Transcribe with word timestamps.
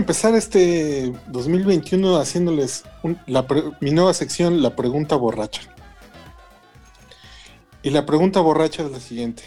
Empezar 0.00 0.34
este 0.34 1.12
2021 1.26 2.16
haciéndoles 2.16 2.84
mi 3.82 3.90
nueva 3.90 4.14
sección, 4.14 4.62
la 4.62 4.74
pregunta 4.74 5.14
borracha. 5.14 5.60
Y 7.82 7.90
la 7.90 8.06
pregunta 8.06 8.40
borracha 8.40 8.82
es 8.82 8.90
la 8.90 8.98
siguiente. 8.98 9.42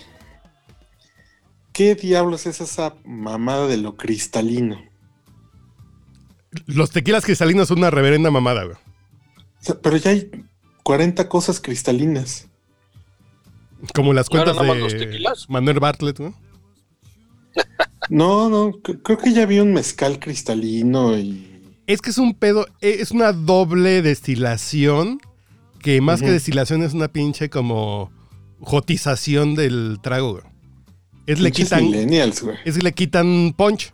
¿Qué 1.71 1.95
diablos 1.95 2.45
es 2.45 2.61
esa 2.61 2.93
mamada 3.03 3.65
de 3.65 3.77
lo 3.77 3.97
cristalino? 3.97 4.79
Los 6.67 6.91
tequilas 6.91 7.25
cristalinos 7.25 7.69
son 7.69 7.79
una 7.79 7.89
reverenda 7.89 8.29
mamada, 8.29 8.63
güey. 8.65 8.77
pero 9.81 9.97
ya 9.97 10.11
hay 10.11 10.29
40 10.83 11.29
cosas 11.29 11.59
cristalinas. 11.61 12.47
Como 13.95 14.13
las 14.13 14.29
cuentas 14.29 14.55
de 14.55 15.25
Manuel 15.47 15.79
Bartlett, 15.79 16.19
¿no? 16.19 16.35
No, 18.09 18.49
no, 18.49 18.71
creo 18.81 19.17
que 19.17 19.33
ya 19.33 19.45
vi 19.45 19.59
un 19.59 19.73
mezcal 19.73 20.19
cristalino 20.19 21.17
y... 21.17 21.49
Es 21.85 22.01
que 22.01 22.11
es 22.11 22.17
un 22.17 22.33
pedo, 22.33 22.65
e, 22.81 23.01
es 23.01 23.11
una 23.11 23.33
doble 23.33 24.01
destilación 24.01 25.19
que 25.79 25.99
más 25.99 26.21
que 26.21 26.31
destilación 26.31 26.81
es 26.81 26.93
una 26.93 27.09
pinche 27.09 27.49
como 27.49 28.11
jotización 28.61 29.55
del 29.55 29.99
trago, 30.01 30.31
güey. 30.31 30.43
Es 31.25 31.39
le 31.39 31.51
quitan. 31.51 31.85
Es 32.65 32.81
le 32.81 32.91
quitan 32.93 33.53
punch. 33.55 33.93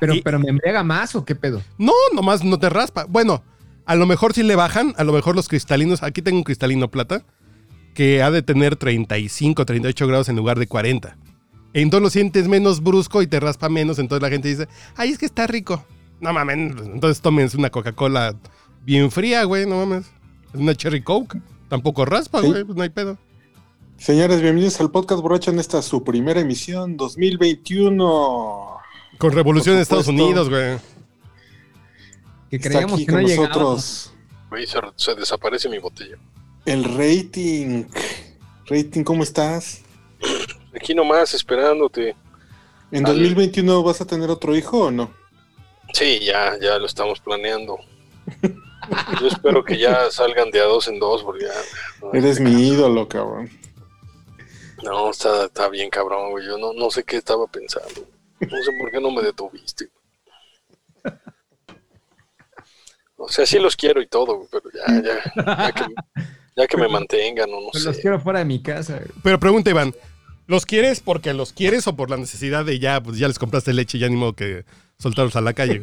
Pero, 0.00 0.14
pero 0.22 0.38
me 0.38 0.48
embriaga 0.48 0.82
más 0.82 1.14
o 1.14 1.24
qué 1.24 1.34
pedo? 1.34 1.62
No, 1.78 1.92
nomás 2.14 2.44
no 2.44 2.58
te 2.58 2.68
raspa. 2.68 3.06
Bueno, 3.08 3.42
a 3.84 3.94
lo 3.94 4.06
mejor 4.06 4.34
si 4.34 4.42
le 4.42 4.54
bajan, 4.54 4.94
a 4.96 5.04
lo 5.04 5.12
mejor 5.12 5.34
los 5.34 5.48
cristalinos. 5.48 6.02
Aquí 6.02 6.22
tengo 6.22 6.38
un 6.38 6.44
cristalino 6.44 6.90
plata 6.90 7.24
que 7.94 8.22
ha 8.22 8.30
de 8.30 8.42
tener 8.42 8.76
35, 8.76 9.64
38 9.64 10.06
grados 10.06 10.28
en 10.28 10.36
lugar 10.36 10.58
de 10.58 10.66
40. 10.66 11.16
Entonces 11.72 12.02
lo 12.02 12.10
sientes 12.10 12.48
menos 12.48 12.82
brusco 12.82 13.22
y 13.22 13.26
te 13.26 13.40
raspa 13.40 13.68
menos. 13.68 13.98
Entonces 13.98 14.22
la 14.22 14.30
gente 14.30 14.48
dice, 14.48 14.68
ay, 14.96 15.10
es 15.10 15.18
que 15.18 15.26
está 15.26 15.46
rico. 15.46 15.84
No 16.20 16.32
mames, 16.32 16.74
entonces 16.84 17.20
tómense 17.20 17.56
una 17.56 17.70
Coca-Cola 17.70 18.34
bien 18.84 19.10
fría, 19.10 19.44
güey, 19.44 19.66
no 19.66 19.76
mames. 19.76 20.06
Es 20.52 20.60
una 20.60 20.74
Cherry 20.74 21.02
Coke. 21.02 21.38
Tampoco 21.68 22.04
raspa, 22.04 22.40
güey, 22.40 22.64
pues 22.64 22.76
no 22.76 22.82
hay 22.82 22.88
pedo. 22.88 23.18
Señores, 23.98 24.40
bienvenidos 24.40 24.80
al 24.80 24.90
podcast 24.90 25.20
borracho 25.20 25.50
en 25.50 25.58
esta 25.58 25.82
su 25.82 26.02
primera 26.02 26.40
emisión 26.40 26.96
2021. 26.96 28.78
Con 29.18 29.32
revolución 29.32 29.74
en 29.74 29.82
Estados 29.82 30.08
Unidos, 30.08 30.48
güey. 30.48 30.78
Que 32.50 32.58
creíamos 32.58 33.00
que 33.04 33.12
no 33.12 33.20
nosotros. 33.20 34.12
se, 34.96 35.14
desaparece 35.14 35.68
mi 35.68 35.78
botella. 35.78 36.16
El 36.64 36.84
rating. 36.84 37.84
Rating, 38.66 39.02
¿cómo 39.02 39.22
estás? 39.22 39.82
Aquí 40.78 40.94
nomás, 40.94 41.34
esperándote. 41.34 42.14
¿En 42.92 43.02
2021 43.02 43.82
vas 43.82 44.00
a 44.00 44.06
tener 44.06 44.30
otro 44.30 44.54
hijo 44.54 44.84
o 44.84 44.90
no? 44.92 45.12
Sí, 45.92 46.20
ya, 46.20 46.56
ya 46.60 46.78
lo 46.78 46.86
estamos 46.86 47.18
planeando. 47.18 47.78
Yo 49.20 49.26
espero 49.26 49.64
que 49.64 49.76
ya 49.76 50.08
salgan 50.12 50.52
de 50.52 50.60
a 50.60 50.66
dos 50.66 50.86
en 50.86 51.00
dos, 51.00 51.24
porque 51.24 51.46
ya. 51.46 52.08
Eres 52.16 52.38
mi 52.38 52.68
ídolo, 52.68 53.08
cabrón. 53.08 53.50
No, 54.84 55.10
está, 55.10 55.46
está 55.46 55.68
bien 55.68 55.90
cabrón, 55.90 56.30
güey. 56.30 56.46
Yo 56.46 56.56
no, 56.56 56.72
no 56.72 56.90
sé 56.90 57.02
qué 57.02 57.16
estaba 57.16 57.48
pensando. 57.48 58.06
No 58.38 58.62
sé 58.62 58.70
por 58.78 58.92
qué 58.92 59.00
no 59.00 59.10
me 59.10 59.22
detuviste. 59.22 59.88
O 63.16 63.28
sea, 63.28 63.44
sí 63.44 63.58
los 63.58 63.74
quiero 63.74 64.00
y 64.00 64.06
todo, 64.06 64.46
pero 64.48 64.70
ya, 64.72 65.02
ya, 65.02 65.74
ya 66.56 66.66
que, 66.68 66.76
me 66.76 66.86
mantengan, 66.88 67.50
no, 67.50 67.60
no 67.62 67.70
sé. 67.72 67.84
Los 67.84 67.98
quiero 67.98 68.20
fuera 68.20 68.38
de 68.38 68.44
mi 68.44 68.62
casa. 68.62 69.00
Pero 69.24 69.40
pregunta, 69.40 69.70
Iván, 69.70 69.92
¿los 70.48 70.66
quieres 70.66 71.00
porque 71.00 71.32
los 71.34 71.52
quieres 71.52 71.86
o 71.86 71.94
por 71.94 72.10
la 72.10 72.16
necesidad 72.16 72.64
de 72.64 72.80
ya, 72.80 73.00
pues 73.00 73.18
ya 73.18 73.28
les 73.28 73.38
compraste 73.38 73.72
leche 73.72 73.98
y 73.98 74.00
ya 74.00 74.08
ni 74.08 74.16
modo 74.16 74.32
que 74.32 74.64
soltarlos 74.98 75.36
a 75.36 75.40
la 75.40 75.52
calle? 75.52 75.80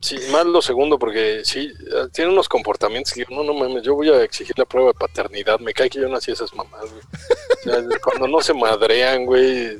Sí, 0.00 0.16
más 0.32 0.46
lo 0.46 0.62
segundo, 0.62 0.98
porque 0.98 1.42
sí, 1.44 1.70
tiene 2.12 2.32
unos 2.32 2.48
comportamientos 2.48 3.12
que 3.12 3.26
no, 3.28 3.44
no 3.44 3.52
mames, 3.52 3.82
yo 3.82 3.94
voy 3.94 4.08
a 4.08 4.22
exigir 4.22 4.58
la 4.58 4.64
prueba 4.64 4.88
de 4.88 4.94
paternidad. 4.94 5.60
Me 5.60 5.74
cae 5.74 5.90
que 5.90 6.00
yo 6.00 6.08
nací 6.08 6.30
esas 6.30 6.54
mamás, 6.54 6.90
güey. 6.90 7.02
O 7.02 7.62
sea, 7.64 7.98
cuando 8.02 8.26
no 8.26 8.40
se 8.40 8.54
madrean, 8.54 9.26
güey, 9.26 9.78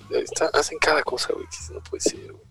hacen 0.52 0.76
cada 0.78 1.02
cosa, 1.02 1.32
güey, 1.32 1.46
no 1.72 1.80
puede 1.84 2.02
ser, 2.02 2.32
güey. 2.32 2.44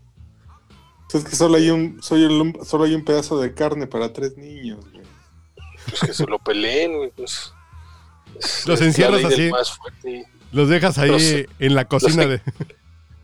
Es 1.13 1.23
que 1.23 1.35
solo 1.35 1.57
hay 1.57 1.69
un, 1.69 2.01
soy 2.01 2.23
el, 2.23 2.65
solo 2.65 2.85
hay 2.85 2.95
un 2.95 3.05
pedazo 3.05 3.39
de 3.39 3.53
carne 3.53 3.85
para 3.85 4.13
tres 4.13 4.35
niños, 4.35 4.79
güey. 4.91 5.03
Pues 5.89 6.01
que 6.01 6.13
se 6.13 6.25
lo 6.25 6.39
peleen, 6.39 6.97
güey, 6.97 7.11
pues. 7.11 7.53
Los 8.65 8.81
encierras 8.81 9.23
así. 9.25 9.51
Los 10.51 10.69
dejas 10.69 10.97
ahí 10.97 11.45
en 11.59 11.75
la 11.75 11.85
cocina 11.85 12.25
de 12.25 12.41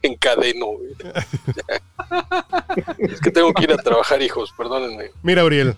encadeno. 0.01 0.67
es 2.99 3.19
que 3.19 3.31
tengo 3.31 3.53
que 3.53 3.63
ir 3.63 3.71
a 3.71 3.77
trabajar, 3.77 4.21
hijos, 4.21 4.53
perdónenme. 4.57 5.11
Mira, 5.23 5.43
Uriel, 5.43 5.75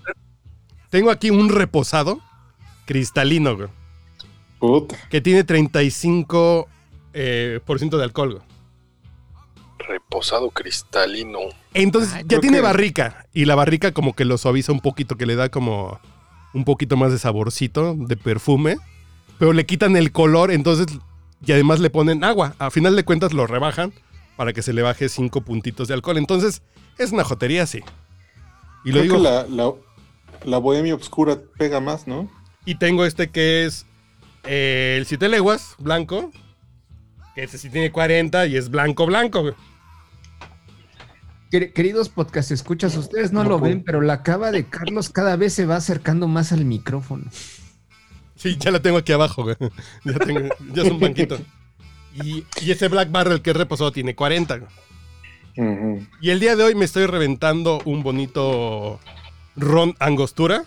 tengo 0.90 1.12
aquí 1.12 1.30
un 1.30 1.50
reposado 1.50 2.20
cristalino, 2.86 3.56
güey. 3.56 3.70
Que 5.10 5.22
tiene 5.22 5.46
35% 5.46 6.68
eh, 7.14 7.60
por 7.66 7.80
ciento 7.80 7.98
de 7.98 8.04
alcohol, 8.04 8.42
Reposado 9.80 10.50
cristalino. 10.50 11.40
Entonces, 11.74 12.24
ya 12.26 12.40
tiene 12.40 12.60
barrica. 12.60 13.26
Y 13.34 13.46
la 13.46 13.56
barrica 13.56 13.94
como 13.94 14.14
que 14.14 14.26
lo 14.26 14.38
suaviza 14.38 14.72
un 14.72 14.82
poquito, 14.82 15.16
que 15.16 15.26
le 15.26 15.36
da 15.36 15.50
como 15.50 16.00
un 16.54 16.66
poquito 16.66 16.98
más 16.98 17.12
de 17.12 17.20
saborcito, 17.20 17.96
de 17.96 18.18
perfume. 18.18 18.78
Pero 19.40 19.54
le 19.54 19.66
quitan 19.66 19.96
el 19.96 20.12
color, 20.12 20.52
entonces... 20.52 20.88
Y 21.46 21.52
además 21.52 21.80
le 21.80 21.90
ponen 21.90 22.24
agua. 22.24 22.56
A 22.60 22.72
final 22.72 22.96
de 22.96 23.04
cuentas 23.04 23.34
lo 23.34 23.48
rebajan 23.48 23.94
para 24.36 24.54
que 24.54 24.62
se 24.62 24.74
le 24.74 24.82
baje 24.82 25.10
cinco 25.10 25.42
puntitos 25.42 25.88
de 25.88 25.94
alcohol. 25.94 26.18
Entonces, 26.18 26.62
es 26.98 27.12
una 27.12 27.24
jotería, 27.24 27.66
sí. 27.66 27.82
Y 28.84 28.92
lo 28.92 29.02
digo. 29.02 29.18
la, 29.18 29.46
la, 30.46 30.58
bohemia 30.58 30.96
oscura 30.96 31.40
pega 31.58 31.80
más, 31.80 32.08
¿no? 32.08 32.30
Y 32.66 32.76
tengo 32.76 33.06
este 33.06 33.30
que 33.30 33.66
es 33.66 33.86
eh, 34.44 34.96
el 34.98 35.06
siete 35.06 35.30
leguas, 35.30 35.76
blanco. 35.80 36.32
Que 37.36 37.44
ese 37.44 37.58
sí 37.58 37.70
tiene 37.70 37.92
40 37.92 38.48
y 38.48 38.58
es 38.58 38.70
blanco, 38.70 39.06
blanco, 39.06 39.54
Queridos 41.50 42.10
podcast 42.10 42.52
escuchas, 42.52 42.98
ustedes 42.98 43.32
no, 43.32 43.46
lo 43.46 43.58
ven, 43.58 43.82
pero 43.82 44.02
la 44.02 44.22
cava 44.22 44.52
de 44.52 44.66
Carlos 44.66 45.10
cada 45.10 45.38
vez 45.38 45.54
se 45.54 45.66
va 45.66 45.78
acercando 45.78 46.28
más 46.28 46.52
al 46.52 46.66
micrófono. 46.66 47.24
Sí, 48.38 48.56
ya 48.60 48.72
la 48.72 48.80
tengo 48.80 48.98
aquí 48.98 49.12
abajo, 49.12 49.44
güey. 49.44 49.56
Ya, 50.06 50.14
tengo, 50.14 50.50
ya 50.74 50.84
es 50.84 50.92
un 50.92 51.00
banquito. 51.00 51.38
Y, 52.24 52.46
ese 52.70 52.88
Black 52.88 53.12
Barrel 53.12 53.42
que 53.42 53.54
reposó 53.54 53.92
tiene 53.92 54.16
40. 54.16 54.62
Y 56.22 56.30
el 56.30 56.40
día 56.40 56.56
de 56.56 56.64
hoy 56.64 56.76
me 56.76 56.86
estoy 56.86 57.08
reventando 57.08 57.82
un 57.86 58.04
bonito 58.04 59.00
ron 59.56 59.96
angostura 60.00 60.64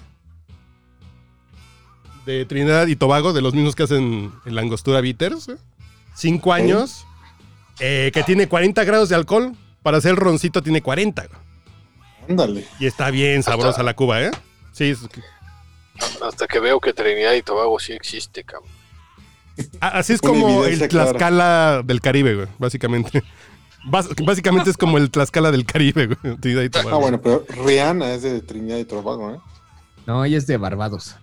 de 2.27 2.45
Trinidad 2.45 2.89
y 2.89 2.97
Tobago, 2.97 3.33
de 3.33 3.41
los 3.41 3.55
mismos 3.55 3.77
que 3.77 3.85
hacen 3.85 4.33
el 4.45 4.59
angostura 4.59 5.01
bitters. 5.01 5.51
Cinco 6.15 6.53
años, 6.53 7.07
eh, 7.79 8.11
que 8.13 8.23
tiene 8.25 8.49
40 8.49 8.83
grados 8.85 9.09
de 9.09 9.15
alcohol. 9.15 9.55
Para 9.83 9.97
hacer 9.97 10.15
roncito 10.15 10.63
tiene 10.63 10.83
40. 10.83 11.29
Ándale. 12.29 12.67
Y 12.79 12.87
está 12.87 13.11
bien 13.11 13.43
sabrosa 13.43 13.83
la 13.83 13.95
cuba, 13.95 14.21
¿eh? 14.23 14.31
Sí. 14.73 14.95
Hasta 16.23 16.47
que 16.47 16.61
veo 16.61 16.81
que 16.81 16.93
Trinidad 16.93 17.35
y 17.35 17.43
Tobago 17.43 17.79
sí 17.79 17.93
existe, 17.93 18.45
cabrón. 18.45 18.71
Así 19.81 20.15
es 20.15 20.21
como 20.21 20.65
el 20.65 20.89
Tlaxcala 20.89 21.83
del 21.85 22.01
Caribe, 22.01 22.35
güey, 22.35 22.49
básicamente. 22.59 23.23
básicamente 24.25 24.71
es 24.71 24.77
como 24.77 24.99
el 24.99 25.11
Tlaxcala 25.11 25.51
del 25.51 25.65
Caribe, 25.65 26.07
güey. 26.07 26.71
Ah, 26.91 26.97
bueno, 26.97 27.21
pero 27.21 27.45
Rihanna 27.65 28.15
es 28.15 28.23
de 28.23 28.41
Trinidad 28.41 28.79
y 28.79 28.85
Tobago, 28.85 29.35
¿eh? 29.35 29.41
No, 30.07 30.25
ella 30.25 30.39
es 30.39 30.47
de 30.47 30.57
Barbados. 30.57 31.17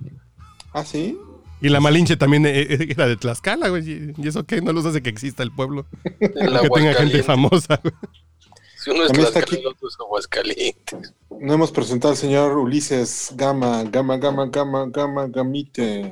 ¿Ah, 0.74 0.86
sí? 0.86 1.18
Y 1.60 1.70
la 1.70 1.80
Malinche 1.80 2.18
también 2.18 2.46
e, 2.46 2.62
e, 2.62 2.88
era 2.92 3.08
de 3.08 3.18
Tlaxcala, 3.18 3.70
güey. 3.70 4.14
¿Y 4.16 4.28
eso 4.28 4.46
qué? 4.46 4.62
No 4.62 4.74
los 4.74 4.86
hace 4.86 5.02
que 5.02 5.10
exista 5.10 5.42
el 5.42 5.52
pueblo. 5.52 5.86
que 6.20 6.70
tenga 6.74 6.94
gente 6.94 7.24
famosa, 7.24 7.80
güey. 7.82 7.94
Si 8.88 8.92
uno 8.92 9.04
es 9.04 9.12
Tlaxcala, 9.12 9.46
aquí... 9.46 9.66
otro 9.66 9.90
es 9.90 9.98
Aguascalientes. 10.00 11.14
No 11.42 11.54
hemos 11.54 11.74
presentado 11.74 12.14
al 12.14 12.18
señor 12.18 12.58
Ulises 12.58 13.34
Gama, 13.36 13.84
Gama, 13.84 14.18
Gama, 14.18 14.48
Gama, 14.48 14.86
Gama, 14.88 15.28
Gamite. 15.28 16.10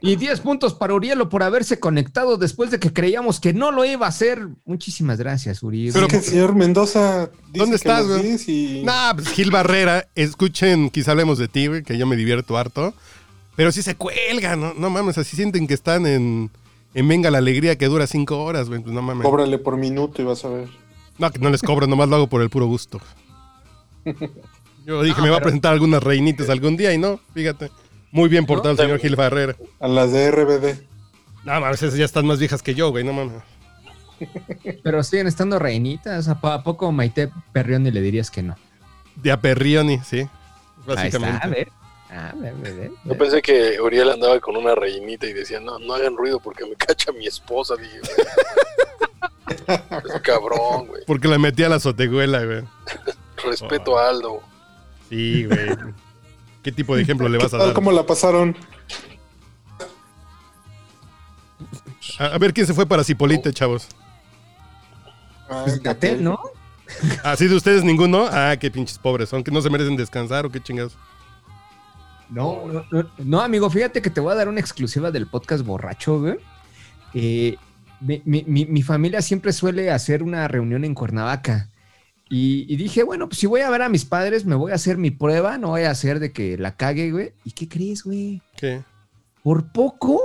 Y 0.00 0.16
10 0.16 0.40
puntos 0.40 0.72
para 0.72 0.94
Urielo 0.94 1.28
por 1.28 1.42
haberse 1.42 1.78
conectado 1.78 2.38
después 2.38 2.70
de 2.70 2.80
que 2.80 2.90
creíamos 2.90 3.38
que 3.38 3.52
no 3.52 3.70
lo 3.70 3.84
iba 3.84 4.06
a 4.06 4.08
hacer. 4.08 4.48
Muchísimas 4.64 5.18
gracias, 5.18 5.62
Uriel. 5.62 5.92
Pero 5.92 6.08
que 6.08 6.16
el 6.16 6.22
señor 6.22 6.54
Mendoza. 6.54 7.30
¿Dónde 7.48 7.76
estás, 7.76 8.06
güey? 8.06 8.38
Y... 8.46 8.82
Nah, 8.82 9.12
pues 9.12 9.28
Gil 9.28 9.50
Barrera. 9.50 10.08
Escuchen, 10.14 10.88
quizá 10.88 11.10
hablemos 11.10 11.36
de 11.36 11.48
ti, 11.48 11.66
güey, 11.66 11.82
que 11.82 11.98
yo 11.98 12.06
me 12.06 12.16
divierto 12.16 12.56
harto. 12.56 12.94
Pero 13.56 13.72
si 13.72 13.82
se 13.82 13.94
cuelgan, 13.94 14.58
¿no? 14.58 14.72
No 14.72 14.88
mames, 14.88 15.18
así 15.18 15.36
sienten 15.36 15.66
que 15.66 15.74
están 15.74 16.06
en, 16.06 16.50
en 16.94 17.08
Venga 17.08 17.30
la 17.30 17.38
Alegría 17.38 17.76
que 17.76 17.88
dura 17.88 18.06
cinco 18.06 18.42
horas, 18.42 18.70
güey. 18.70 18.80
Pues 18.80 18.94
no 18.94 19.02
mames. 19.02 19.22
Cóbrale 19.22 19.58
por 19.58 19.76
minuto 19.76 20.22
y 20.22 20.24
vas 20.24 20.42
a 20.46 20.48
ver. 20.48 20.85
No, 21.18 21.30
que 21.30 21.38
no 21.38 21.50
les 21.50 21.62
cobro, 21.62 21.86
nomás 21.86 22.08
lo 22.08 22.16
hago 22.16 22.26
por 22.28 22.42
el 22.42 22.50
puro 22.50 22.66
gusto. 22.66 23.00
Yo 24.84 25.02
dije, 25.02 25.20
me 25.20 25.30
va 25.30 25.38
a 25.38 25.40
presentar 25.40 25.72
algunas 25.72 26.02
reinitas 26.02 26.48
algún 26.48 26.76
día 26.76 26.92
y 26.92 26.98
no, 26.98 27.18
fíjate. 27.34 27.70
Muy 28.12 28.28
bien 28.28 28.46
portado 28.46 28.70
el 28.70 28.76
señor 28.78 28.98
Gil 29.00 29.16
Barrera. 29.16 29.56
A 29.80 29.88
las 29.88 30.12
de 30.12 30.30
RBD. 30.30 30.82
No, 31.44 31.52
a 31.52 31.70
veces 31.70 31.94
ya 31.94 32.04
están 32.04 32.26
más 32.26 32.38
viejas 32.38 32.62
que 32.62 32.74
yo, 32.74 32.90
güey, 32.90 33.04
no 33.04 33.12
mames. 33.12 33.42
Pero 34.82 35.02
siguen 35.02 35.26
estando 35.26 35.58
reinitas. 35.58 36.28
¿A 36.28 36.62
poco 36.62 36.92
Maite 36.92 37.30
Perrión 37.52 37.86
y 37.86 37.90
le 37.90 38.00
dirías 38.00 38.30
que 38.30 38.42
no? 38.42 38.56
De 39.16 39.32
Aperrioni, 39.32 39.98
sí. 40.00 40.20
Ahí 40.20 40.28
Básicamente. 40.86 41.34
está, 41.36 41.46
a 41.46 41.50
ver. 41.50 41.68
Ah, 42.08 42.32
ve, 42.36 42.52
ve, 42.62 42.72
ve, 42.72 42.92
Yo 43.04 43.18
pensé 43.18 43.42
que 43.42 43.80
Uriel 43.80 44.10
andaba 44.10 44.38
con 44.40 44.56
una 44.56 44.74
rellenita 44.74 45.26
y 45.26 45.32
decía, 45.32 45.58
no, 45.60 45.78
no 45.78 45.94
hagan 45.94 46.16
ruido 46.16 46.38
porque 46.38 46.64
me 46.64 46.76
cacha 46.76 47.12
mi 47.12 47.26
esposa. 47.26 47.74
Dije. 47.76 48.00
Es 49.46 50.20
cabrón, 50.22 50.86
güey. 50.88 51.02
Porque 51.06 51.28
la 51.28 51.38
metí 51.38 51.62
a 51.62 51.68
la 51.68 51.76
azotehuela, 51.76 52.44
güey. 52.44 52.64
Respeto 53.44 53.98
a 53.98 54.08
Aldo. 54.08 54.40
Sí, 55.08 55.44
güey. 55.46 55.68
¿Qué 56.62 56.72
tipo 56.72 56.96
de 56.96 57.02
ejemplo 57.02 57.28
le 57.28 57.38
vas 57.38 57.54
a 57.54 57.58
dar? 57.58 57.72
¿Cómo 57.72 57.92
la 57.92 58.04
pasaron? 58.04 58.56
A, 62.18 62.26
a 62.26 62.38
ver 62.38 62.52
quién 62.52 62.66
se 62.66 62.74
fue 62.74 62.86
para 62.86 63.04
Cipolite, 63.04 63.52
chavos. 63.52 63.88
Ah, 65.48 65.66
Gatel, 65.80 66.24
¿no? 66.24 66.38
¿Así 67.24 67.46
de 67.46 67.54
ustedes 67.54 67.84
ninguno? 67.84 68.26
Ah, 68.30 68.56
qué 68.58 68.70
pinches 68.70 68.98
pobres 68.98 69.28
son, 69.28 69.44
que 69.44 69.50
no 69.50 69.60
se 69.60 69.70
merecen 69.70 69.96
descansar 69.96 70.46
o 70.46 70.50
qué 70.50 70.60
chingados. 70.60 70.96
No, 72.28 72.64
no, 72.66 72.84
no, 72.90 73.08
no, 73.18 73.40
amigo, 73.40 73.70
fíjate 73.70 74.02
que 74.02 74.10
te 74.10 74.20
voy 74.20 74.32
a 74.32 74.36
dar 74.36 74.48
una 74.48 74.58
exclusiva 74.58 75.12
del 75.12 75.28
podcast 75.28 75.64
borracho, 75.64 76.20
güey. 76.20 76.38
Eh, 77.14 77.56
mi, 78.00 78.22
mi- 78.24 78.44
mi- 78.46 78.66
mi 78.66 78.82
familia 78.82 79.22
siempre 79.22 79.52
suele 79.52 79.90
hacer 79.90 80.22
una 80.22 80.46
reunión 80.48 80.84
en 80.84 80.94
Cuernavaca. 80.94 81.70
Y, 82.28 82.66
y 82.72 82.76
dije, 82.76 83.04
bueno, 83.04 83.28
pues 83.28 83.38
si 83.38 83.46
voy 83.46 83.60
a 83.60 83.70
ver 83.70 83.82
a 83.82 83.88
mis 83.88 84.04
padres, 84.04 84.44
me 84.44 84.56
voy 84.56 84.72
a 84.72 84.76
hacer 84.76 84.98
mi 84.98 85.10
prueba, 85.12 85.58
no 85.58 85.68
voy 85.68 85.82
a 85.82 85.90
hacer 85.90 86.18
de 86.18 86.32
que 86.32 86.58
la 86.58 86.76
cague, 86.76 87.12
güey. 87.12 87.32
¿Y 87.44 87.52
qué 87.52 87.68
crees, 87.68 88.02
güey? 88.02 88.42
¿Qué? 88.56 88.82
Por 89.44 89.70
poco 89.72 90.20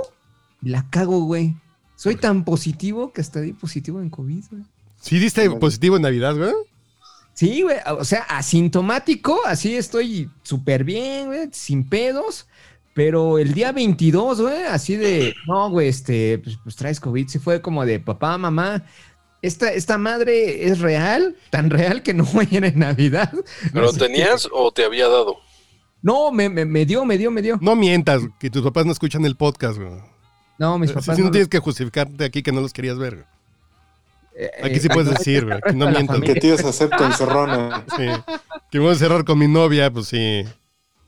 la 0.62 0.84
cago, 0.90 1.20
güey. 1.24 1.54
Soy 1.94 2.16
tan 2.16 2.44
positivo 2.44 3.12
que 3.12 3.20
hasta 3.20 3.40
di 3.40 3.52
positivo 3.52 4.00
en 4.00 4.10
COVID, 4.10 4.44
güey. 4.50 4.62
¿Sí 5.00 5.18
diste 5.20 5.48
positivo 5.50 5.96
en 5.96 6.02
Navidad, 6.02 6.34
güey? 6.36 6.52
Sí, 7.34 7.62
güey, 7.62 7.76
o 7.98 8.04
sea, 8.04 8.22
asintomático, 8.28 9.40
así 9.46 9.74
estoy 9.76 10.28
súper 10.42 10.84
bien, 10.84 11.26
güey, 11.28 11.48
sin 11.52 11.88
pedos, 11.88 12.46
pero 12.94 13.38
el 13.38 13.54
día 13.54 13.72
22, 13.72 14.40
güey, 14.42 14.62
así 14.64 14.96
de, 14.96 15.34
no, 15.46 15.70
güey, 15.70 15.88
este, 15.88 16.38
pues, 16.38 16.58
pues 16.62 16.76
traes 16.76 17.00
COVID, 17.00 17.28
sí 17.28 17.38
fue 17.38 17.60
como 17.62 17.84
de, 17.86 18.00
papá, 18.00 18.36
mamá, 18.38 18.84
esta, 19.40 19.72
esta 19.72 19.98
madre 19.98 20.66
es 20.68 20.78
real, 20.80 21.36
tan 21.50 21.70
real 21.70 22.02
que 22.02 22.14
no 22.14 22.24
voy 22.32 22.48
a 22.50 22.54
ir 22.56 22.64
en 22.64 22.78
Navidad. 22.78 23.32
¿Pero 23.72 23.92
que- 23.92 23.98
tenías 23.98 24.48
o 24.52 24.70
te 24.72 24.84
había 24.84 25.08
dado? 25.08 25.36
No, 26.02 26.32
me, 26.32 26.48
me, 26.48 26.64
me 26.64 26.84
dio, 26.84 27.04
me 27.04 27.16
dio, 27.16 27.30
me 27.30 27.42
dio. 27.42 27.58
No 27.60 27.76
mientas, 27.76 28.22
que 28.40 28.50
tus 28.50 28.62
papás 28.62 28.84
no 28.86 28.92
escuchan 28.92 29.24
el 29.24 29.36
podcast, 29.36 29.78
güey. 29.78 29.92
No, 30.58 30.78
mis 30.78 30.90
Si 30.90 30.94
papás. 30.94 31.16
no 31.18 31.24
no- 31.26 31.30
tienes 31.30 31.48
que 31.48 31.58
justificarte 31.60 32.24
aquí 32.24 32.42
que 32.42 32.52
no 32.52 32.60
los 32.60 32.72
querías 32.72 32.98
ver. 32.98 33.14
güey. 33.14 33.26
eh, 34.36 34.50
Aquí 34.64 34.80
sí 34.80 34.88
puedes 34.88 35.10
decir, 35.10 35.44
güey, 35.46 35.60
que 35.60 35.72
no 35.72 35.88
mientas. 35.90 36.20
Que 36.20 36.34
te 36.34 36.48
ibas 36.48 36.64
a 36.64 36.68
hacer 36.70 36.90
tu 36.90 37.04
encerrona. 37.04 37.84
Sí. 37.96 38.06
Que 38.70 38.78
voy 38.80 38.92
a 38.92 38.94
cerrar 38.96 39.24
con 39.24 39.38
mi 39.38 39.46
novia, 39.48 39.90
pues 39.92 40.08
sí. 40.08 40.44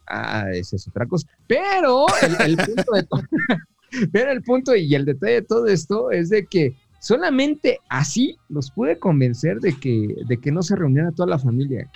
Ah, 0.07 0.47
esa 0.53 0.77
es 0.77 0.89
otra 0.89 1.07
cosa. 1.07 1.27
Pero 1.47 2.07
el, 2.23 2.37
el 2.41 2.57
punto 2.57 2.93
de 2.93 3.03
todo, 3.05 3.23
pero 4.13 4.31
el 4.31 4.43
punto 4.43 4.75
y 4.75 4.95
el 4.95 5.05
detalle 5.05 5.35
de 5.35 5.43
todo 5.43 5.67
esto 5.67 6.11
es 6.11 6.29
de 6.29 6.47
que 6.47 6.75
solamente 7.01 7.81
así 7.89 8.39
los 8.49 8.71
pude 8.71 8.99
convencer 8.99 9.61
de 9.61 9.79
que, 9.79 10.15
de 10.27 10.39
que 10.39 10.51
no 10.51 10.63
se 10.63 10.77
reuniera 10.77 11.13
toda 11.13 11.29
la 11.29 11.39
familia. 11.39 11.91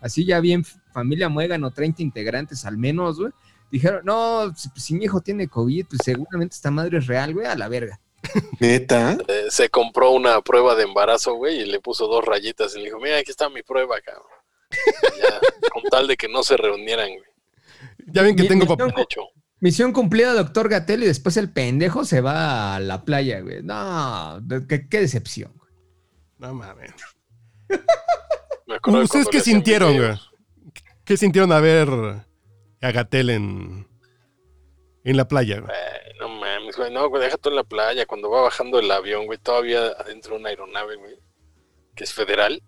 Así 0.00 0.24
ya 0.24 0.40
bien 0.40 0.64
familia 0.92 1.28
muégano, 1.28 1.70
30 1.70 2.02
integrantes 2.02 2.64
al 2.64 2.76
menos, 2.76 3.18
güey. 3.18 3.32
Dijeron, 3.70 4.02
no, 4.04 4.54
si, 4.54 4.68
si 4.76 4.94
mi 4.94 5.04
hijo 5.04 5.20
tiene 5.20 5.48
COVID, 5.48 5.86
pues 5.86 6.00
seguramente 6.04 6.54
esta 6.54 6.70
madre 6.70 6.98
es 6.98 7.06
real, 7.06 7.32
güey, 7.34 7.46
a 7.46 7.54
la 7.54 7.68
verga. 7.68 7.98
Neta. 8.60 9.18
Eh, 9.26 9.46
se 9.48 9.68
compró 9.68 10.10
una 10.10 10.40
prueba 10.42 10.74
de 10.74 10.84
embarazo, 10.84 11.34
güey, 11.34 11.60
y 11.60 11.66
le 11.66 11.80
puso 11.80 12.06
dos 12.06 12.24
rayitas 12.24 12.74
y 12.74 12.78
le 12.78 12.84
dijo, 12.86 13.00
mira, 13.00 13.18
aquí 13.18 13.30
está 13.30 13.48
mi 13.48 13.62
prueba, 13.62 14.00
cabrón. 14.00 14.41
Ya, 15.20 15.40
con 15.72 15.82
tal 15.90 16.06
de 16.06 16.16
que 16.16 16.28
no 16.28 16.42
se 16.42 16.56
reunieran, 16.56 17.08
güey. 17.10 17.30
Ya 18.06 18.22
ven 18.22 18.36
que 18.36 18.42
Mi- 18.42 18.48
tengo. 18.48 18.76
Bien 18.76 18.92
hecho. 18.96 19.22
Misión 19.60 19.92
cumplida, 19.92 20.34
doctor 20.34 20.68
Gatel, 20.68 21.04
y 21.04 21.06
después 21.06 21.36
el 21.36 21.52
pendejo 21.52 22.04
se 22.04 22.20
va 22.20 22.74
a 22.76 22.80
la 22.80 23.04
playa, 23.04 23.40
güey. 23.40 23.62
No, 23.62 24.40
qué, 24.68 24.88
qué 24.88 25.00
decepción. 25.00 25.52
güey. 25.56 25.70
No 26.38 26.54
mames. 26.54 26.90
¿Ustedes 29.02 29.28
qué 29.28 29.40
sintieron, 29.40 29.96
güey? 29.96 30.14
¿Qué 31.04 31.16
sintieron 31.16 31.52
a 31.52 31.60
ver 31.60 31.88
a 32.80 32.90
Gatel 32.92 33.30
en, 33.30 33.86
en 35.04 35.16
la 35.16 35.28
playa, 35.28 35.60
güey? 35.60 35.70
Eh, 35.72 36.14
no 36.20 36.28
mames, 36.28 36.76
güey, 36.76 36.92
no, 36.92 37.08
güey, 37.08 37.22
deja 37.22 37.36
tú 37.36 37.48
en 37.50 37.56
la 37.56 37.64
playa, 37.64 38.06
cuando 38.06 38.30
va 38.30 38.42
bajando 38.42 38.78
el 38.80 38.90
avión, 38.90 39.26
güey, 39.26 39.38
todavía 39.38 39.86
adentro 39.98 40.34
de 40.34 40.40
una 40.40 40.48
aeronave, 40.50 40.96
güey, 40.96 41.16
que 41.94 42.04
es 42.04 42.12
federal. 42.12 42.62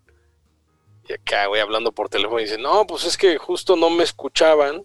Y 1.08 1.12
acá, 1.12 1.46
güey, 1.46 1.60
hablando 1.60 1.92
por 1.92 2.08
teléfono, 2.08 2.40
y 2.40 2.44
dice, 2.44 2.58
no, 2.58 2.86
pues 2.86 3.04
es 3.04 3.16
que 3.16 3.36
justo 3.38 3.76
no 3.76 3.90
me 3.90 4.04
escuchaban. 4.04 4.84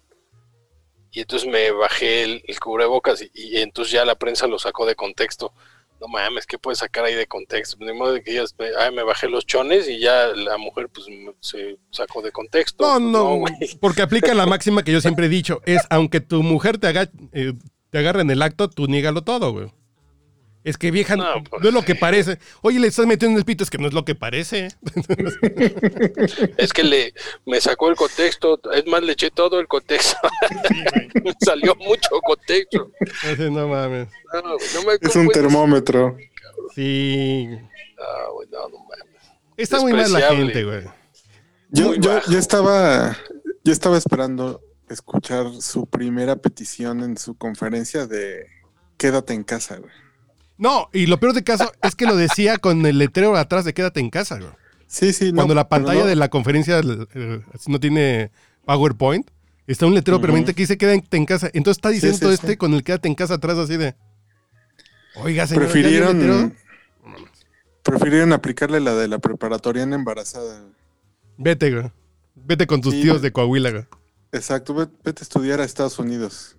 Y 1.12 1.22
entonces 1.22 1.50
me 1.50 1.72
bajé 1.72 2.24
el, 2.24 2.44
el 2.46 2.60
cubrebocas 2.60 3.22
y, 3.22 3.32
y 3.34 3.58
entonces 3.58 3.92
ya 3.92 4.06
la 4.06 4.16
prensa 4.16 4.46
lo 4.48 4.60
sacó 4.60 4.86
de 4.86 4.96
contexto. 4.96 5.54
No 6.00 6.08
mames, 6.08 6.46
¿qué 6.46 6.58
puedes 6.58 6.80
sacar 6.80 7.04
ahí 7.04 7.16
de 7.16 7.26
contexto? 7.28 7.78
Ni 7.80 7.92
modo 7.94 8.14
de 8.14 8.22
que 8.24 8.32
digas, 8.32 8.56
ay, 8.80 8.94
me 8.94 9.04
bajé 9.04 9.28
los 9.28 9.46
chones 9.46 9.90
y 9.90 10.00
ya 10.00 10.28
la 10.28 10.58
mujer 10.58 10.88
pues 10.88 11.08
se 11.42 11.78
sacó 11.90 12.22
de 12.22 12.32
contexto. 12.32 12.86
No, 12.86 13.00
Pues, 13.00 13.12
no, 13.12 13.36
güey. 13.36 13.54
porque 13.82 14.02
aplica 14.04 14.34
la 14.34 14.46
máxima 14.46 14.84
que 14.84 14.92
yo 14.94 15.02
siempre 15.02 15.26
he 15.26 15.30
dicho, 15.30 15.62
es 15.66 15.82
aunque 15.90 16.22
tu 16.22 16.42
mujer 16.44 16.78
te 16.78 16.88
haga, 16.88 17.10
eh, 17.34 17.54
te 17.90 17.98
agarre 17.98 18.22
en 18.22 18.30
el 18.32 18.42
acto, 18.42 18.70
tú 18.70 18.88
niégalo 18.88 19.24
todo, 19.24 19.52
güey. 19.52 19.74
Es 20.64 20.78
que 20.78 20.92
vieja, 20.92 21.16
no, 21.16 21.36
No, 21.36 21.44
pues, 21.44 21.64
es 21.64 21.74
lo 21.74 21.84
que 21.84 21.96
parece. 21.96 22.38
Oye, 22.62 22.80
le 22.80 22.88
estás 22.88 23.06
metiendo 23.06 23.36
en 23.36 23.40
el 23.40 23.46
pito, 23.46 23.64
es 23.64 23.70
que 23.70 23.78
no 23.78 23.88
es 23.88 23.94
lo 23.94 24.04
que 24.04 24.16
parece. 24.16 24.68
Es 26.58 26.74
que 26.74 26.84
le 26.84 27.14
me 27.46 27.62
sacó 27.62 27.90
el 27.90 27.96
contexto, 27.96 28.60
es 28.74 28.86
más, 28.86 29.02
le 29.02 29.14
eché 29.14 29.32
todo 29.32 29.60
el 29.60 29.68
contexto. 29.68 30.18
me 31.24 31.34
salió 31.40 31.76
mucho 31.76 32.10
contexto. 32.22 32.92
No 33.50 33.68
mames. 33.68 34.10
No, 34.34 34.42
güey, 34.42 34.70
no 34.76 34.84
me 34.84 34.94
Es 35.02 35.16
un 35.16 35.30
termómetro. 35.30 36.18
Sí. 36.76 37.48
Ah, 37.98 38.28
güey, 38.34 38.50
no, 38.52 38.68
no 38.70 38.80
mames. 38.80 39.06
Está 39.56 39.80
muy 39.80 39.94
mal 39.94 40.12
la 40.12 40.22
gente, 40.36 40.64
güey. 40.64 40.84
Yo, 41.70 41.96
yo, 41.96 42.20
yo 42.30 42.38
estaba, 42.38 43.18
yo 43.64 43.72
estaba 43.72 43.98
esperando 43.98 44.62
escuchar 44.90 45.48
su 45.62 45.86
primera 45.86 46.36
petición 46.36 47.04
en 47.04 47.18
su 47.18 47.38
conferencia 47.38 48.08
de 48.08 48.48
quédate 48.98 49.34
en 49.34 49.44
casa, 49.44 49.78
güey. 49.78 50.09
No, 50.60 50.90
y 50.94 51.08
lo 51.08 51.20
peor 51.20 51.34
de 51.34 51.44
caso 51.44 51.72
es 51.82 51.96
que 51.96 52.06
lo 52.06 52.16
decía 52.16 52.58
con 52.60 52.86
el 52.86 53.00
letrero 53.00 53.36
atrás 53.36 53.66
de 53.66 53.74
quédate 53.74 54.00
en 54.00 54.12
casa, 54.12 54.38
güey. 54.38 54.52
Sí, 54.86 55.14
sí, 55.14 55.32
no, 55.32 55.38
Cuando 55.38 55.56
la 55.56 55.68
pantalla 55.70 56.02
no- 56.02 56.06
de 56.08 56.16
la 56.16 56.30
conferencia 56.30 56.80
eh, 56.80 57.42
no 57.68 57.80
tiene 57.80 58.32
PowerPoint, 58.66 59.28
está 59.68 59.86
un 59.86 59.94
letrero 59.96 60.18
Ujú. 60.18 60.24
permanente 60.24 60.54
que 60.54 60.64
dice 60.64 60.78
quédate 60.78 61.18
en 61.18 61.26
casa. 61.26 61.50
Entonces 61.54 61.78
está 61.78 61.90
diciendo 61.90 62.18
Sí, 62.18 62.26
sí, 62.28 62.34
este 62.34 62.48
sí. 62.50 62.58
con 62.58 62.74
el 62.74 62.84
quédate 62.84 63.08
en 63.08 63.16
casa 63.16 63.36
atrás 63.36 63.58
así 63.58 63.78
de... 63.78 63.96
Oiga, 65.16 65.48
señor, 65.48 65.68
¿ya 65.68 65.74
vio 65.74 65.84
el 65.84 66.18
letrero?" 66.18 66.18
prefirieron, 66.18 66.56
prefirieron 67.84 68.34
aplicarle 68.34 68.80
la 68.80 68.94
de 68.96 69.08
la 69.08 69.20
preparatoriana 69.20 69.96
embarazada. 69.96 70.64
Vete, 71.38 71.72
güey. 71.72 71.92
Vete 72.36 72.68
con 72.68 72.82
tus 72.82 72.94
tíos 72.94 73.22
de 73.22 73.32
Coahuila, 73.32 73.72
güey. 73.72 73.86
Exacto, 74.32 74.74
ve- 74.74 74.88
vete 75.04 75.22
a 75.22 75.24
estudiar 75.24 75.62
a 75.62 75.64
Estados 75.66 76.00
Unidos. 76.00 76.56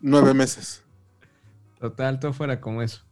Nueve 0.00 0.34
meses. 0.34 0.79
Total, 1.80 2.20
todo 2.20 2.32
fuera 2.32 2.60
como 2.60 2.82
eso. 2.82 3.02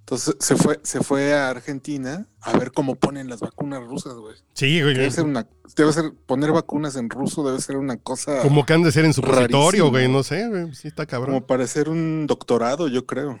Entonces 0.00 0.36
se 0.38 0.54
fue, 0.56 0.80
se 0.82 1.02
fue 1.02 1.32
a 1.32 1.48
Argentina 1.48 2.26
a 2.42 2.58
ver 2.58 2.72
cómo 2.72 2.94
ponen 2.96 3.30
las 3.30 3.40
vacunas 3.40 3.82
rusas, 3.82 4.12
güey. 4.14 4.36
Sí, 4.52 4.82
güey. 4.82 4.92
Debe 4.94 5.10
ser 5.10 5.24
una, 5.24 5.46
debe 5.76 5.92
ser, 5.94 6.12
poner 6.26 6.52
vacunas 6.52 6.96
en 6.96 7.08
ruso 7.08 7.42
debe 7.42 7.58
ser 7.62 7.78
una 7.78 7.96
cosa 7.96 8.42
Como 8.42 8.66
que 8.66 8.74
han 8.74 8.82
de 8.82 8.92
ser 8.92 9.06
en 9.06 9.14
supositorio, 9.14 9.60
Rarísimo. 9.84 9.90
güey. 9.90 10.08
No 10.08 10.22
sé, 10.22 10.46
güey. 10.46 10.74
Sí, 10.74 10.88
está 10.88 11.06
cabrón. 11.06 11.34
como 11.36 11.46
parecer 11.46 11.88
un 11.88 12.26
doctorado, 12.26 12.86
yo 12.88 13.06
creo. 13.06 13.40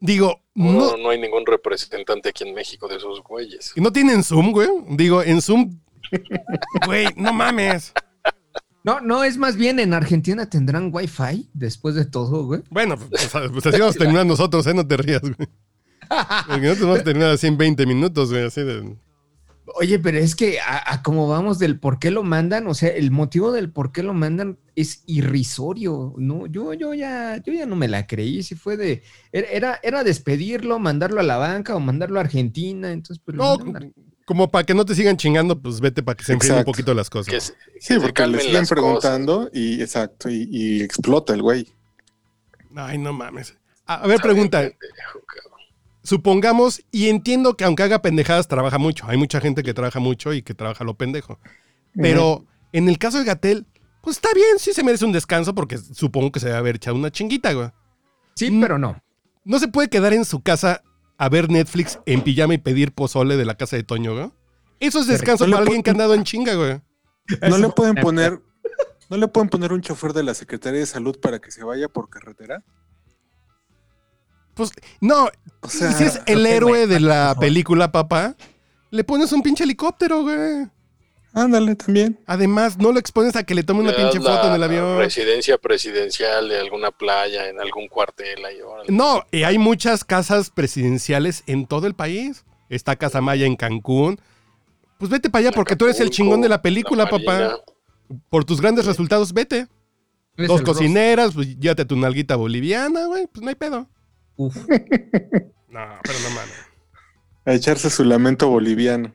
Digo, 0.00 0.40
No, 0.54 0.72
no, 0.72 0.96
no 0.96 1.10
hay 1.10 1.20
ningún 1.20 1.44
representante 1.44 2.28
aquí 2.28 2.44
en 2.48 2.54
México 2.54 2.86
de 2.86 2.94
esos 2.96 3.20
güeyes. 3.24 3.72
no 3.74 3.92
tienen 3.92 4.22
Zoom, 4.22 4.52
güey. 4.52 4.68
Digo, 4.90 5.24
en 5.24 5.42
Zoom. 5.42 5.80
Güey, 6.86 7.08
no 7.16 7.32
mames. 7.32 7.92
No, 8.88 9.02
no, 9.02 9.22
es 9.22 9.36
más 9.36 9.56
bien 9.56 9.80
en 9.80 9.92
Argentina 9.92 10.48
tendrán 10.48 10.88
wifi 10.90 11.50
después 11.52 11.94
de 11.94 12.06
todo, 12.06 12.46
güey. 12.46 12.62
Bueno, 12.70 12.96
pues, 12.96 13.28
pues 13.52 13.66
así 13.66 13.78
vamos 13.78 13.96
a 13.96 13.98
terminar 13.98 14.24
nosotros, 14.24 14.66
¿eh? 14.66 14.72
No 14.72 14.86
te 14.86 14.96
rías, 14.96 15.20
güey. 15.20 15.34
Porque 16.48 16.62
nosotros 16.62 16.86
vamos 16.86 17.00
a 17.00 17.04
terminar 17.04 17.30
así 17.32 17.48
en 17.48 17.58
20 17.58 17.84
minutos, 17.84 18.30
güey. 18.30 18.46
Así 18.46 18.62
de. 18.62 18.96
Oye, 19.74 19.98
pero 19.98 20.16
es 20.16 20.34
que 20.34 20.58
a, 20.60 20.94
a 20.94 21.02
como 21.02 21.28
vamos 21.28 21.58
del 21.58 21.78
por 21.78 21.98
qué 21.98 22.10
lo 22.10 22.22
mandan, 22.22 22.66
o 22.66 22.72
sea, 22.72 22.88
el 22.88 23.10
motivo 23.10 23.52
del 23.52 23.70
por 23.70 23.92
qué 23.92 24.02
lo 24.02 24.14
mandan 24.14 24.58
es 24.74 25.02
irrisorio, 25.04 26.14
¿no? 26.16 26.46
Yo, 26.46 26.72
yo 26.72 26.94
ya, 26.94 27.42
yo 27.44 27.52
ya 27.52 27.66
no 27.66 27.76
me 27.76 27.88
la 27.88 28.06
creí, 28.06 28.42
si 28.42 28.54
fue 28.54 28.78
de, 28.78 29.02
era, 29.32 29.78
era 29.82 30.02
despedirlo, 30.02 30.78
mandarlo 30.78 31.20
a 31.20 31.24
la 31.24 31.36
banca 31.36 31.76
o 31.76 31.80
mandarlo 31.80 32.18
a 32.18 32.22
Argentina, 32.22 32.90
entonces 32.90 33.22
pues 33.22 33.36
lo 33.36 33.42
No, 33.44 33.58
mandan 33.58 33.92
como 34.28 34.50
para 34.50 34.62
que 34.64 34.74
no 34.74 34.84
te 34.84 34.94
sigan 34.94 35.16
chingando, 35.16 35.58
pues 35.58 35.80
vete 35.80 36.02
para 36.02 36.14
que 36.14 36.22
se 36.22 36.34
enfríen 36.34 36.58
un 36.58 36.64
poquito 36.64 36.92
las 36.92 37.08
cosas. 37.08 37.32
Que 37.32 37.40
se, 37.40 37.54
que 37.54 37.80
Sí, 37.80 37.94
porque 37.98 38.26
le 38.26 38.38
siguen 38.40 38.66
preguntando 38.66 39.48
y 39.54 39.80
exacto, 39.80 40.28
y, 40.28 40.46
y 40.50 40.82
explota 40.82 41.32
el 41.32 41.40
güey. 41.40 41.66
Ay, 42.76 42.98
no 42.98 43.14
mames. 43.14 43.56
A, 43.86 43.94
a 43.94 44.06
ver, 44.06 44.20
pregunta. 44.20 44.58
Pendejo. 44.60 45.20
Supongamos, 46.02 46.82
y 46.90 47.08
entiendo 47.08 47.56
que 47.56 47.64
aunque 47.64 47.82
haga 47.84 48.02
pendejadas, 48.02 48.48
trabaja 48.48 48.76
mucho. 48.76 49.06
Hay 49.08 49.16
mucha 49.16 49.40
gente 49.40 49.62
que 49.62 49.72
trabaja 49.72 49.98
mucho 49.98 50.34
y 50.34 50.42
que 50.42 50.52
trabaja 50.52 50.84
lo 50.84 50.94
pendejo. 50.94 51.38
Pero 51.94 52.44
en 52.72 52.88
el 52.90 52.98
caso 52.98 53.18
de 53.18 53.24
Gatel, 53.24 53.66
pues 54.02 54.16
está 54.16 54.28
bien, 54.34 54.58
sí 54.58 54.74
se 54.74 54.84
merece 54.84 55.06
un 55.06 55.12
descanso 55.12 55.54
porque 55.54 55.78
supongo 55.78 56.32
que 56.32 56.40
se 56.40 56.46
debe 56.48 56.58
haber 56.58 56.76
echado 56.76 56.96
una 56.96 57.10
chinguita, 57.10 57.52
güey. 57.54 57.70
Sí, 58.34 58.50
Mm. 58.50 58.60
pero 58.60 58.78
no. 58.78 59.02
No 59.44 59.58
se 59.58 59.68
puede 59.68 59.88
quedar 59.88 60.12
en 60.12 60.26
su 60.26 60.40
casa 60.42 60.82
a 61.18 61.28
ver 61.28 61.50
Netflix 61.50 61.98
en 62.06 62.22
pijama 62.22 62.54
y 62.54 62.58
pedir 62.58 62.92
pozole 62.92 63.36
de 63.36 63.44
la 63.44 63.56
casa 63.56 63.76
de 63.76 63.82
Toño, 63.82 64.14
güey. 64.14 64.30
Eso 64.80 65.00
es 65.00 65.08
descanso 65.08 65.46
No 65.46 65.56
para 65.56 65.64
alguien 65.64 65.82
que 65.82 65.90
ha 65.90 65.92
andado 65.92 66.14
en 66.14 66.24
chinga, 66.24 66.54
güey. 66.54 66.80
No 67.48 67.58
le 67.58 67.68
pueden 67.70 67.96
poner, 67.96 68.40
no 69.10 69.16
le 69.16 69.28
pueden 69.28 69.50
poner 69.50 69.72
un 69.72 69.82
chofer 69.82 70.12
de 70.12 70.22
la 70.22 70.32
Secretaría 70.34 70.80
de 70.80 70.86
Salud 70.86 71.18
para 71.20 71.40
que 71.40 71.50
se 71.50 71.64
vaya 71.64 71.88
por 71.88 72.08
carretera. 72.08 72.62
Pues, 74.54 74.72
no, 75.00 75.28
O 75.60 75.68
sea, 75.68 75.92
si 75.92 76.04
es 76.04 76.20
el 76.26 76.46
héroe 76.46 76.86
de 76.86 77.00
la 77.00 77.36
película, 77.38 77.92
papá, 77.92 78.34
le 78.90 79.04
pones 79.04 79.32
un 79.32 79.42
pinche 79.42 79.64
helicóptero, 79.64 80.22
güey. 80.22 80.68
Ándale 81.32 81.74
también. 81.74 82.18
Además, 82.26 82.78
no 82.78 82.92
lo 82.92 82.98
expones 82.98 83.36
a 83.36 83.44
que 83.44 83.54
le 83.54 83.62
tome 83.62 83.80
una 83.80 83.92
Le 83.92 83.96
pinche 83.96 84.18
foto 84.18 84.30
la 84.30 84.48
en 84.48 84.54
el 84.54 84.62
avión. 84.62 84.98
Residencia 84.98 85.58
presidencial 85.58 86.48
de 86.48 86.58
alguna 86.58 86.90
playa, 86.90 87.48
en 87.48 87.60
algún 87.60 87.88
cuartel 87.88 88.44
ahí. 88.44 88.58
No, 88.88 89.22
y 89.30 89.42
hay 89.42 89.58
muchas 89.58 90.04
casas 90.04 90.50
presidenciales 90.50 91.44
en 91.46 91.66
todo 91.66 91.86
el 91.86 91.94
país. 91.94 92.44
Está 92.68 92.96
Casa 92.96 93.20
Maya 93.20 93.46
en 93.46 93.56
Cancún. 93.56 94.20
Pues 94.98 95.10
vete 95.10 95.30
para 95.30 95.46
allá 95.46 95.52
porque 95.52 95.76
tú 95.76 95.84
eres 95.84 96.00
el 96.00 96.10
chingón 96.10 96.40
de 96.40 96.48
la 96.48 96.60
película, 96.60 97.04
la 97.04 97.10
papá. 97.10 97.60
Por 98.28 98.44
tus 98.44 98.60
grandes 98.60 98.84
resultados, 98.86 99.32
vete. 99.32 99.68
Dos 100.36 100.62
cocineras, 100.62 101.34
pues 101.34 101.58
llévate 101.58 101.84
tu 101.84 101.96
nalguita 101.96 102.36
boliviana, 102.36 103.06
güey. 103.06 103.26
Pues 103.26 103.42
no 103.42 103.48
hay 103.48 103.54
pedo. 103.54 103.88
Uf. 104.36 104.56
No, 105.70 105.80
pero 106.02 106.18
no 106.20 106.30
mames. 106.30 106.54
A 107.44 107.52
echarse 107.52 107.90
su 107.90 108.02
lamento 108.02 108.48
boliviano. 108.48 109.12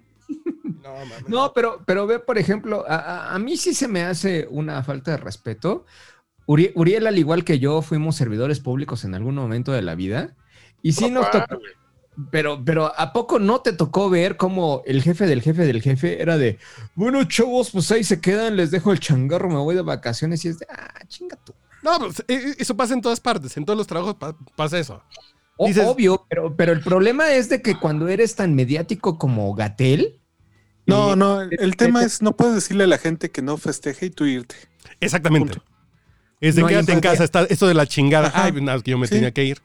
No 0.84 0.94
mames. 0.94 1.30
No, 1.30 1.54
pero, 1.54 1.82
pero 1.86 2.06
ve, 2.06 2.20
por 2.20 2.38
ejemplo, 2.38 2.86
a, 2.88 3.34
a- 3.34 3.40
mí 3.40 3.58
sí 3.58 3.74
se 3.74 3.88
me 3.88 4.04
hace 4.04 4.48
una 4.52 4.84
falta 4.84 5.12
de 5.12 5.18
respeto. 5.18 5.86
Uri- 6.46 6.72
Uriel, 6.76 7.08
al 7.08 7.18
igual 7.18 7.44
que 7.46 7.58
yo, 7.60 7.82
fuimos 7.82 8.16
servidores 8.18 8.60
públicos 8.60 9.06
en 9.06 9.16
algún 9.16 9.36
momento 9.36 9.72
de 9.72 9.82
la 9.82 9.96
vida. 9.96 10.36
Y 10.82 10.92
sí 10.92 11.10
nos 11.10 11.28
Papá, 11.28 11.46
tocó, 11.48 11.62
güey. 11.62 11.72
pero, 12.32 12.62
pero 12.66 12.92
¿a 13.00 13.14
poco 13.14 13.40
no 13.40 13.62
te 13.62 13.72
tocó 13.72 14.10
ver 14.10 14.36
cómo 14.36 14.82
el 14.86 15.02
jefe 15.02 15.26
del 15.26 15.42
jefe 15.42 15.66
del 15.66 15.82
jefe 15.82 16.22
era 16.22 16.38
de, 16.38 16.60
bueno, 16.96 17.24
chavos, 17.24 17.72
pues 17.72 17.90
ahí 17.92 18.04
se 18.04 18.20
quedan, 18.20 18.58
les 18.58 18.70
dejo 18.72 18.92
el 18.92 19.00
changarro, 19.00 19.48
me 19.50 19.56
voy 19.56 19.76
de 19.76 19.82
vacaciones 19.84 20.44
y 20.44 20.50
es 20.50 20.60
de, 20.60 20.68
ah, 20.70 21.00
chinga 21.08 21.38
tú. 21.46 21.54
No, 21.82 21.98
pues, 22.00 22.20
eh, 22.22 22.24
eh, 22.30 22.56
eso 22.60 22.76
pasa 22.76 22.94
en 22.94 23.02
todas 23.02 23.20
partes. 23.22 23.56
En 23.56 23.64
todos 23.66 23.78
los 23.78 23.88
trabajos 23.88 24.16
pa- 24.16 24.38
pasa 24.58 24.78
eso. 24.80 25.02
Dices- 25.60 25.86
Obvio, 25.88 26.26
pero, 26.30 26.56
pero 26.58 26.72
el 26.74 26.82
problema 26.82 27.32
es 27.32 27.48
de 27.48 27.62
que 27.62 27.80
cuando 27.80 28.08
eres 28.10 28.36
tan 28.36 28.56
mediático 28.56 29.18
como 29.18 29.54
Gatel, 29.54 30.20
No, 30.86 31.14
y- 31.14 31.16
no, 31.16 31.42
el, 31.42 31.50
el 31.60 31.76
tema 31.78 32.04
es, 32.04 32.22
no 32.22 32.36
puedes 32.36 32.56
decirle 32.56 32.84
a 32.84 32.88
la 32.88 32.98
gente 32.98 33.32
que 33.32 33.42
no 33.42 33.58
festeje 33.58 34.08
y 34.08 34.10
tú 34.10 34.26
irte. 34.26 34.56
Exactamente. 35.00 35.54
Punto. 35.54 35.66
Es 36.42 36.56
de 36.56 36.62
No 36.62 36.68
quédate 36.68 36.92
en 36.92 37.00
casa, 37.00 37.24
está 37.24 37.44
esto 37.44 37.68
de 37.68 37.74
la 37.74 37.88
chingada. 37.88 38.28
Ajá. 38.28 38.46
Ay, 38.46 38.52
nada, 38.62 38.78
es 38.78 38.84
que 38.84 38.92
yo 38.92 38.98
me 38.98 39.08
Sí. 39.08 39.16
tenía 39.16 39.32
que 39.32 39.46
ir. 39.46 39.62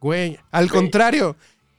Güey, 0.00 0.38
al 0.50 0.68
Güey. 0.68 0.80
contrario. 0.80 1.36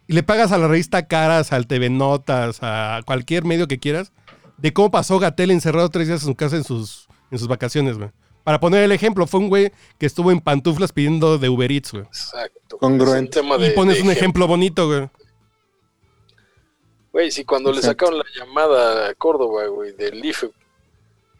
Y 0.07 0.13
le 0.13 0.23
pagas 0.23 0.51
a 0.51 0.57
la 0.57 0.67
revista 0.67 1.07
Caras, 1.07 1.51
al 1.51 1.67
TV 1.67 1.89
Notas, 1.89 2.59
a 2.61 3.01
cualquier 3.05 3.43
medio 3.45 3.67
que 3.67 3.79
quieras, 3.79 4.13
de 4.57 4.73
cómo 4.73 4.89
pasó 4.91 5.19
Gatel 5.19 5.51
encerrado 5.51 5.89
tres 5.89 6.07
días 6.07 6.21
en 6.21 6.27
su 6.27 6.35
casa 6.35 6.55
en 6.55 6.63
sus, 6.63 7.07
en 7.31 7.39
sus 7.39 7.47
vacaciones, 7.47 7.97
güey. 7.97 8.09
Para 8.43 8.59
poner 8.61 8.83
el 8.83 8.91
ejemplo, 8.93 9.27
fue 9.27 9.41
un 9.41 9.49
güey 9.49 9.71
que 9.97 10.05
estuvo 10.05 10.31
en 10.31 10.39
pantuflas 10.39 10.93
pidiendo 10.93 11.37
de 11.37 11.49
Uber 11.49 11.69
Eats, 11.71 11.91
güey. 11.91 12.03
Exacto. 12.05 12.77
Congruente. 12.77 13.41
Y 13.41 13.69
pones 13.71 14.01
un 14.01 14.09
ejemplo 14.11 14.47
bonito, 14.47 14.87
güey. 14.87 15.09
Güey, 17.17 17.31
si 17.31 17.45
cuando 17.45 17.71
le 17.71 17.81
sacaron 17.81 18.19
la 18.19 18.25
llamada 18.37 19.09
a 19.09 19.15
Córdoba, 19.15 19.65
güey, 19.65 19.91
del 19.93 20.23
IFE, 20.23 20.51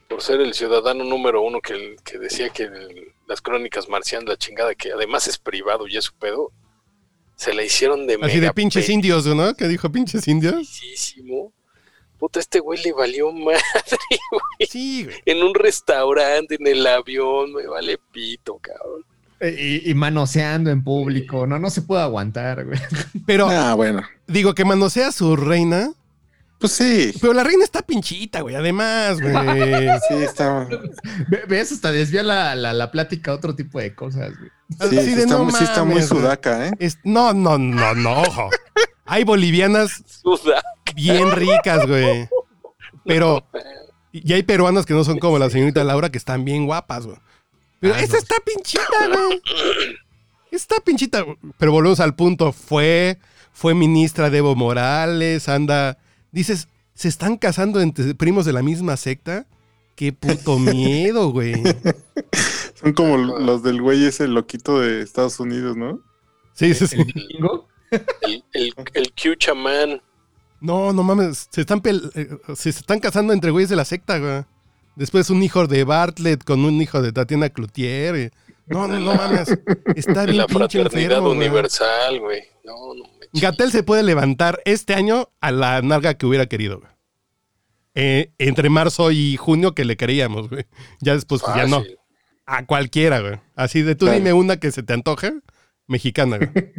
por 0.10 0.24
ser 0.24 0.42
el 0.42 0.56
ciudadano 0.56 1.04
número 1.04 1.44
uno 1.44 1.62
que, 1.62 1.98
que 2.04 2.18
decía 2.18 2.50
que 2.50 2.64
el- 2.64 3.14
las 3.28 3.42
crónicas 3.44 3.88
marcianas, 3.88 4.28
la 4.28 4.38
chingada, 4.38 4.74
que 4.74 4.92
además 4.92 5.28
es 5.28 5.38
privado 5.38 5.88
y 5.88 5.96
es 5.96 6.06
su 6.06 6.16
pedo, 6.16 6.52
se 7.36 7.54
la 7.54 7.62
hicieron 7.62 8.08
de 8.08 8.18
Así 8.20 8.40
de 8.40 8.52
pinches 8.54 8.90
indios, 8.90 9.28
¿no? 9.28 9.54
¿Qué 9.54 9.68
dijo 9.68 9.92
pinches 9.92 10.28
indios? 10.28 10.80
pedísimo. 10.82 11.54
Puta, 12.18 12.40
este 12.40 12.60
güey 12.60 12.82
le 12.82 12.94
valió 12.94 13.32
madre, 13.32 13.62
güey. 14.32 14.68
Sí, 14.68 15.04
güey. 15.06 15.22
En 15.26 15.44
un 15.44 15.54
restaurante, 15.54 16.56
en 16.60 16.66
el 16.66 16.88
avión, 16.88 17.54
me 17.54 17.68
vale 17.68 18.00
pito, 18.12 18.58
cabrón. 18.58 19.06
Eh, 19.40 19.82
y, 19.86 19.92
y 19.92 19.94
manoseando 19.94 20.70
en 20.72 20.84
público, 20.84 21.46
no, 21.48 21.60
no 21.60 21.70
se 21.70 21.82
puede 21.82 22.02
aguantar, 22.02 22.66
güey. 22.66 22.80
Pero 23.26 23.50
Ah, 23.50 23.74
bueno. 23.76 24.02
digo 24.28 24.54
que 24.56 24.66
manosea 24.66 25.10
a 25.10 25.12
su 25.12 25.36
reina, 25.36 25.92
Pues 26.60 26.72
sí. 26.74 27.14
pero 27.22 27.34
la 27.34 27.44
reina 27.44 27.64
está 27.64 27.82
pinchita, 27.84 28.42
güey. 28.42 28.56
Además, 28.56 29.20
güey. 29.22 29.34
Sí, 30.10 30.16
está. 30.16 30.68
Ve- 31.30 31.44
¿Ves? 31.48 31.72
Hasta 31.72 31.92
desvía 31.92 32.24
la, 32.24 32.56
la, 32.56 32.74
la 32.74 32.90
plática 32.92 33.32
a 33.32 33.36
otro 33.36 33.54
tipo 33.56 33.80
de 33.80 33.94
cosas, 33.94 34.32
güey. 34.38 34.50
Sí, 34.90 34.98
sí 35.10 35.16
de, 35.16 35.22
está, 35.24 35.38
no 35.38 35.44
muy- 35.46 35.54
sí 35.54 35.64
está 35.64 35.84
muy 35.84 35.94
mames, 35.96 36.10
güey. 36.10 36.22
sudaca, 36.22 36.68
¿eh? 36.68 36.72
Es- 36.80 36.98
no, 37.04 37.34
no, 37.34 37.58
no, 37.58 37.94
no, 37.96 38.22
ojo. 38.22 38.50
Hay 39.06 39.24
bolivianas 39.24 40.04
bien 40.96 41.32
ricas, 41.32 41.86
güey. 41.88 42.28
Pero, 43.06 43.46
y 44.12 44.34
hay 44.34 44.44
peruanas 44.44 44.86
que 44.86 44.94
no 44.94 45.04
son 45.06 45.20
como 45.20 45.38
la 45.40 45.50
señorita 45.50 45.84
Laura, 45.84 46.10
que 46.10 46.18
están 46.18 46.44
bien 46.44 46.66
guapas, 46.66 47.06
güey. 47.06 47.18
Pero 47.80 47.94
Ah, 47.96 48.00
esta 48.02 48.14
no. 48.16 48.20
está 48.20 48.36
pinchita, 48.46 49.08
güey. 49.08 49.42
Está 50.52 50.76
pinchita. 50.80 51.26
Pero 51.58 51.72
volvemos 51.72 52.00
al 52.00 52.16
punto. 52.16 52.52
Fue, 52.52 53.18
fue 53.52 53.74
ministra 53.76 54.30
de 54.30 54.40
Evo 54.40 54.56
Morales, 54.56 55.48
anda. 55.50 55.98
Dices, 56.32 56.68
¿se 56.94 57.08
están 57.08 57.38
casando 57.38 57.80
entre 57.82 58.16
primos 58.16 58.46
de 58.46 58.54
la 58.54 58.62
misma 58.64 58.98
secta? 58.98 59.46
Qué 59.96 60.14
puto 60.14 60.58
miedo, 60.60 61.32
güey. 61.32 61.56
Son 62.76 62.94
como 62.94 63.18
los 63.18 63.64
del 63.64 63.82
güey 63.82 64.06
ese 64.06 64.28
loquito 64.28 64.80
de 64.80 65.02
Estados 65.02 65.40
Unidos, 65.40 65.76
¿no? 65.76 66.00
Sí, 66.54 66.74
sí, 66.74 66.88
sí. 66.88 66.98
El. 66.98 68.06
El, 68.22 68.44
el, 68.54 68.74
el 68.96 69.14
Q 69.14 69.36
chamán. 69.38 70.02
No, 70.60 70.92
no 70.92 71.04
mames. 71.04 71.48
Se 71.52 71.62
están, 71.62 71.82
pel- 71.82 72.12
eh, 72.16 72.28
se 72.56 72.70
están 72.70 73.00
casando 73.00 73.32
entre 73.32 73.52
güeyes 73.52 73.70
de 73.70 73.76
la 73.76 73.86
secta, 73.86 74.18
güey. 74.18 74.44
Después 74.98 75.30
un 75.30 75.44
hijo 75.44 75.68
de 75.68 75.84
Bartlett 75.84 76.44
con 76.44 76.66
un 76.66 76.82
hijo 76.82 77.02
de 77.02 77.12
Tatiana 77.12 77.50
Cloutier. 77.50 78.16
eh. 78.16 78.32
No, 78.66 78.88
no, 78.88 79.00
no 79.00 79.16
mames. 79.16 79.48
Está 79.96 80.26
bien 80.26 80.38
la 80.38 80.48
pinche 80.48 80.82
fraternidad 80.82 81.18
enfermo, 81.20 81.28
güey. 81.36 81.38
universal, 81.48 82.20
güey. 82.20 82.42
No, 82.66 82.94
no. 82.96 83.04
Gatel 83.34 83.72
se 83.72 83.84
puede 83.84 84.04
levantar 84.04 84.62
este 84.66 84.94
año 84.94 85.30
a 85.40 85.52
la 85.52 85.82
narga 85.82 86.16
que 86.16 86.26
hubiera 86.26 86.48
querido, 86.48 86.80
güey. 86.80 86.92
Eh, 87.96 88.32
entre 88.38 88.70
marzo 88.70 89.12
y 89.12 89.38
junio 89.38 89.74
que 89.74 89.86
le 89.86 89.98
queríamos, 89.98 90.50
güey. 90.50 90.66
Ya 91.02 91.14
después, 91.14 91.42
pues 91.44 91.56
ya 91.56 91.66
no. 91.68 91.84
A 92.46 92.66
cualquiera, 92.66 93.20
güey. 93.22 93.40
Así 93.56 93.82
de 93.84 93.96
tú 93.96 94.06
Claro. 94.06 94.18
dime 94.20 94.34
una 94.34 94.58
que 94.58 94.72
se 94.72 94.84
te 94.84 94.94
antoje, 94.94 95.34
mexicana, 95.88 96.38
güey. 96.38 96.50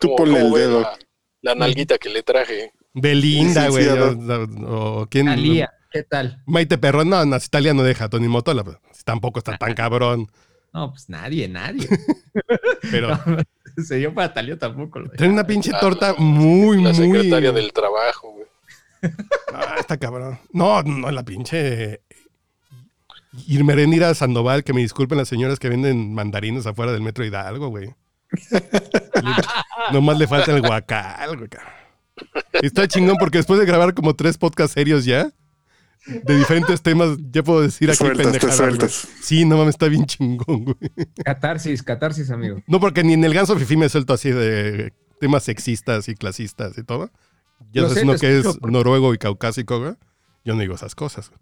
Tú 0.00 0.08
Como- 0.08 0.16
ponle 0.16 0.40
como 0.40 0.56
el 0.56 0.62
dedo. 0.62 0.80
La, 0.80 0.98
la 1.42 1.54
nalguita 1.54 1.96
que 1.98 2.08
le 2.10 2.22
traje. 2.22 2.72
Belinda, 2.92 3.62
Sí, 3.62 3.66
sí, 3.66 3.72
güey. 3.72 3.84
sí, 3.84 3.90
a 3.90 4.66
o, 4.68 5.02
o 5.02 5.06
quién. 5.08 5.26
Talía, 5.26 5.70
¿qué 5.94 6.02
tal? 6.02 6.42
Maite 6.44 6.76
Perrón, 6.76 7.08
no, 7.08 7.24
no, 7.24 7.38
si 7.40 7.46
Italia 7.46 7.72
no 7.72 7.84
deja, 7.84 8.08
Tony 8.08 8.26
Motola, 8.28 8.64
pues, 8.64 8.76
tampoco 9.04 9.38
está 9.38 9.56
tan 9.56 9.74
cabrón. 9.74 10.26
No, 10.72 10.90
pues 10.90 11.08
nadie, 11.08 11.48
nadie. 11.48 11.88
Pero 12.90 13.16
Se 13.86 13.96
dio 13.96 14.12
para 14.12 14.34
Talía 14.34 14.58
tampoco. 14.58 14.98
Lo 15.00 15.08
trae 15.10 15.28
una 15.30 15.46
pinche 15.46 15.70
La- 15.70 15.80
torta 15.80 16.14
muy, 16.18 16.82
La 16.82 16.92
muy. 16.92 16.94
secretaria 17.18 17.52
del 17.52 17.72
trabajo, 17.72 18.32
güey. 18.32 18.46
Ah, 19.54 19.76
está 19.78 19.96
cabrón. 19.98 20.38
No, 20.52 20.82
no, 20.82 21.10
la 21.12 21.22
pinche. 21.24 22.00
Irmeréndira 23.46 24.14
Sandoval, 24.14 24.62
que 24.64 24.72
me 24.72 24.80
disculpen 24.80 25.18
las 25.18 25.28
señoras 25.28 25.58
que 25.58 25.68
venden 25.68 26.12
mandarinas 26.14 26.66
afuera 26.66 26.92
del 26.92 27.02
metro 27.02 27.24
Hidalgo, 27.24 27.68
güey. 27.68 27.94
Nomás 29.92 30.18
le 30.18 30.26
falta 30.26 30.52
el 30.52 30.60
guacal, 30.62 31.36
güey. 31.36 31.48
cabrón. 31.48 31.72
Está 32.62 32.86
chingón 32.88 33.16
porque 33.18 33.38
después 33.38 33.58
de 33.60 33.66
grabar 33.66 33.94
como 33.94 34.14
tres 34.14 34.38
podcasts 34.38 34.74
serios 34.74 35.04
ya, 35.04 35.30
de 36.06 36.36
diferentes 36.36 36.82
temas, 36.82 37.16
ya 37.30 37.42
puedo 37.42 37.62
decir 37.62 37.90
aquí 37.90 37.98
sueltas, 37.98 38.38
güey. 38.38 38.52
sueltas. 38.52 39.08
Sí, 39.20 39.44
no 39.44 39.56
mames, 39.56 39.74
está 39.74 39.88
bien 39.88 40.06
chingón, 40.06 40.64
güey. 40.64 40.76
Catarsis, 41.24 41.82
catarsis, 41.82 42.30
amigo. 42.30 42.62
No, 42.66 42.80
porque 42.80 43.02
ni 43.02 43.14
en 43.14 43.24
el 43.24 43.34
ganso 43.34 43.56
fifi 43.58 43.76
me 43.76 43.88
suelto 43.88 44.12
así 44.12 44.30
de 44.30 44.92
temas 45.20 45.44
sexistas 45.44 46.08
y 46.08 46.14
clasistas 46.14 46.76
y 46.78 46.82
todo. 46.82 47.10
Ya 47.72 47.82
sabes 47.82 47.98
sé, 47.98 48.02
uno 48.02 48.16
que 48.16 48.38
es 48.38 48.62
noruego 48.62 49.14
y 49.14 49.18
caucásico, 49.18 49.80
güey. 49.80 49.94
Yo 50.44 50.54
no 50.54 50.60
digo 50.60 50.74
esas 50.74 50.94
cosas. 50.94 51.30
güey. 51.30 51.40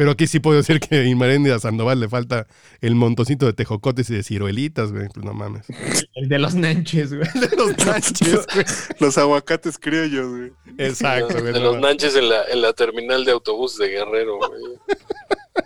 Pero 0.00 0.12
aquí 0.12 0.26
sí 0.26 0.40
puedo 0.40 0.56
decir 0.56 0.80
que 0.80 1.00
a 1.00 1.04
Inmaréndida 1.04 1.58
Sandoval 1.58 2.00
le 2.00 2.08
falta 2.08 2.46
el 2.80 2.94
montoncito 2.94 3.44
de 3.44 3.52
tejocotes 3.52 4.08
y 4.08 4.14
de 4.14 4.22
ciruelitas, 4.22 4.92
güey. 4.92 5.08
Pues 5.12 5.26
no 5.26 5.34
mames. 5.34 5.66
El 6.14 6.26
de 6.30 6.38
los 6.38 6.54
nanches, 6.54 7.12
güey. 7.12 7.28
Los 7.54 7.76
nanches, 7.84 8.46
güey. 8.54 8.64
Los 8.98 9.18
aguacates 9.18 9.76
criollos, 9.78 10.26
güey. 10.30 10.52
Exacto, 10.78 11.34
güey. 11.42 11.52
de 11.52 11.54
no 11.60 11.60
los 11.66 11.74
mames. 11.74 11.82
nanches 11.82 12.16
en 12.16 12.30
la, 12.30 12.44
en 12.46 12.62
la 12.62 12.72
terminal 12.72 13.26
de 13.26 13.32
autobús 13.32 13.76
de 13.76 13.88
Guerrero, 13.88 14.38
güey. 14.38 14.62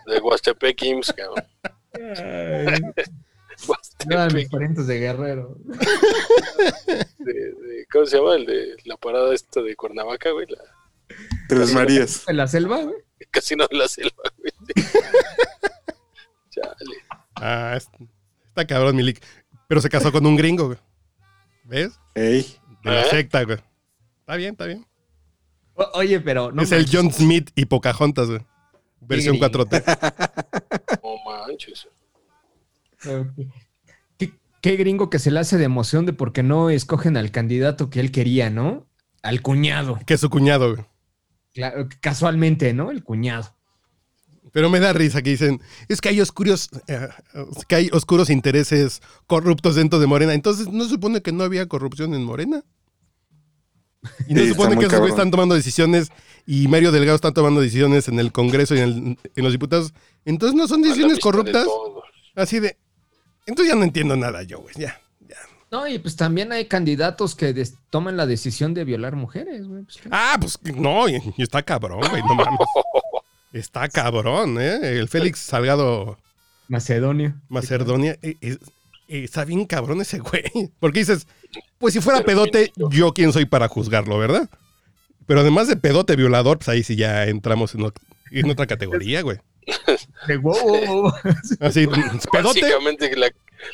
De 0.08 0.18
Huastepec 0.18 0.82
IMSS, 0.82 1.12
cabrón. 1.12 1.44
Eran 4.10 4.34
mis 4.34 4.48
parientes 4.48 4.88
de 4.88 4.98
Guerrero. 4.98 5.56
de, 7.18 7.32
de- 7.34 7.86
¿cómo 7.92 8.04
se 8.06 8.16
llama? 8.16 8.34
El 8.34 8.46
de 8.46 8.74
la 8.84 8.96
parada 8.96 9.32
esta 9.32 9.62
de 9.62 9.76
Cuernavaca, 9.76 10.32
güey. 10.32 10.46
La- 10.48 10.58
Tres 11.48 11.72
Marías. 11.72 12.24
¿En 12.26 12.36
la 12.38 12.48
selva, 12.48 12.82
güey? 12.82 12.96
Casino 13.30 13.66
de 13.70 13.76
la 13.76 13.88
Selva, 13.88 14.22
güey. 14.38 14.52
Chale. 16.50 16.96
Ah, 17.36 17.74
es- 17.76 17.88
está 18.48 18.66
cabrón, 18.66 18.96
Milik. 18.96 19.22
Pero 19.68 19.80
se 19.80 19.88
casó 19.88 20.12
con 20.12 20.24
un 20.26 20.36
gringo, 20.36 20.66
güey. 20.66 20.78
¿Ves? 21.64 21.98
Ey, 22.14 22.42
De 22.84 22.90
la 22.90 23.02
¿Eh? 23.02 23.10
secta, 23.10 23.42
güey. 23.44 23.58
Está 24.20 24.36
bien, 24.36 24.52
está 24.52 24.66
bien. 24.66 24.86
O- 25.74 25.90
Oye, 25.94 26.20
pero 26.20 26.52
no 26.52 26.62
es 26.62 26.70
el. 26.72 26.86
John 26.90 27.10
Smith 27.12 27.50
y 27.54 27.64
Pocahontas, 27.66 28.28
güey. 28.28 28.40
Versión 29.00 29.38
gringo. 29.38 29.64
4T. 29.66 29.82
No 31.02 31.46
manches. 31.46 31.88
¿Qué, 34.18 34.32
qué 34.62 34.76
gringo 34.76 35.10
que 35.10 35.18
se 35.18 35.30
le 35.30 35.40
hace 35.40 35.58
de 35.58 35.64
emoción 35.64 36.06
de 36.06 36.12
por 36.12 36.32
qué 36.32 36.42
no 36.42 36.70
escogen 36.70 37.16
al 37.16 37.30
candidato 37.30 37.90
que 37.90 38.00
él 38.00 38.10
quería, 38.12 38.48
¿no? 38.50 38.86
Al 39.22 39.42
cuñado. 39.42 39.98
Que 40.06 40.14
es 40.14 40.20
su 40.20 40.30
cuñado, 40.30 40.74
güey. 40.74 40.86
Cla- 41.54 41.88
casualmente, 42.00 42.72
¿no? 42.72 42.90
El 42.90 43.02
cuñado. 43.04 43.54
Pero 44.52 44.70
me 44.70 44.78
da 44.80 44.92
risa 44.92 45.20
que 45.22 45.30
dicen, 45.30 45.60
es 45.88 46.00
que 46.00 46.10
hay 46.10 46.20
oscuros, 46.20 46.70
eh, 46.86 47.08
que 47.68 47.74
hay 47.74 47.90
oscuros 47.92 48.30
intereses 48.30 49.02
corruptos 49.26 49.74
dentro 49.74 49.98
de 49.98 50.06
Morena. 50.06 50.32
Entonces, 50.34 50.68
¿no 50.68 50.84
se 50.84 50.90
supone 50.90 51.22
que 51.22 51.32
no 51.32 51.42
había 51.44 51.66
corrupción 51.66 52.14
en 52.14 52.22
Morena? 52.24 52.62
Y 54.28 54.34
no 54.34 54.40
Sí, 54.40 54.48
se 54.48 54.52
supone 54.52 54.76
que 54.76 54.84
esos 54.84 54.90
güeyes 54.90 54.90
cabrón. 54.90 55.10
están 55.10 55.30
tomando 55.30 55.54
decisiones 55.54 56.10
y 56.46 56.68
Mario 56.68 56.92
Delgado 56.92 57.16
está 57.16 57.32
tomando 57.32 57.60
decisiones 57.62 58.06
en 58.08 58.20
el 58.20 58.30
Congreso 58.32 58.74
y 58.74 58.80
en, 58.80 58.84
el- 58.88 59.18
en 59.34 59.44
los 59.44 59.52
diputados. 59.52 59.92
Entonces, 60.24 60.54
¿no 60.56 60.68
son 60.68 60.82
decisiones 60.82 61.16
de 61.16 61.20
corruptas? 61.22 61.66
Así 62.36 62.60
de... 62.60 62.76
Entonces 63.46 63.72
ya 63.72 63.78
no 63.78 63.84
entiendo 63.84 64.14
nada 64.16 64.42
yo, 64.42 64.60
güey. 64.60 64.74
Ya. 64.76 65.00
No, 65.74 65.88
y 65.88 65.98
pues 65.98 66.14
también 66.14 66.52
hay 66.52 66.66
candidatos 66.66 67.34
que 67.34 67.52
des- 67.52 67.74
toman 67.90 68.16
la 68.16 68.26
decisión 68.26 68.74
de 68.74 68.84
violar 68.84 69.16
mujeres, 69.16 69.66
güey. 69.66 69.82
Pues. 69.82 69.98
Ah, 70.08 70.36
pues 70.40 70.56
no, 70.76 71.08
y, 71.08 71.20
y 71.36 71.42
está 71.42 71.62
cabrón, 71.64 72.00
güey, 72.10 72.22
no 72.22 72.34
mames. 72.36 72.58
Está 73.52 73.88
cabrón, 73.88 74.60
¿eh? 74.60 74.78
El 74.98 75.08
Félix 75.08 75.40
Salgado 75.40 76.16
Macedonia. 76.68 77.40
Macedonia, 77.48 78.16
eh, 78.22 78.36
eh, 78.40 78.56
eh, 79.08 79.24
está 79.24 79.44
bien 79.44 79.64
cabrón 79.64 80.00
ese 80.00 80.18
güey. 80.20 80.44
Porque 80.80 81.00
dices, 81.00 81.26
pues 81.78 81.92
si 81.94 82.00
fuera 82.00 82.22
pedote, 82.22 82.72
yo 82.90 83.12
quién 83.12 83.32
soy 83.32 83.44
para 83.44 83.66
juzgarlo, 83.68 84.16
¿verdad? 84.18 84.48
Pero 85.26 85.40
además 85.40 85.66
de 85.68 85.76
pedote 85.76 86.14
violador, 86.16 86.58
pues 86.58 86.68
ahí 86.68 86.82
sí 86.84 86.94
ya 86.96 87.24
entramos 87.26 87.74
en, 87.74 87.80
ot- 87.82 88.00
en 88.30 88.50
otra 88.50 88.66
categoría, 88.66 89.22
güey. 89.22 89.38
De 90.28 90.36
wow, 90.36 90.54
wow, 90.62 91.02
wow. 91.02 91.12
Así, 91.60 91.86
pedote, 91.86 92.60
Básicamente 92.60 93.16
la, 93.16 93.28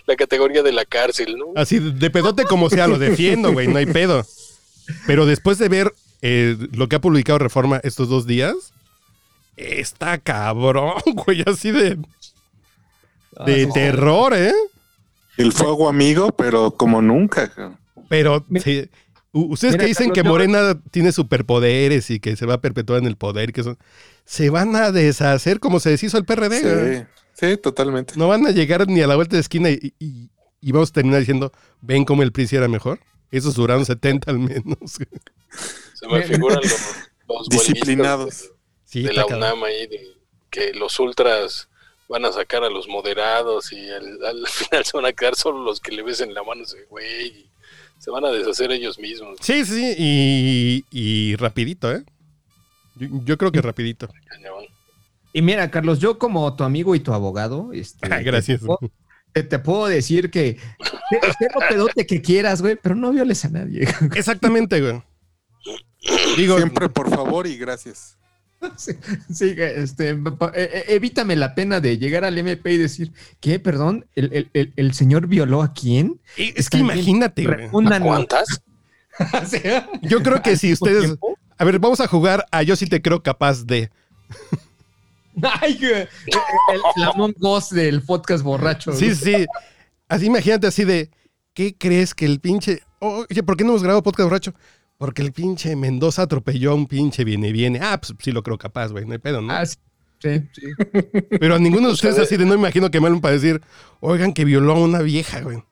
la 0.07 0.17
categoría 0.17 0.63
de 0.63 0.73
la 0.73 0.85
cárcel, 0.85 1.37
¿no? 1.39 1.47
así 1.57 1.79
de 1.79 2.11
pedote 2.11 2.45
como 2.45 2.71
sea, 2.71 2.87
lo 2.87 2.99
defiendo, 2.99 3.53
güey, 3.53 3.69
no 3.69 3.79
hay 3.79 3.87
pedo. 3.87 4.25
Pero 5.07 5.27
después 5.27 5.59
de 5.59 5.69
ver 5.69 5.93
eh, 6.23 6.57
lo 6.73 6.89
que 6.89 6.97
ha 6.97 7.01
publicado 7.01 7.39
Reforma 7.39 7.81
estos 7.85 8.09
dos 8.09 8.27
días, 8.27 8.55
está 9.57 10.19
cabrón, 10.19 10.95
güey, 11.27 11.43
así 11.47 11.71
de, 11.71 11.99
Ah, 13.37 13.45
de 13.45 13.67
terror, 13.69 14.35
¿eh? 14.35 14.53
el 15.37 15.53
fuego 15.53 15.89
amigo, 15.89 16.33
pero 16.33 16.73
como 16.73 17.01
nunca. 17.01 17.51
Pero 18.09 18.45
sí, 18.63 18.89
ustedes 19.33 19.75
Mira, 19.75 19.85
que 19.85 19.89
dicen 19.89 20.09
Carlos, 20.09 20.15
que 20.15 20.23
yo- 20.25 20.31
Morena 20.31 20.81
tiene 20.91 21.13
superpoderes 21.13 22.11
y 22.11 22.19
que 22.21 22.37
se 22.37 22.45
va 22.45 22.55
a 22.55 22.61
perpetuar 22.61 22.99
en 22.99 23.07
el 23.07 23.17
poder, 23.17 23.53
que 23.53 23.63
son, 23.63 23.79
se 24.27 24.51
van 24.51 24.75
a 24.77 24.91
deshacer 24.91 25.61
como 25.61 25.79
se 25.81 25.91
deshizo 25.91 26.19
el 26.19 26.25
PRD. 26.25 26.61
güey. 26.61 26.99
Sí, 26.99 27.05
sí, 27.41 27.57
totalmente. 27.57 28.15
No 28.17 28.29
van 28.29 28.47
a 28.47 28.51
llegar 28.51 28.87
ni 28.87 29.01
a 29.01 29.07
la 29.07 29.17
vuelta 29.17 29.37
de 29.37 29.41
esquina 29.41 29.71
y, 29.71 29.95
y- 29.99 30.31
y 30.63 30.73
vamos 30.73 30.91
a 30.91 30.93
terminar 30.93 31.21
diciendo, 31.21 31.53
ven 31.81 32.05
cómo 32.05 32.23
el 32.23 32.33
PRI 32.33 32.47
era 32.53 32.69
mejor. 32.69 33.01
Esos 33.31 33.55
duraron 33.55 33.87
70 33.87 34.31
al 34.31 34.39
menos. 34.39 34.77
Se 35.95 36.07
me 36.09 36.23
figuran 36.23 36.59
los, 36.63 36.73
los 37.29 37.49
Disciplinados. 37.49 38.51
Sí, 38.85 39.03
de 39.05 39.13
la 39.15 39.23
cabrón. 39.23 39.39
UNAM 39.39 39.65
ahí, 39.65 39.87
de 39.87 40.17
que 40.51 40.73
los 40.75 40.99
ultras 41.01 41.69
van 42.09 42.25
a 42.25 42.33
sacar 42.33 42.65
a 42.65 42.69
los 42.71 42.89
moderados 42.89 43.73
y 43.73 43.89
al, 43.89 44.23
al 44.25 44.47
final 44.49 44.85
se 44.85 44.97
van 44.97 45.07
a 45.07 45.13
quedar 45.13 45.35
solo 45.37 45.63
los 45.63 45.81
que 45.81 45.93
le 45.93 46.03
besen 46.03 46.35
la 46.35 46.43
mano 46.43 46.61
a 46.63 46.65
ese 46.65 46.85
güey 46.91 47.27
y 47.29 47.51
se 47.99 48.11
van 48.11 48.25
a 48.25 48.31
deshacer 48.31 48.71
ellos 48.73 48.99
mismos. 48.99 49.39
Sí, 49.41 49.65
sí, 49.65 49.95
y, 49.97 50.85
y 50.91 51.37
rapidito, 51.37 51.91
¿eh? 51.93 52.05
Yo, 52.97 53.07
yo 53.25 53.39
creo 53.39 53.53
que 53.53 53.63
rapidito. 53.63 54.09
cañón. 54.27 54.60
Y 55.33 55.43
mira, 55.43 55.71
Carlos, 55.71 55.99
yo 56.01 56.19
como 56.19 56.55
tu 56.57 56.65
amigo 56.65 56.95
y 56.95 57.01
tu 57.01 57.13
abogado, 57.13 57.71
este, 57.73 58.13
Ay, 58.13 58.25
gracias. 58.25 58.61
Te 58.61 58.67
puedo, 58.67 58.79
te- 59.33 59.43
te 59.45 59.59
puedo 59.59 59.87
decir 59.87 60.31
que 60.31 60.57
sé 61.39 61.49
lo 61.55 61.61
pedote 61.69 62.07
que 62.07 62.21
quieras, 62.21 62.63
güey, 62.63 62.77
pero 62.81 62.95
no 62.95 63.11
violes 63.13 63.45
a 63.45 63.49
nadie. 63.51 63.87
Exactamente, 64.15 64.81
güey. 64.81 65.03
Digo, 66.37 66.57
Siempre 66.57 66.89
por 66.89 67.11
favor 67.11 67.47
y 67.47 67.57
gracias. 67.57 68.17
Sí, 68.77 68.93
sí, 69.33 69.55
este, 69.57 70.11
eh, 70.11 70.19
eh, 70.55 70.85
evítame 70.89 71.35
la 71.35 71.55
pena 71.55 71.81
de 71.81 71.97
llegar 71.97 72.25
al 72.27 72.37
MP 72.37 72.73
y 72.73 72.77
decir, 72.77 73.11
¿qué? 73.41 73.59
Perdón, 73.59 74.07
¿el, 74.15 74.33
el- 74.35 74.51
el- 74.53 74.73
el 74.77 74.93
señor 74.95 75.29
violó 75.29 75.63
a 75.63 75.73
quién? 75.73 76.21
es 76.37 76.55
Está 76.57 76.77
que 76.77 76.83
imagínate, 76.83 77.45
güey. 77.45 77.57
Refúndanos. 77.57 78.07
¿Cuántas? 78.09 78.63
Yo 80.03 80.23
creo 80.23 80.43
que 80.43 80.57
si 80.57 80.69
¿al 80.69 80.73
ustedes... 80.75 81.05
tiempo? 81.05 81.39
A 81.57 81.65
ver, 81.65 81.79
vamos 81.79 82.01
a 82.01 82.07
jugar 82.07 82.45
a 82.51 82.63
Yo 82.63 82.77
sí 82.77 82.87
te 82.87 83.01
creo 83.01 83.23
capaz 83.23 83.65
de... 83.65 83.91
Ay, 85.61 85.79
güey, 85.79 85.93
el, 85.93 86.81
el, 87.27 87.35
Us 87.41 87.71
del 87.71 88.03
podcast 88.03 88.43
borracho. 88.45 88.93
Sí, 88.93 89.15
sí. 89.15 89.47
Así 90.09 90.27
imagínate 90.27 90.67
así 90.67 90.85
de, 90.85 91.11
¿qué 91.55 91.77
crees 91.77 92.15
que 92.15 92.25
el 92.27 92.41
pinche... 92.41 92.83
Oye, 92.99 93.43
¿por 93.43 93.57
qué 93.57 93.65
no 93.65 93.71
hemos 93.71 93.83
grabado 93.83 94.03
podcast 94.03 94.29
borracho? 94.29 94.55
Porque 94.99 95.23
el 95.23 95.33
pinche 95.33 95.75
Mendoza 95.77 96.23
atropelló 96.23 96.73
a 96.73 96.75
un 96.75 96.87
pinche 96.87 97.25
viene 97.25 97.53
viene. 97.53 97.81
Ah, 97.83 97.99
pues 98.01 98.15
sí 98.21 98.33
lo 98.33 98.43
creo 98.43 98.59
capaz, 98.59 98.89
güey, 98.93 99.07
no 99.07 99.13
hay 99.13 99.19
pedo, 99.19 99.41
¿no? 99.41 99.53
Ah, 99.53 99.65
sí, 99.65 99.77
sí, 100.21 100.41
sí. 100.53 100.67
Pero 101.41 101.55
a 101.55 101.59
ninguno 101.59 101.89
de 101.89 101.95
O 101.95 101.97
sea, 101.97 102.11
ustedes 102.11 102.17
de- 102.17 102.23
así 102.23 102.37
de 102.37 102.45
no 102.45 102.55
imagino 102.55 102.91
que 102.91 103.01
me 103.01 103.07
hablen 103.07 103.21
para 103.23 103.35
decir, 103.35 103.63
oigan, 104.01 104.35
que 104.35 104.45
violó 104.45 104.73
a 104.75 104.79
una 104.81 105.01
vieja, 105.01 105.41
güey. 105.41 105.63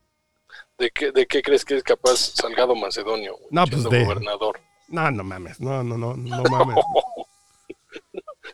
¿De 0.78 0.90
qué, 0.90 1.10
¿De 1.12 1.26
qué 1.26 1.42
crees 1.42 1.64
que 1.64 1.76
es 1.76 1.82
capaz 1.82 2.16
Salgado 2.34 2.74
Macedonio? 2.76 3.32
güey, 3.34 3.48
No, 3.50 3.66
pues 3.66 3.82
de- 3.84 4.04
gobernador. 4.04 4.60
No, 4.88 5.10
no 5.10 5.22
mames, 5.24 5.60
no, 5.60 5.82
no, 5.84 5.98
no, 5.98 6.16
no 6.16 6.42
mames. 6.44 6.76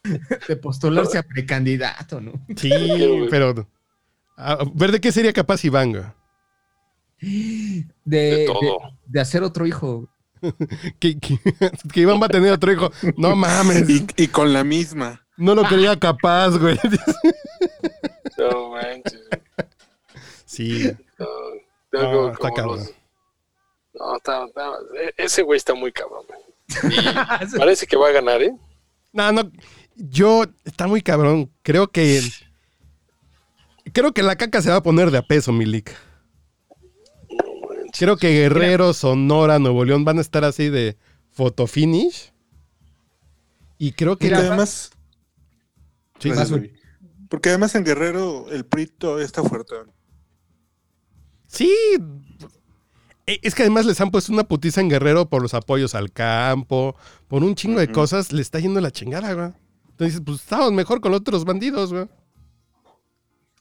De 0.48 0.56
postularse 0.56 1.18
a 1.18 1.22
precandidato, 1.22 2.20
¿no? 2.20 2.32
Sí, 2.56 2.70
pero... 3.30 3.66
A 4.36 4.58
ver 4.74 4.90
de 4.92 5.00
qué 5.00 5.12
sería 5.12 5.32
capaz 5.32 5.64
Iván. 5.64 6.12
De, 7.20 8.44
todo. 8.46 8.78
de 9.06 9.20
hacer 9.20 9.42
otro 9.42 9.66
hijo. 9.66 10.08
Que, 10.98 11.18
que- 11.18 11.38
que 11.92 12.00
Iván 12.00 12.20
va 12.20 12.26
a 12.26 12.28
tener 12.28 12.52
otro 12.52 12.70
hijo. 12.70 12.90
No 13.16 13.34
mames, 13.34 13.88
Y, 13.88 14.06
y 14.16 14.28
con 14.28 14.52
la 14.52 14.62
misma. 14.62 15.24
no 15.38 15.54
lo 15.54 15.62
creía 15.64 15.98
capaz, 15.98 16.50
güey. 16.58 16.78
No 18.36 18.70
manches. 18.70 19.20
Sí, 20.44 20.90
No, 21.92 22.30
está 22.32 22.50
cabrón. 22.50 22.78
los- 22.80 22.92
No, 23.94 24.16
está, 24.16 24.44
está- 24.44 24.70
e- 25.00 25.14
ese 25.16 25.42
güey 25.42 25.56
está 25.56 25.72
muy 25.74 25.92
cabrón. 25.92 26.24
güey. 26.28 26.92
Y 26.92 27.56
parece 27.58 27.86
que 27.86 27.96
va 27.96 28.08
a 28.08 28.12
ganar, 28.12 28.42
¿eh? 28.42 28.54
No, 29.14 29.32
no. 29.32 29.50
Yo, 29.96 30.44
está 30.64 30.86
muy 30.86 31.00
cabrón. 31.00 31.50
Creo 31.62 31.88
que. 31.88 32.20
Creo 33.92 34.12
que 34.12 34.22
la 34.22 34.36
caca 34.36 34.60
se 34.60 34.70
va 34.70 34.76
a 34.76 34.82
poner 34.82 35.10
de 35.10 35.18
a 35.18 35.22
peso, 35.22 35.52
Milik. 35.52 35.94
Creo 37.96 38.16
que 38.16 38.28
Guerrero, 38.28 38.92
Sonora, 38.92 39.58
Nuevo 39.58 39.84
León 39.84 40.04
van 40.04 40.18
a 40.18 40.20
estar 40.20 40.44
así 40.44 40.68
de 40.68 40.98
fotofinish. 41.30 42.32
Y 43.78 43.92
creo 43.92 44.18
que. 44.18 44.26
Mira, 44.26 44.38
además, 44.38 44.90
Sí, 46.18 46.30
porque 47.28 47.50
además 47.50 47.74
en 47.74 47.84
Guerrero 47.84 48.50
el 48.50 48.64
prito 48.64 49.20
está 49.20 49.42
fuerte. 49.42 49.74
Sí. 51.46 51.72
Eh, 53.26 53.40
Es 53.42 53.54
que 53.54 53.62
además 53.62 53.86
les 53.86 54.00
han 54.00 54.10
puesto 54.10 54.32
una 54.32 54.44
putiza 54.44 54.80
en 54.80 54.88
Guerrero 54.88 55.28
por 55.28 55.42
los 55.42 55.54
apoyos 55.54 55.94
al 55.94 56.12
campo, 56.12 56.96
por 57.28 57.42
un 57.42 57.54
chingo 57.54 57.80
de 57.80 57.90
cosas, 57.90 58.32
le 58.32 58.42
está 58.42 58.58
yendo 58.60 58.80
la 58.80 58.90
chingada, 58.90 59.32
güey. 59.32 59.50
Entonces, 59.90 60.20
pues 60.24 60.40
estamos 60.40 60.72
mejor 60.72 61.00
con 61.00 61.12
los 61.12 61.20
otros 61.20 61.44
bandidos, 61.44 61.92
güey. 61.92 62.06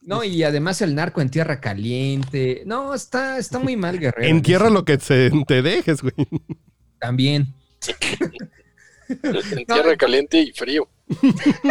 No, 0.02 0.24
y 0.24 0.44
además 0.44 0.82
el 0.82 0.96
narco 0.96 1.22
en 1.22 1.30
tierra 1.30 1.62
caliente. 1.62 2.64
No, 2.66 2.94
está, 2.94 3.38
está 3.38 3.60
muy 3.60 3.78
mal, 3.78 4.00
Guerrero. 4.00 4.28
En 4.28 4.42
tierra 4.42 4.70
lo 4.70 4.84
que 4.84 5.00
se, 5.00 5.32
te 5.48 5.62
dejes, 5.62 6.02
güey. 6.02 6.14
También. 7.00 7.54
En 9.08 9.66
tierra 9.66 9.96
caliente 9.98 10.40
y 10.42 10.52
frío. 10.52 10.90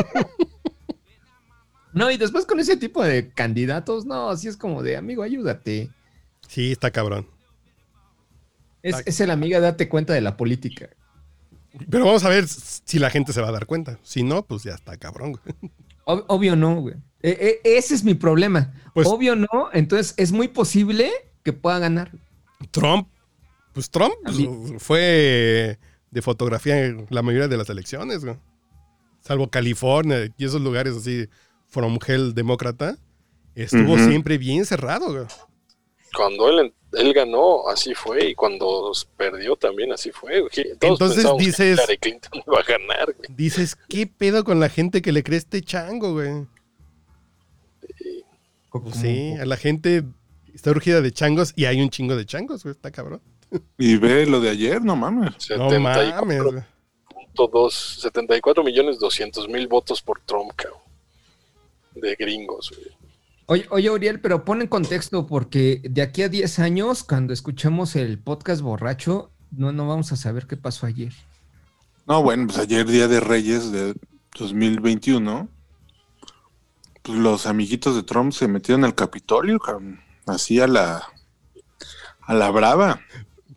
No, 1.94 2.10
y 2.10 2.16
después 2.16 2.46
con 2.46 2.58
ese 2.58 2.76
tipo 2.78 3.04
de 3.04 3.28
candidatos, 3.32 4.06
no, 4.06 4.30
así 4.30 4.48
es 4.48 4.56
como 4.56 4.82
de 4.82 4.96
amigo, 4.96 5.22
ayúdate. 5.22 5.90
Sí, 6.48 6.72
está 6.72 6.90
cabrón. 6.90 7.26
Es, 8.82 9.02
es 9.06 9.20
el 9.20 9.30
amiga, 9.30 9.60
date 9.60 9.88
cuenta 9.88 10.12
de 10.12 10.20
la 10.20 10.36
política. 10.36 10.88
Pero 11.90 12.04
vamos 12.04 12.24
a 12.24 12.28
ver 12.28 12.46
si 12.48 12.98
la 12.98 13.10
gente 13.10 13.32
se 13.32 13.40
va 13.40 13.48
a 13.48 13.52
dar 13.52 13.66
cuenta. 13.66 13.98
Si 14.02 14.22
no, 14.22 14.44
pues 14.44 14.62
ya 14.62 14.72
está 14.72 14.96
cabrón. 14.96 15.40
Ob- 16.04 16.24
obvio 16.28 16.56
no, 16.56 16.80
güey. 16.80 16.96
E- 17.22 17.60
e- 17.64 17.76
ese 17.78 17.94
es 17.94 18.04
mi 18.04 18.14
problema. 18.14 18.74
Pues- 18.94 19.06
obvio 19.08 19.36
no, 19.36 19.70
entonces 19.72 20.14
es 20.16 20.32
muy 20.32 20.48
posible 20.48 21.10
que 21.44 21.52
pueda 21.52 21.78
ganar. 21.78 22.10
Trump, 22.72 23.08
pues 23.72 23.88
Trump 23.90 24.12
pues, 24.24 24.36
fue 24.82 25.78
de 26.10 26.22
fotografía 26.22 26.84
en 26.84 27.06
la 27.08 27.22
mayoría 27.22 27.48
de 27.48 27.56
las 27.56 27.70
elecciones, 27.70 28.24
güey. 28.24 28.36
salvo 29.22 29.48
California 29.48 30.28
y 30.36 30.44
esos 30.44 30.60
lugares 30.60 30.94
así, 30.96 31.26
from 31.68 31.98
hell 32.06 32.34
demócrata, 32.34 32.98
estuvo 33.54 33.96
siempre 33.96 34.36
bien 34.36 34.66
cerrado, 34.66 35.12
güey. 35.12 35.26
Cuando 36.14 36.50
él, 36.50 36.74
él 36.92 37.12
ganó, 37.12 37.68
así 37.68 37.94
fue. 37.94 38.30
Y 38.30 38.34
cuando 38.34 38.92
perdió, 39.16 39.56
también 39.56 39.92
así 39.92 40.10
fue. 40.10 40.40
Todos 40.78 41.00
Entonces 41.00 41.24
que 41.24 41.44
dices- 41.44 41.78
Hillary 41.78 41.98
Clinton 41.98 42.42
iba 42.46 42.58
a 42.58 42.62
ganar, 42.62 43.14
güey. 43.16 43.28
Dices, 43.36 43.76
¿qué 43.88 44.06
pedo 44.06 44.44
con 44.44 44.60
la 44.60 44.68
gente 44.68 45.02
que 45.02 45.12
le 45.12 45.22
cree 45.22 45.38
este 45.38 45.62
chango, 45.62 46.12
güey? 46.12 46.46
Sí, 48.94 49.32
a 49.40 49.44
la 49.44 49.56
gente 49.56 50.02
está 50.54 50.70
urgida 50.70 51.00
de 51.02 51.12
changos 51.12 51.52
y 51.56 51.66
hay 51.66 51.80
un 51.82 51.90
chingo 51.90 52.16
de 52.16 52.24
changos, 52.24 52.62
güey, 52.62 52.72
está 52.72 52.90
cabrón. 52.90 53.20
Y 53.78 53.96
ve 53.96 54.24
lo 54.26 54.40
de 54.40 54.48
ayer, 54.50 54.82
no 54.82 54.96
mames. 54.96 55.50
No 55.50 55.68
mames, 55.78 56.42
güey. 56.42 56.62
74.2 57.34 57.70
74 58.00 58.64
millones 58.64 58.98
200 58.98 59.48
mil 59.48 59.66
votos 59.68 60.00
por 60.02 60.20
Trump, 60.20 60.52
cabrón. 60.56 60.80
De 61.94 62.14
gringos, 62.14 62.70
güey. 62.70 63.01
Oye, 63.52 63.66
oye, 63.68 63.90
Uriel, 63.90 64.18
pero 64.18 64.46
pon 64.46 64.62
en 64.62 64.66
contexto, 64.68 65.26
porque 65.26 65.82
de 65.84 66.00
aquí 66.00 66.22
a 66.22 66.30
10 66.30 66.58
años, 66.58 67.04
cuando 67.04 67.34
escuchamos 67.34 67.96
el 67.96 68.18
podcast 68.18 68.62
borracho, 68.62 69.30
no, 69.50 69.72
no 69.72 69.86
vamos 69.86 70.10
a 70.10 70.16
saber 70.16 70.46
qué 70.46 70.56
pasó 70.56 70.86
ayer. 70.86 71.12
No, 72.06 72.22
bueno, 72.22 72.46
pues 72.46 72.58
ayer 72.58 72.86
Día 72.86 73.08
de 73.08 73.20
Reyes 73.20 73.70
de 73.70 73.94
2021, 74.38 75.48
pues 77.02 77.18
los 77.18 77.44
amiguitos 77.44 77.94
de 77.94 78.02
Trump 78.04 78.32
se 78.32 78.48
metieron 78.48 78.84
al 78.86 78.94
Capitolio, 78.94 79.58
cabrón, 79.58 80.00
así 80.26 80.58
a 80.58 80.66
la 80.66 81.02
a 82.22 82.32
la 82.34 82.50
brava, 82.50 83.00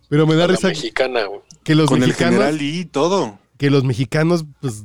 Pero 0.10 0.28
me 0.28 0.36
da 0.36 0.44
A 0.44 0.48
la 0.48 0.56
risa 0.56 0.68
mexicana, 0.68 1.24
güey. 1.24 1.40
que 1.64 1.74
los 1.74 1.88
con 1.88 2.02
el 2.04 2.10
mexicanos, 2.10 2.34
general 2.34 2.58
Lee 2.58 2.80
y 2.82 2.86
todo. 2.86 3.40
que 3.58 3.70
los 3.70 3.86
mexicanos, 3.86 4.44
pues, 4.60 4.84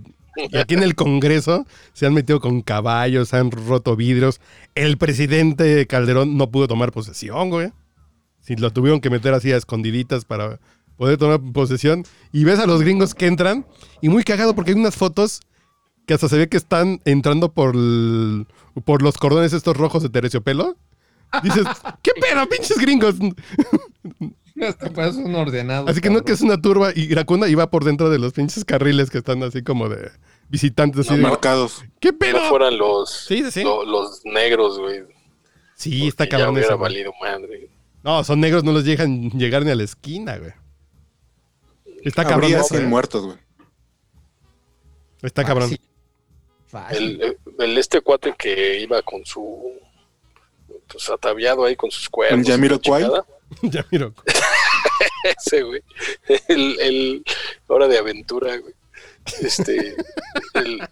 aquí 0.59 0.75
en 0.75 0.83
el 0.83 0.95
Congreso 0.95 1.67
se 1.93 2.07
han 2.07 2.15
metido 2.15 2.41
con 2.41 2.63
caballos, 2.63 3.29
se 3.31 3.37
han 3.37 3.51
roto 3.51 3.97
vidrios. 3.97 4.41
El 4.75 4.99
presidente 4.99 5.87
Calderón 5.87 6.37
no 6.37 6.51
pudo 6.51 6.69
tomar 6.69 6.93
posesión, 6.93 7.51
güey. 7.51 7.73
Si 8.41 8.57
lo 8.57 8.73
tuvieron 8.73 9.01
que 9.01 9.11
meter 9.11 9.35
así 9.35 9.53
a 9.53 9.57
escondiditas 9.57 10.25
para 10.25 10.59
poder 11.01 11.17
tomar 11.17 11.41
posesión. 11.55 12.05
Y 12.31 12.45
ves 12.45 12.59
a 12.59 12.67
los 12.67 12.83
gringos 12.83 13.15
que 13.15 13.27
entran 13.27 13.65
y 14.03 14.11
muy 14.11 14.23
cagado 14.23 14.55
porque 14.55 14.73
hay 14.73 14.79
unas 14.79 14.97
fotos 14.97 15.41
que 16.07 16.13
hasta 16.13 16.29
se 16.29 16.37
ve 16.37 16.49
que 16.49 16.59
están 16.59 17.01
entrando 17.07 17.55
por, 17.55 17.75
por 18.85 19.01
los 19.01 19.17
cordones 19.17 19.55
estos 19.55 19.79
rojos 19.79 20.03
de 20.03 20.11
terciopelo. 20.11 20.77
Dices, 21.43 21.65
¿qué 22.03 22.11
pedo, 22.21 22.47
pinches 22.51 22.77
gringos? 22.77 23.15
Hasta 24.61 25.11
un 25.19 25.35
ordenado. 25.35 25.89
Así 25.89 26.01
que 26.01 26.11
no 26.11 26.23
que 26.23 26.33
es 26.33 26.41
una 26.41 26.61
turba 26.61 26.91
y 26.95 27.03
Iracunda 27.11 27.49
iba 27.49 27.71
por 27.71 27.85
dentro 27.85 28.11
de 28.11 28.19
los 28.19 28.33
pinches 28.33 28.65
carriles 28.65 29.11
que 29.11 29.19
están 29.19 29.43
así 29.43 29.63
como 29.63 29.89
de 29.89 30.11
visitantes. 30.49 31.07
Así 31.07 31.17
de, 31.17 31.23
marcados. 31.23 31.85
¿Qué 32.01 32.13
pedo? 32.13 32.39
No 32.41 32.49
fueran 32.49 32.77
los, 32.79 33.11
Sí, 33.11 33.43
sí, 33.45 33.51
sí. 33.51 33.63
lo- 33.63 33.85
los 33.85 34.23
negros, 34.25 34.79
güey. 34.79 35.03
Sí, 35.75 36.09
está 36.09 36.25
ya 36.25 36.31
cabrón 36.31 36.55
hubiera 36.55 36.69
eso. 36.69 36.79
valido 36.79 37.13
madre. 37.21 37.71
No, 38.03 38.23
son 38.25 38.41
negros, 38.41 38.65
no 38.65 38.73
los 38.73 38.85
dejan 38.85 39.31
llegar 39.31 39.65
ni 39.65 39.71
a 39.71 39.75
la 39.75 39.83
esquina, 39.85 40.37
güey. 40.39 40.53
Está 42.03 42.23
cabrón 42.25 42.45
Habría 42.45 42.59
eso, 42.61 42.69
100 42.69 42.83
¿eh? 42.83 42.87
muertos, 42.87 43.25
güey. 43.27 43.39
Está 45.23 45.45
cabrón. 45.45 45.69
Fácil. 45.71 45.81
Fácil. 46.67 47.21
El, 47.23 47.37
el- 47.59 47.79
este 47.79 48.01
cuate 48.01 48.35
que 48.39 48.81
iba 48.81 49.03
con 49.03 49.25
su 49.27 49.73
pues 50.87 51.09
ataviado 51.11 51.65
ahí 51.65 51.77
con 51.77 51.91
sus 51.91 52.09
cuernos. 52.09 52.47
¿El 52.47 52.53
Jamiroquai? 52.53 53.03
y 53.05 53.07
la 53.51 53.57
chingada, 53.61 53.83
ya 53.83 53.87
miro. 53.91 54.15
Ese, 55.37 55.63
güey. 55.63 55.83
El, 56.49 56.81
el 56.81 57.25
hora 57.67 57.89
de 57.89 57.99
aventura, 57.99 58.57
güey. 58.59 58.75
Este, 59.43 59.95
el- 60.55 60.89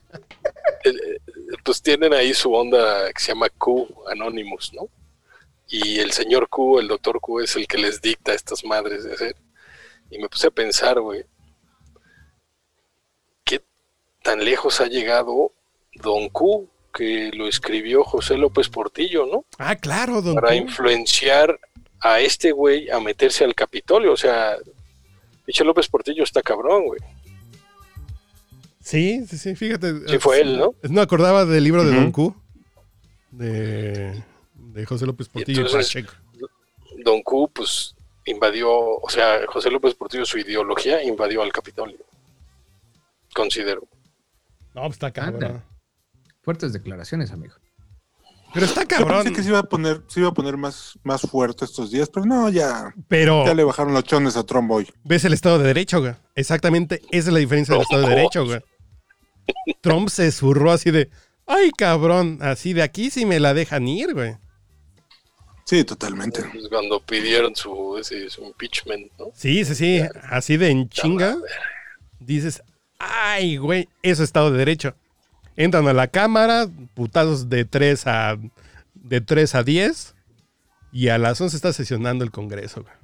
el- 0.84 1.20
pues 1.64 1.82
tienen 1.82 2.12
ahí 2.14 2.34
su 2.34 2.52
onda 2.52 3.10
que 3.12 3.20
se 3.20 3.28
llama 3.32 3.48
Q, 3.50 3.88
Anonymous, 4.10 4.72
¿no? 4.74 4.88
Y 5.66 5.98
el 6.00 6.12
señor 6.12 6.48
Q, 6.48 6.78
el 6.78 6.88
doctor 6.88 7.20
Q, 7.20 7.40
es 7.40 7.56
el 7.56 7.66
que 7.66 7.78
les 7.78 8.00
dicta 8.00 8.32
a 8.32 8.34
estas 8.34 8.64
madres 8.64 9.04
de 9.04 9.12
hacer. 9.12 9.36
Y 10.10 10.18
me 10.18 10.28
puse 10.28 10.46
a 10.46 10.50
pensar, 10.50 11.00
güey, 11.00 11.24
¿qué 13.44 13.62
tan 14.22 14.44
lejos 14.44 14.80
ha 14.80 14.86
llegado 14.86 15.52
Don 15.94 16.28
Q, 16.30 16.68
que 16.94 17.30
lo 17.34 17.46
escribió 17.48 18.04
José 18.04 18.36
López 18.36 18.68
Portillo, 18.68 19.26
¿no? 19.26 19.44
Ah, 19.58 19.76
claro, 19.76 20.22
don 20.22 20.34
para 20.36 20.48
Q. 20.50 20.54
influenciar 20.54 21.58
a 22.00 22.20
este 22.20 22.52
güey 22.52 22.88
a 22.90 23.00
meterse 23.00 23.44
al 23.44 23.54
Capitolio. 23.54 24.12
O 24.12 24.16
sea, 24.16 24.56
Michel 25.46 25.66
López 25.66 25.88
Portillo 25.88 26.24
está 26.24 26.42
cabrón, 26.42 26.86
güey. 26.86 27.00
Sí, 28.80 29.26
sí, 29.26 29.36
sí, 29.36 29.54
fíjate. 29.54 30.08
Sí 30.08 30.18
fue 30.18 30.40
él, 30.40 30.58
¿no? 30.58 30.74
No 30.82 31.00
acordaba 31.00 31.44
del 31.44 31.64
libro 31.64 31.84
de. 31.84 31.94
Don 31.94 32.10
Q. 32.12 32.34
De, 33.30 34.22
de 34.54 34.86
José 34.86 35.04
López 35.06 35.28
Portillo 35.28 35.62
y 35.62 35.64
entonces- 35.66 35.86
Pacheco. 35.92 36.14
Don 37.04 37.22
Q, 37.22 37.50
pues, 37.54 37.94
invadió, 38.24 38.70
o 38.72 39.08
sea, 39.08 39.40
José 39.46 39.70
López 39.70 39.94
Portillo, 39.94 40.24
su 40.24 40.38
ideología, 40.38 41.02
invadió 41.02 41.42
al 41.42 41.52
Capitolio. 41.52 41.98
Considero. 43.34 43.82
No, 44.74 44.82
pues 44.82 44.94
está 44.94 45.12
cabrón. 45.12 45.62
Fuertes 46.42 46.72
declaraciones, 46.72 47.30
amigo. 47.30 47.54
Pero 48.54 48.64
está 48.66 48.82
Yo 48.82 48.88
cabrón. 48.88 49.24
pensé 49.24 49.36
que 49.36 49.42
se 49.42 49.48
iba 49.50 49.58
a 49.58 49.62
poner, 49.62 50.02
se 50.08 50.20
iba 50.20 50.30
a 50.30 50.32
poner 50.32 50.56
más, 50.56 50.98
más 51.04 51.20
fuerte 51.22 51.64
estos 51.64 51.90
días, 51.90 52.08
pero 52.12 52.24
no, 52.26 52.48
ya, 52.48 52.94
Pero 53.06 53.44
ya 53.44 53.54
le 53.54 53.62
bajaron 53.64 53.92
los 53.92 54.04
chones 54.04 54.36
a 54.36 54.44
Trump 54.44 54.70
hoy. 54.70 54.88
ves 55.04 55.24
el 55.24 55.32
Estado 55.34 55.58
de 55.58 55.66
Derecho, 55.66 56.00
güey. 56.00 56.14
Exactamente, 56.34 57.02
esa 57.10 57.28
es 57.28 57.32
la 57.34 57.38
diferencia 57.40 57.74
del 57.74 57.82
Estado 57.82 58.02
de 58.02 58.08
Derecho, 58.14 58.44
güey. 58.46 58.60
Trump 59.80 60.08
se 60.08 60.30
zurró 60.32 60.72
así 60.72 60.90
de, 60.90 61.10
ay, 61.46 61.70
cabrón, 61.76 62.38
así 62.40 62.72
de 62.72 62.82
aquí 62.82 63.10
sí 63.10 63.26
me 63.26 63.38
la 63.40 63.54
dejan 63.54 63.86
ir, 63.86 64.14
güey. 64.14 64.36
Sí, 65.64 65.84
totalmente. 65.84 66.42
Pues, 66.50 66.68
cuando 66.70 67.00
pidieron 67.00 67.54
su, 67.54 67.98
ese, 67.98 68.30
su 68.30 68.42
impeachment, 68.42 69.12
¿no? 69.18 69.26
Sí, 69.34 69.64
sí, 69.66 69.74
sí, 69.74 70.00
así 70.30 70.56
de 70.56 70.70
en 70.70 70.88
chinga. 70.88 71.36
Dices, 72.18 72.62
ay, 72.98 73.58
güey, 73.58 73.88
eso 74.02 74.22
es 74.22 74.28
Estado 74.30 74.50
de 74.50 74.56
Derecho. 74.58 74.94
Entran 75.58 75.88
a 75.88 75.92
la 75.92 76.06
Cámara, 76.06 76.68
putados 76.94 77.48
de 77.50 77.64
3 77.64 78.06
a, 78.06 78.38
de 78.94 79.20
3 79.20 79.54
a 79.56 79.62
10, 79.64 80.14
y 80.92 81.08
a 81.08 81.18
las 81.18 81.40
11 81.40 81.56
está 81.56 81.72
sesionando 81.72 82.24
el 82.24 82.30
Congreso, 82.30 82.82
güey. 82.82 82.94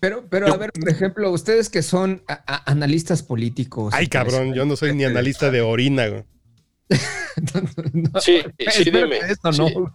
Pero, 0.00 0.26
pero 0.28 0.52
a 0.52 0.56
ver, 0.58 0.72
por 0.72 0.88
ejemplo, 0.90 1.30
ustedes 1.30 1.70
que 1.70 1.82
son 1.82 2.22
a- 2.28 2.42
a- 2.46 2.70
analistas 2.70 3.22
políticos. 3.22 3.94
Ay, 3.96 4.08
cabrón, 4.08 4.52
yo 4.52 4.66
no 4.66 4.76
soy 4.76 4.94
ni 4.94 5.04
analista 5.04 5.50
de 5.50 5.60
orina, 5.62 6.08
güey. 6.08 6.24
No, 7.92 8.20
Sí, 8.20 8.42
sí, 8.70 8.84
dime. 8.90 9.18
Esto 9.18 9.52
no, 9.52 9.68
Sí. 9.68 9.74
güey. 9.74 9.92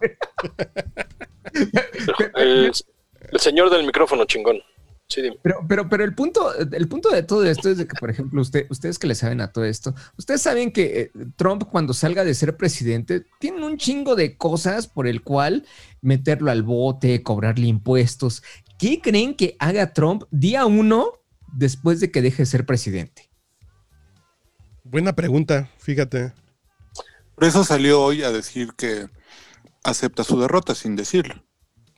El, 2.36 2.72
el 3.32 3.40
señor 3.40 3.70
del 3.70 3.84
micrófono, 3.86 4.24
chingón. 4.24 4.56
Sí, 5.12 5.20
dime. 5.20 5.36
Pero, 5.42 5.62
pero, 5.68 5.88
pero 5.90 6.04
el 6.04 6.14
punto, 6.14 6.54
el 6.56 6.88
punto 6.88 7.10
de 7.10 7.22
todo 7.22 7.44
esto 7.44 7.68
es 7.68 7.76
de 7.76 7.86
que, 7.86 7.94
por 8.00 8.08
ejemplo, 8.08 8.40
usted, 8.40 8.66
ustedes 8.70 8.98
que 8.98 9.06
le 9.06 9.14
saben 9.14 9.42
a 9.42 9.52
todo 9.52 9.66
esto, 9.66 9.94
ustedes 10.16 10.40
saben 10.40 10.72
que 10.72 11.00
eh, 11.00 11.12
Trump 11.36 11.64
cuando 11.70 11.92
salga 11.92 12.24
de 12.24 12.32
ser 12.32 12.56
presidente 12.56 13.26
tiene 13.38 13.66
un 13.66 13.76
chingo 13.76 14.16
de 14.16 14.38
cosas 14.38 14.86
por 14.86 15.06
el 15.06 15.20
cual 15.22 15.66
meterlo 16.00 16.50
al 16.50 16.62
bote, 16.62 17.22
cobrarle 17.22 17.66
impuestos. 17.66 18.42
¿Qué 18.78 19.02
creen 19.02 19.34
que 19.34 19.54
haga 19.58 19.92
Trump 19.92 20.22
día 20.30 20.64
uno 20.64 21.20
después 21.52 22.00
de 22.00 22.10
que 22.10 22.22
deje 22.22 22.44
de 22.44 22.46
ser 22.46 22.64
presidente? 22.64 23.28
Buena 24.82 25.14
pregunta, 25.14 25.68
fíjate. 25.76 26.32
Por 27.34 27.44
eso 27.44 27.64
salió 27.64 28.00
hoy 28.00 28.22
a 28.22 28.32
decir 28.32 28.70
que 28.78 29.08
acepta 29.84 30.24
su 30.24 30.40
derrota 30.40 30.74
sin 30.74 30.96
decirlo. 30.96 31.44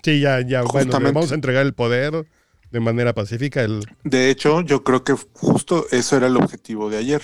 Sí, 0.03 0.20
ya, 0.20 0.40
ya, 0.40 0.62
bueno, 0.62 0.79
le 0.79 0.85
Justamente. 0.87 1.12
vamos 1.12 1.31
a 1.31 1.35
entregar 1.37 1.64
el 1.64 1.74
poder 1.74 2.27
de 2.74 2.80
manera 2.80 3.14
pacífica. 3.14 3.62
El, 3.62 3.87
De 4.02 4.30
hecho, 4.30 4.60
yo 4.60 4.82
creo 4.82 5.04
que 5.04 5.12
justo 5.32 5.87
eso 5.92 6.16
era 6.16 6.26
el 6.26 6.37
objetivo 6.37 6.90
de 6.90 6.96
ayer. 6.98 7.22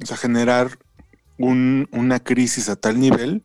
O 0.00 0.06
sea, 0.06 0.16
generar 0.16 0.78
un- 1.36 1.88
una 1.90 2.20
crisis 2.20 2.68
a 2.68 2.76
tal 2.76 3.00
nivel 3.00 3.42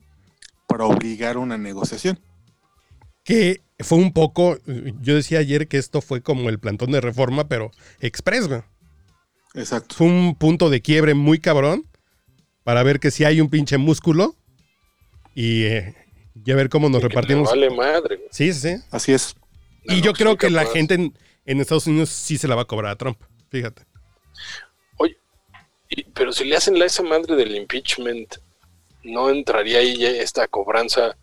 para 0.68 0.86
obligar 0.86 1.36
a 1.36 1.40
una 1.40 1.58
negociación. 1.58 2.20
que 3.24 3.62
fue 3.80 4.00
un 4.00 4.14
poco, 4.14 4.58
yo 5.02 5.14
decía 5.16 5.38
ayer 5.40 5.68
que 5.68 5.78
esto 5.78 6.02
fue 6.02 6.22
como 6.22 6.50
el 6.50 6.60
plantón 6.60 6.92
de 6.92 7.02
reforma, 7.02 7.48
pero 7.48 7.70
express, 8.00 8.48
güey. 8.48 8.62
Exacto. 9.54 9.94
Fue 9.96 10.08
un 10.08 10.36
punto 10.36 10.70
de 10.72 10.82
quiebre 10.82 11.14
muy 11.14 11.38
cabrón 11.40 11.86
para 12.64 12.82
ver 12.84 13.00
que 13.00 13.12
si 13.12 13.24
hay 13.24 13.40
un 13.40 13.50
pinche 13.50 13.78
músculo 13.78 14.36
y, 15.36 15.64
eh, 15.66 15.96
y 16.44 16.52
a 16.52 16.56
ver 16.56 16.70
cómo 16.70 16.90
nos 16.90 17.02
le 17.04 17.10
repartimos. 17.10 17.48
Vale 17.50 17.70
madre. 17.70 18.16
güey. 18.18 18.28
Sí, 18.32 18.52
sí, 18.54 18.76
sí. 18.78 18.84
Así 18.90 19.14
es. 19.14 19.36
No, 19.86 19.96
Y 19.96 20.02
yo 20.02 20.14
creo 20.14 20.38
que 20.38 20.50
la 20.50 20.66
gente 20.66 20.94
en, 20.96 21.14
en 21.46 21.60
Estados 21.62 21.88
Unidos 21.88 22.10
sí 22.10 22.38
se 22.38 22.48
la 22.48 22.56
va 22.56 22.64
a 22.64 22.66
cobrar 22.66 22.92
a 22.92 22.96
Trump. 22.96 23.18
Fíjate. 23.50 23.84
Oye, 24.98 25.18
y- 25.90 26.04
pero 26.04 26.32
si 26.32 26.46
le 26.46 26.56
hacen 26.56 26.78
la 26.78 26.86
esa 26.86 27.04
madre 27.04 27.36
del 27.36 27.56
impeachment, 27.56 28.36
¿no 29.04 29.30
entraría 29.30 29.80
ahí 29.80 30.06
esta 30.06 30.48
cobranza 30.48 31.16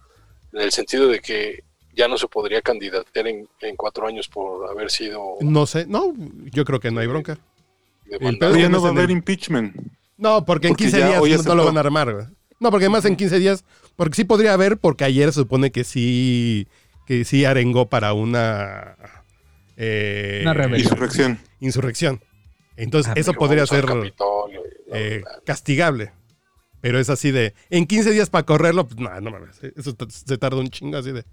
en 0.52 0.60
el 0.60 0.72
sentido 0.72 1.08
de 1.08 1.20
que 1.20 1.62
ya 1.94 2.08
no 2.08 2.16
se 2.18 2.28
podría 2.28 2.62
candidatear 2.62 3.26
en, 3.28 3.48
en 3.60 3.76
cuatro 3.76 4.06
años 4.06 4.28
por 4.28 4.68
haber 4.70 4.90
sido 4.90 5.34
No 5.40 5.66
sé, 5.66 5.86
no, 5.86 6.14
yo 6.52 6.64
creo 6.64 6.80
que 6.80 6.90
no 6.90 7.00
hay 7.00 7.06
bronca. 7.06 7.38
demandado? 8.06 8.38
pedo 8.38 8.50
Pero 8.52 8.62
ya 8.62 8.68
no 8.68 8.80
va 8.82 8.88
a 8.88 8.92
haber 8.92 9.04
el- 9.06 9.10
impeachment. 9.12 9.76
No, 10.16 10.44
porque 10.44 10.66
en 10.68 10.72
Porque 10.72 10.84
15 10.84 10.98
ya 10.98 11.20
días 11.20 11.44
no, 11.44 11.50
no 11.50 11.54
lo 11.54 11.64
van 11.66 11.76
a 11.76 11.80
armar. 11.80 12.28
No, 12.58 12.70
porque 12.72 12.86
además 12.86 13.04
en 13.04 13.14
15 13.14 13.38
días, 13.38 13.64
porque 13.94 14.16
sí 14.16 14.24
podría 14.24 14.52
haber, 14.52 14.76
porque 14.78 15.04
ayer 15.04 15.28
se 15.32 15.40
supone 15.40 15.70
que 15.70 15.84
sí, 15.84 16.66
que 17.08 17.24
sí 17.24 17.46
arengó 17.46 17.88
para 17.88 18.12
una, 18.12 18.96
eh, 19.78 20.40
Una 20.42 20.52
rebelión. 20.52 20.80
Insurrección. 20.82 21.38
insurrección. 21.58 22.20
Entonces, 22.76 23.10
Ah, 23.10 23.18
eso 23.18 23.32
podría 23.32 23.66
ser 23.66 23.86
Capitolio 23.86 24.60
eh, 24.92 25.22
castigable. 25.46 26.12
Pero 26.82 27.00
es 27.00 27.08
así 27.10 27.30
de, 27.32 27.54
en 27.70 27.86
15 27.86 28.10
días 28.12 28.28
para 28.30 28.44
correrlo, 28.44 28.86
pues 28.86 29.00
no, 29.00 29.08
no 29.22 29.30
mames. 29.30 29.58
Eso 29.74 29.96
se 30.08 30.36
tarda 30.38 30.58
un 30.58 30.68
chingo 30.68 30.98
así 30.98 31.10
de, 31.10 31.24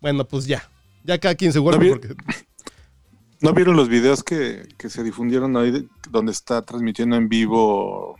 bueno, 0.00 0.26
pues 0.26 0.46
ya. 0.46 0.68
Ya 1.04 1.16
cada 1.18 1.36
quien 1.36 1.52
se 1.52 1.60
vuelve 1.60 1.84
vi- 1.84 1.90
porque... 1.90 2.08
¿No 3.40 3.54
vieron 3.54 3.76
los 3.76 3.88
videos 3.88 4.22
que, 4.22 4.68
que 4.76 4.90
se 4.90 5.02
difundieron 5.04 5.54
hoy 5.56 5.70
de- 5.70 5.86
donde 6.10 6.32
está 6.32 6.60
transmitiendo 6.62 7.14
en 7.16 7.28
vivo 7.30 8.16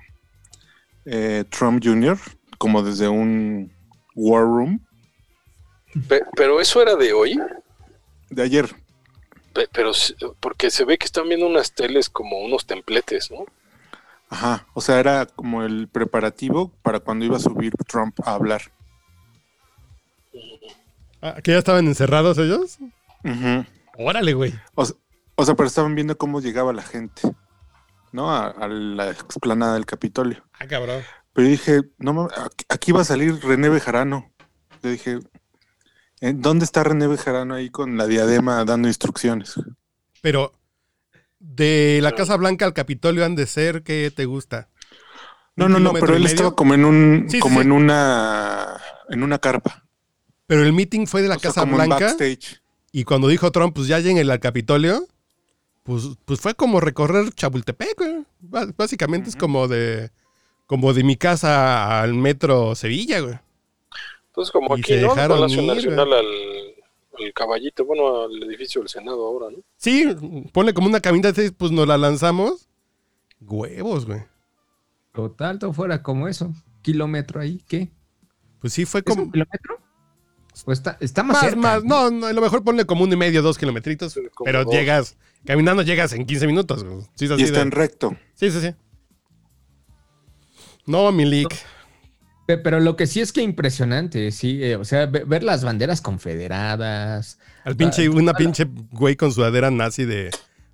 eh, 1.04 1.44
Trump 1.50 1.82
Jr. 1.84 2.16
como 2.56 2.82
desde 2.82 3.08
un 3.08 3.70
war 4.14 4.44
room 4.44 4.80
Pe- 6.08 6.24
Pero 6.36 6.60
eso 6.60 6.80
era 6.82 6.94
de 6.96 7.12
hoy. 7.12 7.38
de 8.30 8.42
ayer? 8.42 8.68
Pe- 9.52 9.68
Pero 9.72 9.92
porque 10.40 10.70
se 10.70 10.84
ve 10.84 10.98
que 10.98 11.06
están 11.06 11.28
viendo 11.28 11.46
unas 11.46 11.74
teles 11.74 12.08
como 12.08 12.38
unos 12.38 12.66
templetes, 12.66 13.30
¿no? 13.30 13.44
Ajá, 14.28 14.66
o 14.74 14.80
sea, 14.80 15.00
era 15.00 15.26
como 15.26 15.64
el 15.64 15.88
preparativo 15.88 16.70
para 16.82 17.00
cuando 17.00 17.24
iba 17.24 17.36
a 17.36 17.40
subir 17.40 17.72
Trump 17.88 18.16
a 18.24 18.34
hablar. 18.34 18.62
Ah, 21.22 21.36
¿Que 21.42 21.52
ya 21.52 21.58
estaban 21.58 21.86
encerrados 21.86 22.38
ellos? 22.38 22.78
Ujú. 23.24 23.66
Órale, 23.98 24.32
güey. 24.34 24.54
o, 24.74 24.84
sea, 24.86 24.96
o 25.34 25.44
sea, 25.44 25.54
pero 25.54 25.66
estaban 25.66 25.94
viendo 25.94 26.16
cómo 26.16 26.40
llegaba 26.40 26.72
la 26.72 26.82
gente, 26.82 27.22
¿no? 28.12 28.30
A, 28.30 28.46
a 28.48 28.68
la 28.68 29.10
explanada 29.10 29.74
del 29.74 29.84
Capitolio. 29.86 30.42
Ah, 30.58 30.66
cabrón. 30.66 31.02
Pero 31.32 31.48
dije, 31.48 31.82
no 31.98 32.12
mames, 32.14 32.32
aquí- 32.68 32.92
va 32.92 33.02
a 33.02 33.04
salir 33.04 33.38
René 33.42 33.68
Bejarano. 33.68 34.30
Le 34.82 34.92
dije, 34.92 35.10
¿en 35.12 35.20
¿dónde 36.20 36.64
está 36.64 36.84
René 36.84 37.06
Bejarano 37.06 37.54
ahí 37.54 37.70
con 37.70 37.96
la 37.96 38.06
diadema 38.06 38.64
dando 38.64 38.88
instrucciones? 38.88 39.54
Pero 40.22 40.52
de 41.38 42.00
la 42.02 42.12
Casa 42.12 42.36
Blanca 42.36 42.64
al 42.66 42.74
Capitolio 42.74 43.24
han 43.24 43.34
de 43.34 43.46
ser, 43.46 43.82
¿qué 43.82 44.12
te 44.14 44.24
gusta? 44.26 44.68
No, 45.56 45.66
¿Un 45.66 45.72
no, 45.72 45.78
no, 45.80 45.92
pero 45.94 46.14
él 46.16 46.26
estaba 46.26 46.54
como 46.54 46.74
en 46.74 46.84
un, 46.84 47.26
Sí, 47.28 47.40
como 47.40 47.56
sí. 47.60 47.66
en 47.66 47.72
una, 47.72 48.80
en 49.08 49.22
una 49.22 49.38
carpa. 49.38 49.86
Pero 50.46 50.62
el 50.62 50.72
meeting 50.72 51.06
fue 51.06 51.22
de 51.22 51.28
la 51.28 51.36
O 51.36 51.38
sea, 51.38 51.50
Casa 51.50 51.60
como 51.62 51.76
Blanca 51.76 51.98
backstage. 51.98 52.60
y 52.92 53.04
cuando 53.04 53.28
dijo 53.28 53.50
Trump, 53.50 53.74
pues 53.74 53.86
ya 53.88 53.98
lleguen 54.00 54.30
al 54.30 54.40
Capitolio, 54.40 55.06
pues, 55.82 56.04
pues 56.24 56.40
fue 56.40 56.54
como 56.54 56.80
recorrer 56.80 57.32
Chapultepec, 57.32 57.96
güey. 57.96 58.24
Bá- 58.40 58.72
Básicamente 58.76 59.28
es 59.30 59.36
como 59.36 59.68
de 59.68 60.10
como 60.66 60.92
de 60.94 61.02
mi 61.02 61.16
casa 61.16 62.00
al 62.00 62.14
metro 62.14 62.74
Sevilla, 62.76 63.20
güey. 63.20 63.38
Entonces, 64.30 64.52
como 64.52 64.76
Y 64.76 64.80
aquí, 64.80 64.92
se 64.94 65.02
¿no? 65.02 65.08
dejaron 65.14 65.38
Palacio 65.38 65.62
ir, 65.62 65.66
Nacional 65.74 66.12
al, 66.12 66.26
al 67.18 67.32
caballito, 67.34 67.84
bueno, 67.84 68.22
al 68.22 68.42
edificio 68.44 68.80
del 68.80 68.88
Senado 68.88 69.26
ahora, 69.26 69.46
¿no? 69.50 69.58
Sí, 69.76 70.06
ponle 70.52 70.72
como 70.72 70.86
una 70.88 71.00
caminata, 71.00 71.42
pues 71.56 71.70
nos 71.72 71.86
la 71.86 71.98
lanzamos. 71.98 72.68
Huevos, 73.40 74.06
güey. 74.06 74.20
Total, 75.12 75.58
todo 75.58 75.72
fuera 75.72 76.02
como 76.02 76.28
eso. 76.28 76.52
Kilómetro 76.82 77.40
ahí, 77.40 77.62
¿qué? 77.68 77.90
Pues 78.60 78.72
sí, 78.72 78.84
fue 78.84 79.00
¿Es 79.04 79.06
un 79.10 79.16
como... 79.22 79.32
kilómetro? 79.32 79.78
Pues 80.64 80.78
está, 80.78 80.96
está 81.00 81.22
más, 81.22 81.34
Más, 81.36 81.42
cerca. 81.44 81.56
más, 81.60 81.84
no, 81.84 82.10
no, 82.10 82.26
a 82.26 82.32
lo 82.32 82.40
mejor 82.40 82.62
ponle 82.62 82.84
como 82.84 83.04
uno 83.04 83.14
y 83.14 83.16
medio, 83.16 83.40
dos 83.42 83.56
kilometritos, 83.58 84.12
Sí, 84.12 84.20
como 84.34 84.44
pero 84.44 84.64
dos. 84.64 84.74
llegas, 84.74 85.16
caminando 85.46 85.82
llegas 85.82 86.12
en 86.12 86.26
15 86.26 86.46
minutos. 86.46 86.84
güey. 86.84 87.00
Sí, 87.14 87.24
es 87.24 87.30
así 87.30 87.42
Y 87.42 87.44
está 87.46 87.58
de- 87.58 87.62
en 87.62 87.70
recto. 87.70 88.16
sí, 88.34 88.50
sí, 88.50 88.60
sí. 88.60 88.74
No, 90.86 91.10
Milik. 91.12 91.48
Pe- 91.48 91.56
Pero 92.58 92.80
lo 92.80 92.96
que 92.96 93.06
sí 93.06 93.20
es 93.20 93.32
que 93.32 93.42
impresionante, 93.42 94.30
sí. 94.32 94.62
eh, 94.62 94.76
o 94.76 94.84
sea, 94.84 95.06
ve- 95.06 95.24
ver 95.24 95.42
las 95.42 95.64
banderas 95.64 96.00
confederadas. 96.00 97.38
Al 97.64 97.76
pinche, 97.76 98.08
una 98.08 98.32
pinche 98.34 98.66
güey 98.92 99.16
con 99.16 99.32
sudadera 99.32 99.70
nazi 99.70 100.04
de 100.04 100.30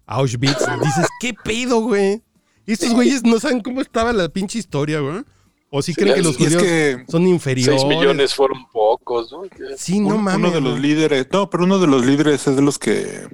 Auschwitz. 0.06 0.58
Dices, 0.82 1.06
¿qué 1.20 1.34
pedo, 1.34 1.80
güey? 1.80 2.22
Estos 2.66 2.92
güeyes 2.92 3.22
no 3.24 3.38
saben 3.38 3.60
cómo 3.60 3.80
estaba 3.80 4.12
la 4.12 4.28
pinche 4.28 4.58
historia, 4.58 5.00
güey. 5.00 5.22
O 5.70 5.82
si 5.82 5.92
Sí, 5.92 6.00
creen 6.00 6.16
que 6.16 6.22
los 6.22 6.32
es 6.32 6.36
judíos 6.38 6.62
que 6.62 7.04
son 7.08 7.26
inferiores. 7.26 7.80
6 7.82 7.96
millones 7.96 8.34
fueron 8.34 8.66
pocos, 8.72 9.30
¿no? 9.32 9.42
Sí, 9.76 10.00
no 10.00 10.16
un- 10.16 10.22
mames. 10.24 10.38
uno 10.48 10.50
de 10.52 10.60
los 10.60 10.80
líderes, 10.80 11.26
no, 11.32 11.50
pero 11.50 11.64
uno 11.64 11.78
de 11.78 11.86
los 11.88 12.06
líderes 12.06 12.46
es 12.46 12.56
de 12.56 12.62
los 12.62 12.78
que 12.78 13.28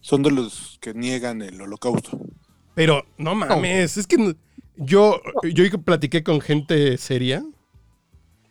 son 0.00 0.22
de 0.22 0.30
los 0.30 0.78
que 0.80 0.94
niegan 0.94 1.42
el 1.42 1.60
holocausto. 1.60 2.18
Pero 2.74 3.04
no 3.18 3.34
mames, 3.34 3.96
es 3.96 4.06
que 4.06 4.34
yo, 4.76 5.20
yo 5.52 5.64
platiqué 5.82 6.22
con 6.22 6.40
gente 6.40 6.96
seria 6.98 7.42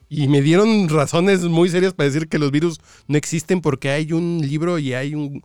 y 0.09 0.27
me 0.27 0.41
dieron 0.41 0.89
razones 0.89 1.41
muy 1.43 1.69
serias 1.69 1.93
para 1.93 2.09
decir 2.09 2.27
que 2.27 2.39
los 2.39 2.51
virus 2.51 2.79
no 3.07 3.17
existen 3.17 3.61
porque 3.61 3.91
hay 3.91 4.11
un 4.11 4.41
libro 4.41 4.79
y 4.79 4.93
hay 4.93 5.13
un 5.15 5.43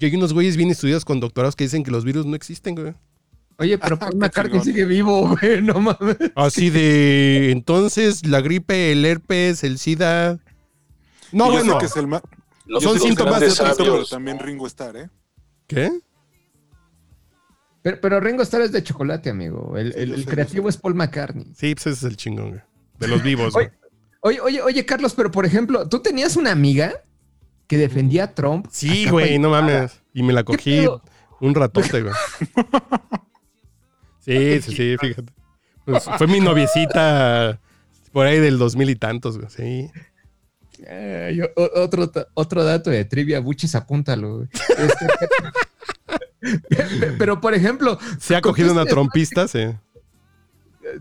y 0.00 0.04
hay 0.06 0.14
unos 0.16 0.32
güeyes 0.32 0.56
bien 0.56 0.70
estudiados 0.70 1.04
con 1.04 1.20
doctorados 1.20 1.56
que 1.56 1.64
dicen 1.64 1.82
que 1.84 1.90
los 1.90 2.04
virus 2.04 2.24
no 2.24 2.34
existen, 2.36 2.74
güey. 2.74 2.94
Oye, 3.58 3.76
pero 3.82 3.98
Paul 3.98 4.16
McCartney 4.16 4.60
sigue 4.62 4.84
vivo, 4.84 5.36
güey. 5.36 5.60
No 5.60 5.80
mames. 5.80 6.16
Así 6.36 6.70
de 6.70 7.50
entonces 7.50 8.24
la 8.26 8.40
gripe, 8.40 8.92
el 8.92 9.04
herpes, 9.04 9.62
el 9.64 9.78
SIDA. 9.78 10.38
No, 11.32 11.50
bueno. 11.50 11.78
que 11.78 11.86
es 11.86 11.96
el 11.96 12.06
ma- 12.06 12.22
Los, 12.64 12.82
Son 12.82 12.98
síntomas 12.98 13.40
de 13.40 13.50
sabios, 13.50 14.08
también. 14.10 14.38
Ringo 14.38 14.66
Starr, 14.66 14.96
¿eh? 14.96 15.10
¿Qué? 15.66 15.90
Pero, 17.82 18.00
pero 18.00 18.20
Ringo 18.20 18.42
Starr 18.42 18.62
es 18.62 18.72
de 18.72 18.82
chocolate, 18.82 19.30
amigo. 19.30 19.76
El, 19.76 19.92
el- 19.96 20.24
creativo 20.26 20.68
es 20.68 20.76
Paul 20.76 20.94
McCartney. 20.94 21.46
Sí, 21.54 21.74
pues 21.74 21.86
ese 21.88 21.90
es 21.90 22.02
el 22.04 22.16
chingón, 22.16 22.50
güey. 22.50 22.60
De 22.98 23.08
los 23.08 23.22
vivos, 23.22 23.54
Oye, 23.54 23.66
güey. 23.68 23.78
Oye, 24.20 24.40
oye, 24.40 24.60
oye, 24.62 24.84
Carlos, 24.84 25.14
pero 25.14 25.30
por 25.30 25.46
ejemplo, 25.46 25.88
tú 25.88 26.00
tenías 26.00 26.36
una 26.36 26.50
amiga 26.52 26.92
que 27.66 27.76
defendía 27.78 28.24
a 28.24 28.34
Trump. 28.34 28.66
Sí, 28.70 29.08
güey, 29.08 29.38
no 29.38 29.50
mames. 29.50 30.00
Y 30.14 30.22
me 30.22 30.32
la 30.32 30.42
cogí 30.44 30.86
un 31.40 31.54
ratote, 31.54 32.02
güey. 32.02 32.14
Sí, 34.20 34.60
sí, 34.62 34.72
sí, 34.76 34.96
fíjate. 34.98 35.32
Pues 35.84 36.04
fue 36.18 36.26
mi 36.26 36.40
noviecita 36.40 37.60
por 38.12 38.26
ahí 38.26 38.38
del 38.38 38.58
dos 38.58 38.76
mil 38.76 38.90
y 38.90 38.96
tantos, 38.96 39.38
güey. 39.38 39.48
Sí. 39.50 39.90
Ay, 40.88 41.40
o- 41.40 41.50
o- 41.56 41.80
otro, 41.82 42.10
otro 42.34 42.64
dato 42.64 42.90
de 42.90 43.04
trivia, 43.04 43.40
Buches, 43.40 43.74
apúntalo. 43.74 44.36
güey. 44.36 44.48
Este, 44.76 45.06
pero, 47.18 47.40
por 47.40 47.54
ejemplo, 47.54 47.98
Se 48.20 48.36
ha 48.36 48.40
cogido 48.40 48.72
una 48.72 48.84
trompista, 48.84 49.48
sí. 49.48 49.60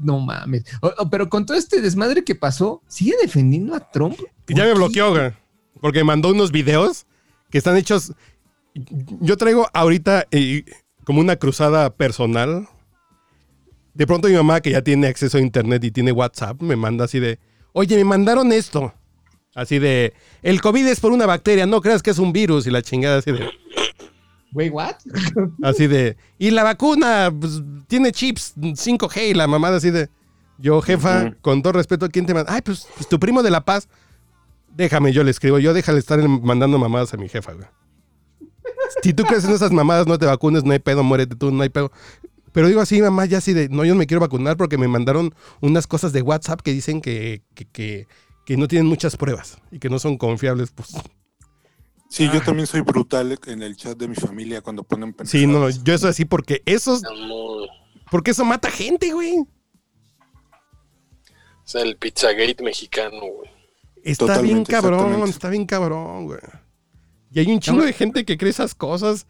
No 0.02 0.20
mames. 0.20 0.64
O- 0.82 0.94
o- 0.98 1.10
pero 1.10 1.30
con 1.30 1.46
todo 1.46 1.58
este 1.58 1.82
desmadre 1.82 2.24
que 2.24 2.36
pasó, 2.36 2.82
¿sigue 2.88 3.14
defendiendo 3.22 3.76
a 3.76 3.92
Trump? 3.92 4.18
Ya 4.48 4.56
¿Por 4.56 4.66
me 4.66 4.74
bloqueó, 4.74 5.12
güey. 5.12 5.32
Porque 5.82 6.00
me 6.00 6.06
mandó 6.06 6.30
unos 6.30 6.52
videos 6.52 7.06
que 7.50 7.58
están 7.58 7.78
hechos. 7.78 8.14
Yo 9.22 9.38
traigo 9.38 9.68
ahorita 9.74 10.26
eh, 10.32 10.64
como 11.04 11.20
una 11.22 11.36
cruzada 11.36 11.90
personal. 11.92 12.68
De 13.94 14.06
pronto 14.06 14.28
mi 14.28 14.36
mamá, 14.36 14.62
que 14.62 14.72
ya 14.72 14.82
tiene 14.84 15.08
acceso 15.08 15.38
a 15.38 15.42
internet 15.42 15.84
y 15.84 15.92
tiene 15.92 16.12
WhatsApp, 16.12 16.62
me 16.62 16.76
manda 16.76 17.06
así 17.06 17.20
de, 17.20 17.40
oye, 17.74 17.96
me 17.98 18.04
mandaron 18.04 18.52
esto. 18.52 18.94
Así 19.56 19.80
de, 19.80 20.14
el 20.44 20.62
COVID 20.62 20.86
es 20.86 21.00
por 21.00 21.12
una 21.12 21.26
bacteria, 21.26 21.66
no 21.66 21.82
creas 21.82 22.04
que 22.04 22.12
es 22.12 22.20
un 22.20 22.32
virus 22.32 22.68
y 22.68 22.72
la 22.72 22.84
chingada 22.84 23.18
así 23.18 23.32
de, 23.32 23.50
Güey, 24.52 24.70
¿what? 24.70 24.96
así 25.64 25.88
de, 25.88 26.18
y 26.38 26.52
la 26.52 26.64
vacuna 26.64 27.34
pues, 27.38 27.62
tiene 27.88 28.12
chips 28.12 28.56
5G 28.56 29.30
y 29.30 29.34
la 29.34 29.48
mamada 29.48 29.78
así 29.78 29.92
de, 29.92 30.10
yo 30.58 30.82
jefa, 30.82 31.34
con 31.42 31.62
todo 31.62 31.74
respeto, 31.74 32.10
¿quién 32.10 32.26
te 32.26 32.34
manda? 32.34 32.54
Ay, 32.54 32.62
pues, 32.62 32.88
pues, 32.96 33.08
tu 33.08 33.20
primo 33.20 33.44
de 33.44 33.52
La 33.52 33.62
Paz. 33.62 33.88
Déjame, 34.76 35.12
yo 35.12 35.24
le 35.24 35.32
escribo, 35.32 35.60
yo 35.60 35.74
déjale 35.74 36.00
estar 36.00 36.20
mandando 36.28 36.78
mamadas 36.78 37.14
a 37.14 37.18
mi 37.18 37.30
jefa, 37.30 37.54
güey. 37.54 37.68
Si 39.04 39.14
tú 39.14 39.24
crees 39.24 39.44
en 39.46 39.52
esas 39.52 39.72
mamadas, 39.72 40.08
no 40.08 40.18
te 40.18 40.26
vacunes, 40.26 40.64
no 40.64 40.72
hay 40.72 40.80
pedo, 40.80 41.04
muérete 41.04 41.36
tú, 41.36 41.52
no 41.52 41.64
hay 41.64 41.70
pedo. 41.70 41.92
Pero 42.52 42.68
digo 42.68 42.82
así, 42.82 43.02
mamá, 43.02 43.26
ya 43.26 43.40
así 43.40 43.54
de, 43.54 43.70
no, 43.70 43.86
yo 43.86 43.94
no 43.94 44.00
me 44.00 44.08
quiero 44.08 44.22
vacunar 44.22 44.58
porque 44.58 44.78
me 44.78 44.88
mandaron 44.88 45.34
unas 45.62 45.88
cosas 45.88 46.14
de 46.14 46.22
WhatsApp 46.22 46.62
que 46.62 46.74
dicen 46.74 47.02
que, 47.02 47.44
que, 47.54 47.66
que, 47.66 48.08
que 48.46 48.58
no 48.58 48.68
tienen 48.68 48.88
muchas 48.88 49.18
pruebas 49.18 49.60
y 49.72 49.80
que 49.80 49.90
no 49.90 50.00
son 50.00 50.18
confiables. 50.18 50.72
Pues 50.72 50.94
Sí, 52.10 52.26
Ah. 52.26 52.32
yo 52.34 52.42
también 52.42 52.68
soy 52.68 52.82
brutal 52.82 53.38
en 53.48 53.62
el 53.64 53.76
chat 53.76 53.98
de 53.98 54.08
mi 54.08 54.16
familia 54.16 54.62
cuando 54.62 54.84
ponen 54.84 55.14
sí, 55.26 55.46
no, 55.46 55.54
pendejadas. 55.60 55.84
yo 55.84 55.94
eso 55.94 56.08
así 56.08 56.26
porque 56.26 56.62
esos, 56.66 57.02
porque 58.10 58.32
eso 58.32 58.46
mata 58.46 58.72
gente, 58.72 59.12
güey. 59.12 59.40
o 59.40 59.46
sea, 61.64 61.82
el 61.82 61.98
Pizzagate 61.98 62.64
mexicano, 62.64 63.20
güey. 63.20 63.50
Está 64.04 64.26
Totalmente, 64.28 64.54
bien 64.54 64.64
cabrón, 64.66 65.24
está 65.30 65.50
bien 65.50 65.66
cabrón, 65.66 66.26
güey. 66.28 66.40
Y 67.32 67.40
hay 67.40 67.52
un 67.52 67.60
chingo 67.60 67.84
de 67.84 67.92
gente 67.92 68.24
que 68.24 68.38
cree 68.38 68.52
esas 68.52 68.74
cosas 68.74 69.28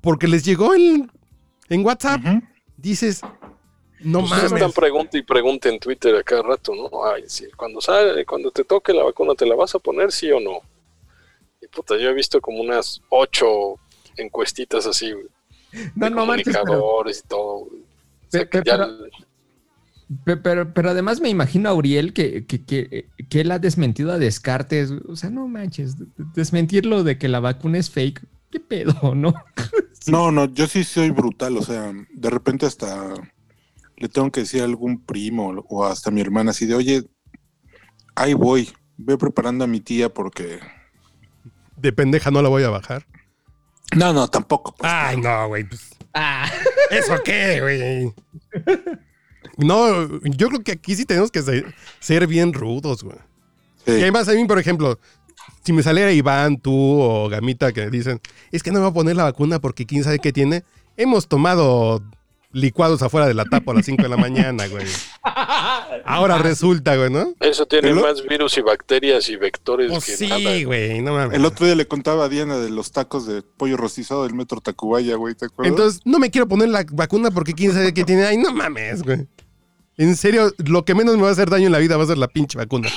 porque 0.00 0.28
les 0.28 0.44
llegó 0.44 0.72
en, 0.74 1.10
en 1.68 1.84
WhatsApp. 1.84 2.20
Dices, 2.76 3.22
no 3.98 4.20
Ustedes 4.20 4.44
mames. 4.44 4.52
están 4.62 4.72
pregunta 4.72 5.18
y 5.18 5.22
pregunta 5.22 5.68
en 5.68 5.80
Twitter 5.80 6.14
a 6.14 6.22
cada 6.22 6.42
rato, 6.42 6.72
¿no? 6.76 7.04
Ay, 7.04 7.24
sí, 7.26 7.46
cuando 7.56 7.80
sale, 7.80 8.24
cuando 8.24 8.52
te 8.52 8.62
toque 8.62 8.92
la 8.92 9.02
vacuna, 9.02 9.34
¿te 9.34 9.46
la 9.46 9.56
vas 9.56 9.74
a 9.74 9.80
poner, 9.80 10.12
sí 10.12 10.30
o 10.30 10.38
no? 10.38 10.60
Puta, 11.74 11.96
yo 11.96 12.08
he 12.10 12.14
visto 12.14 12.40
como 12.40 12.60
unas 12.60 13.00
ocho 13.10 13.76
encuestitas 14.16 14.86
así, 14.86 15.12
güey, 15.12 15.26
No, 15.94 16.06
de 16.06 16.10
no 16.10 16.26
manches, 16.26 16.46
pero, 16.46 16.64
comunicadores 16.64 17.22
y 17.24 17.28
todo. 17.28 17.58
güey. 17.66 17.80
O 17.82 18.30
sea, 18.30 18.40
Pe- 18.42 18.48
que 18.48 18.58
pe- 18.62 18.70
ya 18.70 18.76
pero- 18.78 18.98
Pe- 20.24 20.36
Pero, 20.38 20.72
pero 20.72 20.90
además 20.90 21.20
me 21.20 21.28
imagino 21.28 21.68
a 21.68 21.74
Uriel 21.74 22.14
que, 22.14 22.46
que, 22.46 22.64
que, 22.64 23.08
que 23.28 23.40
él 23.42 23.50
ha 23.52 23.58
desmentido 23.58 24.10
a 24.10 24.18
Descartes. 24.18 24.90
O 25.06 25.16
sea, 25.16 25.28
no 25.28 25.46
manches, 25.48 25.98
de- 25.98 26.06
de- 26.06 26.24
desmentirlo 26.34 27.04
de 27.04 27.18
que 27.18 27.28
la 27.28 27.40
vacuna 27.40 27.76
es 27.78 27.90
fake. 27.90 28.26
¿Qué 28.50 28.58
pedo, 28.60 28.94
no? 29.14 29.34
No, 30.06 30.30
no, 30.32 30.46
yo 30.46 30.66
sí 30.66 30.82
soy 30.84 31.10
brutal, 31.10 31.58
o 31.58 31.62
sea, 31.62 31.92
de 32.10 32.30
repente 32.30 32.64
hasta 32.64 33.12
le 33.98 34.08
tengo 34.08 34.30
que 34.32 34.40
decir 34.40 34.62
a 34.62 34.64
algún 34.64 35.04
primo 35.04 35.62
o 35.68 35.84
hasta 35.84 36.08
a 36.08 36.12
mi 36.12 36.22
hermana 36.22 36.52
así 36.52 36.64
de, 36.64 36.74
oye, 36.74 37.04
ahí 38.14 38.32
voy, 38.32 38.70
ve 38.96 39.18
preparando 39.18 39.64
a 39.64 39.66
mi 39.66 39.80
tía 39.80 40.08
porque... 40.08 40.60
De 41.78 41.92
pendeja 41.92 42.30
no 42.30 42.42
la 42.42 42.48
voy 42.48 42.62
a 42.64 42.70
bajar. 42.70 43.06
No, 43.96 44.12
no, 44.12 44.28
tampoco. 44.28 44.74
pues. 44.76 44.90
Ay, 44.92 45.16
no, 45.16 45.48
güey. 45.48 45.64
pues, 45.64 45.90
Ah, 46.14 46.50
¿Eso 46.90 47.14
qué, 47.24 47.60
güey? 47.60 48.12
No, 49.56 50.08
yo 50.24 50.48
creo 50.48 50.62
que 50.62 50.72
aquí 50.72 50.94
sí 50.96 51.04
tenemos 51.04 51.30
que 51.30 51.42
ser, 51.42 51.74
ser 52.00 52.26
bien 52.26 52.52
rudos, 52.52 53.02
güey. 53.02 53.18
Sí. 53.84 53.92
Y 53.92 54.02
además 54.02 54.28
a 54.28 54.32
mí, 54.32 54.44
por 54.44 54.58
ejemplo, 54.58 54.98
si 55.64 55.72
me 55.72 55.82
saliera 55.82 56.12
Iván, 56.12 56.58
tú 56.58 56.74
o 57.00 57.28
Gamita 57.28 57.72
que 57.72 57.90
dicen, 57.90 58.20
es 58.52 58.62
que 58.62 58.70
no 58.70 58.78
me 58.78 58.84
va 58.84 58.90
a 58.90 58.94
poner 58.94 59.16
la 59.16 59.24
vacuna 59.24 59.58
porque 59.60 59.86
quién 59.86 60.04
sabe 60.04 60.18
qué 60.18 60.32
tiene. 60.32 60.64
Hemos 60.96 61.28
tomado 61.28 62.02
licuados 62.52 63.02
afuera 63.02 63.26
de 63.26 63.34
la 63.34 63.44
tapa 63.44 63.72
a 63.72 63.74
las 63.76 63.86
5 63.86 64.02
de 64.02 64.08
la 64.08 64.16
mañana, 64.16 64.66
güey. 64.68 64.86
Ahora 66.04 66.38
resulta, 66.38 66.96
güey, 66.96 67.10
¿no? 67.10 67.34
Eso 67.40 67.66
tiene 67.66 67.88
Pero- 67.90 68.00
más 68.02 68.22
virus 68.26 68.56
y 68.58 68.62
bacterias 68.62 69.28
y 69.28 69.36
vectores 69.36 69.90
Pues 69.90 70.04
que 70.06 70.16
sí, 70.16 70.28
nada. 70.28 70.62
güey, 70.64 71.02
no 71.02 71.12
mames. 71.12 71.36
El 71.36 71.44
otro 71.44 71.66
día 71.66 71.74
le 71.74 71.86
contaba 71.86 72.24
a 72.24 72.28
Diana 72.28 72.56
de 72.58 72.70
los 72.70 72.92
tacos 72.92 73.26
de 73.26 73.42
pollo 73.42 73.76
rostizado 73.76 74.24
del 74.24 74.34
metro 74.34 74.60
Tacubaya, 74.60 75.16
güey, 75.16 75.34
¿te 75.34 75.46
acuerdas? 75.46 75.70
Entonces, 75.72 76.00
no 76.04 76.18
me 76.18 76.30
quiero 76.30 76.48
poner 76.48 76.68
la 76.70 76.84
vacuna 76.92 77.30
porque 77.30 77.52
quién 77.52 77.72
sabe 77.72 77.92
qué 77.92 78.04
tiene. 78.04 78.24
Ay, 78.24 78.38
no 78.38 78.52
mames, 78.52 79.02
güey. 79.02 79.26
En 79.96 80.16
serio, 80.16 80.52
lo 80.58 80.84
que 80.84 80.94
menos 80.94 81.16
me 81.16 81.22
va 81.22 81.28
a 81.28 81.32
hacer 81.32 81.50
daño 81.50 81.66
en 81.66 81.72
la 81.72 81.78
vida 81.78 81.96
va 81.96 82.04
a 82.04 82.06
ser 82.06 82.18
la 82.18 82.28
pinche 82.28 82.56
vacuna. 82.56 82.88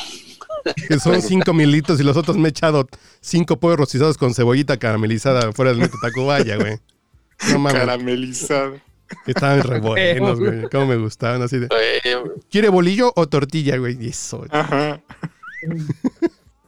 Que 0.87 0.99
son 0.99 1.19
5 1.21 1.53
mililitros 1.53 1.99
y 1.99 2.03
los 2.03 2.15
otros 2.15 2.37
me 2.37 2.47
he 2.47 2.51
echado 2.51 2.87
5 3.21 3.59
pollos 3.59 3.77
rostizados 3.79 4.17
con 4.17 4.33
cebollita 4.35 4.77
caramelizada 4.77 5.51
fuera 5.53 5.71
del 5.71 5.79
metro 5.81 5.97
Tacubaya, 6.01 6.55
güey. 6.57 6.77
No 7.51 7.57
mames. 7.57 7.79
Caramelizado. 7.79 8.75
Estaban 9.27 9.61
re 9.63 9.79
buenos, 9.81 10.39
güey. 10.39 10.63
Cómo 10.69 10.87
me 10.87 10.95
gustaban 10.97 11.41
así 11.41 11.57
de. 11.59 11.67
¿Quiere 12.49 12.69
bolillo 12.69 13.11
o 13.15 13.27
tortilla, 13.27 13.77
güey? 13.77 13.97
Y 14.03 14.09
Eso, 14.09 14.45
Ajá. 14.49 15.01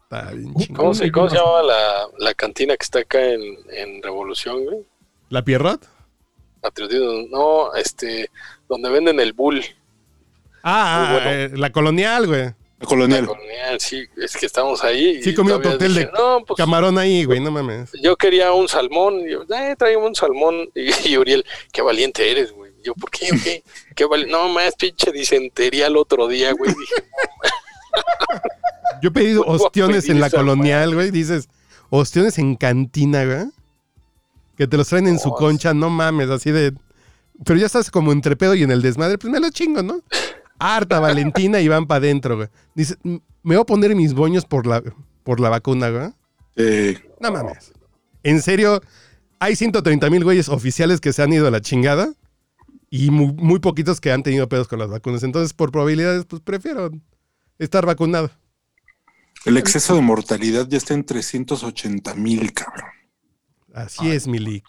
está 0.03 0.31
bien 0.31 0.53
chingón. 0.55 0.75
¿Cómo 0.75 0.93
se, 0.93 1.11
cómo 1.11 1.29
se 1.29 1.35
llama 1.37 1.61
la, 1.63 2.05
la 2.19 2.33
cantina 2.33 2.75
que 2.77 2.83
está 2.83 2.99
acá 2.99 3.23
en, 3.23 3.41
en 3.71 4.01
Revolución, 4.01 4.63
güey? 4.65 4.77
¿La 5.29 5.43
Pierrot? 5.43 5.87
Patriotismo. 6.61 7.27
No, 7.31 7.73
este, 7.75 8.29
donde 8.69 8.89
venden 8.89 9.19
el 9.19 9.33
bull. 9.33 9.61
Ah, 10.63 11.09
bueno. 11.13 11.29
eh, 11.31 11.49
la 11.55 11.71
colonial, 11.71 12.27
güey. 12.27 12.53
La 12.83 13.07
La 13.07 13.25
colonial. 13.25 13.79
sí, 13.79 14.05
es 14.17 14.35
que 14.37 14.45
estamos 14.45 14.83
ahí. 14.83 15.21
Sí, 15.23 15.33
comí 15.33 15.49
todavía 15.49 15.71
cóctel 15.71 15.95
de 15.95 16.05
No, 16.13 16.43
pues 16.45 16.57
Camarón 16.57 16.97
ahí, 16.97 17.23
güey, 17.23 17.39
no 17.39 17.49
mames. 17.51 17.91
yo 18.01 18.15
quería 18.15 18.51
un 18.51 18.67
salmón. 18.67 19.21
Y 19.21 19.31
yo, 19.31 19.43
eh, 19.43 19.97
un 19.97 20.13
salmón. 20.15 20.69
Y, 20.75 21.09
y 21.09 21.17
Uriel, 21.17 21.45
qué 21.71 21.81
valiente 21.81 22.29
eres, 22.29 22.51
güey. 22.51 22.71
Yo, 22.83 22.93
¿por 22.95 23.09
qué? 23.09 23.29
¿Qué? 23.43 23.63
¿Qué 23.95 24.05
vali- 24.05 24.29
no, 24.29 24.49
más 24.49 24.75
pinche 24.75 25.11
disentería 25.11 25.87
el 25.87 25.95
otro 25.95 26.27
día, 26.27 26.51
güey. 26.51 26.71
Dije, 26.71 26.93
Yo 29.01 29.09
he 29.09 29.11
pedido 29.11 29.43
ostiones 29.47 30.09
en 30.09 30.19
la 30.19 30.29
colonial, 30.29 30.93
güey. 30.93 31.11
Dices, 31.11 31.47
ostiones 31.89 32.37
en 32.37 32.55
cantina, 32.55 33.23
güey. 33.25 33.45
Que 34.57 34.67
te 34.67 34.77
los 34.77 34.87
traen 34.87 35.07
en 35.07 35.17
su 35.19 35.31
concha, 35.31 35.73
no 35.73 35.89
mames, 35.89 36.29
así 36.29 36.51
de. 36.51 36.73
Pero 37.45 37.59
ya 37.59 37.65
estás 37.65 37.89
como 37.89 38.11
entre 38.11 38.35
pedo 38.35 38.53
y 38.53 38.63
en 38.63 38.71
el 38.71 38.81
desmadre, 38.81 39.17
pues 39.17 39.31
me 39.31 39.39
lo 39.39 39.49
chingo, 39.49 39.81
¿no? 39.81 40.01
Harta 40.63 40.99
Valentina 40.99 41.59
y 41.59 41.67
van 41.67 41.87
para 41.87 41.97
adentro, 41.99 42.35
güey. 42.37 42.49
Dice, 42.75 42.95
"M- 43.03 43.21
me 43.43 43.55
voy 43.55 43.61
a 43.61 43.65
poner 43.65 43.95
mis 43.95 44.13
boños 44.13 44.45
por 44.45 44.65
la, 44.67 44.81
por 45.23 45.39
la 45.39 45.49
vacuna, 45.49 45.89
güey. 45.89 46.09
Eh, 46.55 46.99
No 47.19 47.31
mames. 47.31 47.73
En 48.23 48.41
serio, 48.41 48.81
hay 49.39 49.55
130 49.55 50.09
mil 50.09 50.23
güeyes 50.23 50.47
oficiales 50.49 51.01
que 51.01 51.11
se 51.13 51.21
han 51.23 51.33
ido 51.33 51.47
a 51.47 51.51
la 51.51 51.59
chingada 51.61 52.13
y 52.89 53.09
muy, 53.11 53.33
muy 53.33 53.59
poquitos 53.59 53.99
que 53.99 54.11
han 54.11 54.23
tenido 54.23 54.47
pedos 54.47 54.67
con 54.67 54.79
las 54.79 54.89
vacunas. 54.89 55.23
Entonces, 55.23 55.53
por 55.53 55.71
probabilidades, 55.71 56.25
pues 56.25 56.41
prefiero 56.41 56.91
estar 57.59 57.85
vacunado. 57.85 58.29
el 59.45 59.57
exceso 59.57 59.95
de 59.95 60.01
mortalidad 60.01 60.67
ya 60.69 60.77
está 60.77 60.93
en 60.93 61.03
380 61.05 62.13
mil, 62.15 62.53
cabrón. 62.53 62.89
Así 63.73 64.09
es, 64.11 64.27
Milik. 64.27 64.63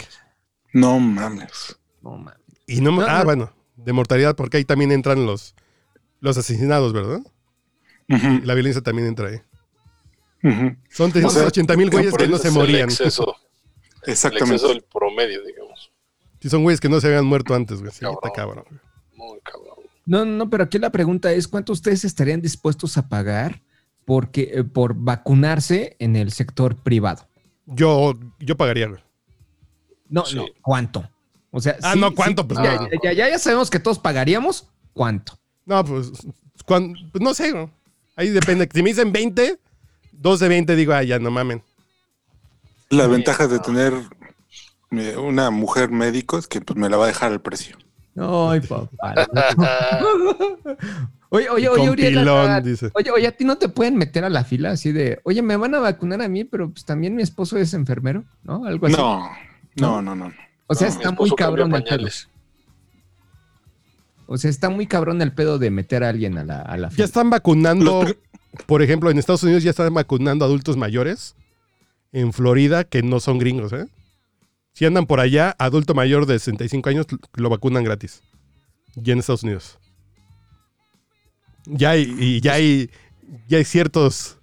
No 0.72 0.98
mames. 0.98 1.78
no 2.02 2.16
mames. 2.16 2.40
Y 2.66 2.80
no, 2.80 3.00
ah, 3.02 3.18
no. 3.18 3.24
bueno, 3.24 3.52
de 3.76 3.92
mortalidad, 3.92 4.34
porque 4.34 4.56
ahí 4.56 4.64
también 4.64 4.90
entran 4.90 5.26
los, 5.26 5.54
los 6.24 6.38
asesinados, 6.38 6.92
¿verdad? 6.92 7.20
La 8.08 8.54
violencia 8.54 8.82
también 8.82 9.08
entra 9.08 9.28
ahí. 9.28 9.40
Son 10.90 11.10
380 11.12 11.76
mil 11.76 11.90
güeyes 11.90 12.14
que 12.14 12.28
no 12.28 12.36
se 12.38 12.48
es 12.48 12.54
el 12.54 12.60
morían. 12.60 12.88
exceso, 12.90 13.36
el 14.04 14.12
Exactamente. 14.12 14.54
exceso 14.54 14.68
del 14.72 14.82
promedio, 14.82 15.42
digamos. 15.44 15.90
Si 16.40 16.50
son 16.50 16.62
güeyes 16.62 16.80
que 16.80 16.88
no 16.88 17.00
se 17.00 17.06
habían 17.08 17.24
muerto 17.24 17.54
antes, 17.54 17.80
güey. 17.80 17.92
Sí, 17.92 18.00
Cabrón. 18.00 18.18
está 18.22 18.32
cabrón. 18.34 18.64
güey. 18.68 18.80
Muy 19.30 19.40
cabrón. 19.40 19.74
No, 20.06 20.24
no, 20.26 20.50
pero 20.50 20.64
aquí 20.64 20.78
la 20.78 20.90
pregunta 20.90 21.32
es: 21.32 21.48
¿cuánto 21.48 21.72
ustedes 21.72 22.04
estarían 22.04 22.42
dispuestos 22.42 22.98
a 22.98 23.08
pagar 23.08 23.62
porque, 24.04 24.50
eh, 24.54 24.64
por 24.64 24.94
vacunarse 24.94 25.96
en 25.98 26.16
el 26.16 26.30
sector 26.32 26.76
privado? 26.76 27.26
Yo, 27.66 28.18
yo 28.40 28.56
pagaría, 28.56 28.88
güey. 28.88 29.00
No, 30.08 30.26
Sí. 30.26 30.36
no, 30.36 30.44
¿cuánto? 30.60 31.08
O 31.50 31.60
sea, 31.60 31.76
Ah, 31.82 31.94
sí, 31.94 32.00
no, 32.00 32.08
sí, 32.10 32.14
¿cuánto? 32.14 32.46
Pues, 32.46 32.60
ya, 32.62 32.76
no. 32.76 32.88
ya, 33.02 33.12
ya, 33.14 33.28
ya 33.30 33.38
sabemos 33.38 33.70
que 33.70 33.78
todos 33.78 33.98
pagaríamos. 33.98 34.68
¿Cuánto? 34.92 35.38
No, 35.66 35.84
pues, 35.84 36.12
cuan- 36.66 36.94
pues 37.12 37.22
no 37.22 37.34
sé, 37.34 37.52
güey. 37.52 37.68
Ahí 38.16 38.30
depende. 38.30 38.68
Si 38.72 38.82
me 38.82 38.90
dicen 38.90 39.12
20, 39.12 39.58
dos 40.12 40.40
de 40.40 40.48
20 40.48 40.76
digo, 40.76 40.92
ay, 40.92 41.08
ya 41.08 41.18
no 41.18 41.30
mamen. 41.30 41.62
La 42.90 43.06
ventaja 43.06 43.48
de 43.48 43.58
tener 43.58 43.92
eh, 44.92 45.16
una 45.16 45.50
mujer 45.50 45.90
médico 45.90 46.38
es 46.38 46.46
que 46.46 46.60
pues, 46.60 46.78
me 46.78 46.88
la 46.88 46.96
va 46.96 47.04
a 47.04 47.08
dejar 47.08 47.32
al 47.32 47.40
precio. 47.40 47.76
Ay, 48.16 48.60
papá. 48.60 49.26
oye, 51.30 51.48
oye, 51.50 51.68
oye, 51.68 51.90
Uriel, 51.90 52.14
pilón, 52.14 52.62
dice. 52.62 52.90
oye, 52.94 53.10
oye, 53.10 53.26
a 53.26 53.32
ti 53.32 53.44
no 53.44 53.58
te 53.58 53.68
pueden 53.68 53.96
meter 53.96 54.24
a 54.24 54.28
la 54.30 54.44
fila 54.44 54.70
así 54.70 54.92
de, 54.92 55.20
oye, 55.24 55.42
me 55.42 55.56
van 55.56 55.74
a 55.74 55.80
vacunar 55.80 56.22
a 56.22 56.28
mí, 56.28 56.44
pero 56.44 56.70
pues 56.70 56.84
también 56.84 57.16
mi 57.16 57.22
esposo 57.22 57.56
es 57.58 57.74
enfermero, 57.74 58.22
¿no? 58.44 58.66
Algo 58.66 58.86
así. 58.86 58.96
No, 58.96 59.30
no, 59.76 60.00
no, 60.00 60.14
no. 60.14 60.32
o 60.68 60.74
sea, 60.76 60.88
No, 60.90 60.94
está 60.94 61.10
muy 61.10 61.30
cabrón 61.32 61.70
pañales. 61.72 62.28
O 64.26 64.38
sea, 64.38 64.50
está 64.50 64.70
muy 64.70 64.86
cabrón 64.86 65.20
el 65.22 65.32
pedo 65.32 65.58
de 65.58 65.70
meter 65.70 66.04
a 66.04 66.08
alguien 66.08 66.38
a 66.38 66.44
la, 66.44 66.60
a 66.60 66.76
la 66.76 66.88
Ya 66.90 67.04
están 67.04 67.30
vacunando, 67.30 68.04
por 68.66 68.82
ejemplo, 68.82 69.10
en 69.10 69.18
Estados 69.18 69.42
Unidos 69.42 69.62
ya 69.62 69.70
están 69.70 69.92
vacunando 69.92 70.44
adultos 70.44 70.76
mayores. 70.76 71.34
En 72.12 72.32
Florida, 72.32 72.84
que 72.84 73.02
no 73.02 73.18
son 73.18 73.38
gringos, 73.38 73.72
¿eh? 73.72 73.86
Si 74.72 74.84
andan 74.84 75.06
por 75.06 75.20
allá, 75.20 75.54
adulto 75.58 75.94
mayor 75.94 76.26
de 76.26 76.38
65 76.38 76.88
años 76.88 77.06
lo 77.34 77.48
vacunan 77.48 77.82
gratis. 77.82 78.22
Ya 78.94 79.12
en 79.12 79.18
Estados 79.18 79.42
Unidos. 79.42 79.78
Ya 81.66 81.90
hay, 81.90 82.14
y 82.18 82.40
ya 82.40 82.54
hay, 82.54 82.90
ya 83.48 83.58
hay 83.58 83.64
ciertos 83.64 84.38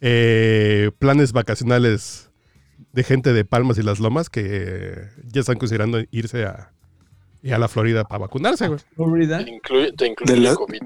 eh, 0.00 0.90
planes 0.98 1.32
vacacionales 1.32 2.30
de 2.92 3.04
gente 3.04 3.32
de 3.32 3.44
Palmas 3.44 3.78
y 3.78 3.82
las 3.82 4.00
Lomas 4.00 4.28
que 4.28 5.08
ya 5.24 5.40
están 5.40 5.56
considerando 5.56 6.02
irse 6.10 6.44
a, 6.44 6.73
y 7.44 7.52
a 7.52 7.58
la 7.58 7.68
Florida 7.68 8.02
para 8.04 8.20
vacunarse, 8.20 8.66
güey. 8.68 8.80
Florida. 8.96 9.44
Te 9.44 9.50
incluye, 9.50 9.92
te 9.92 10.06
incluye 10.08 10.32
De 10.34 10.40
la- 10.40 10.50
el 10.50 10.56
COVID. 10.56 10.80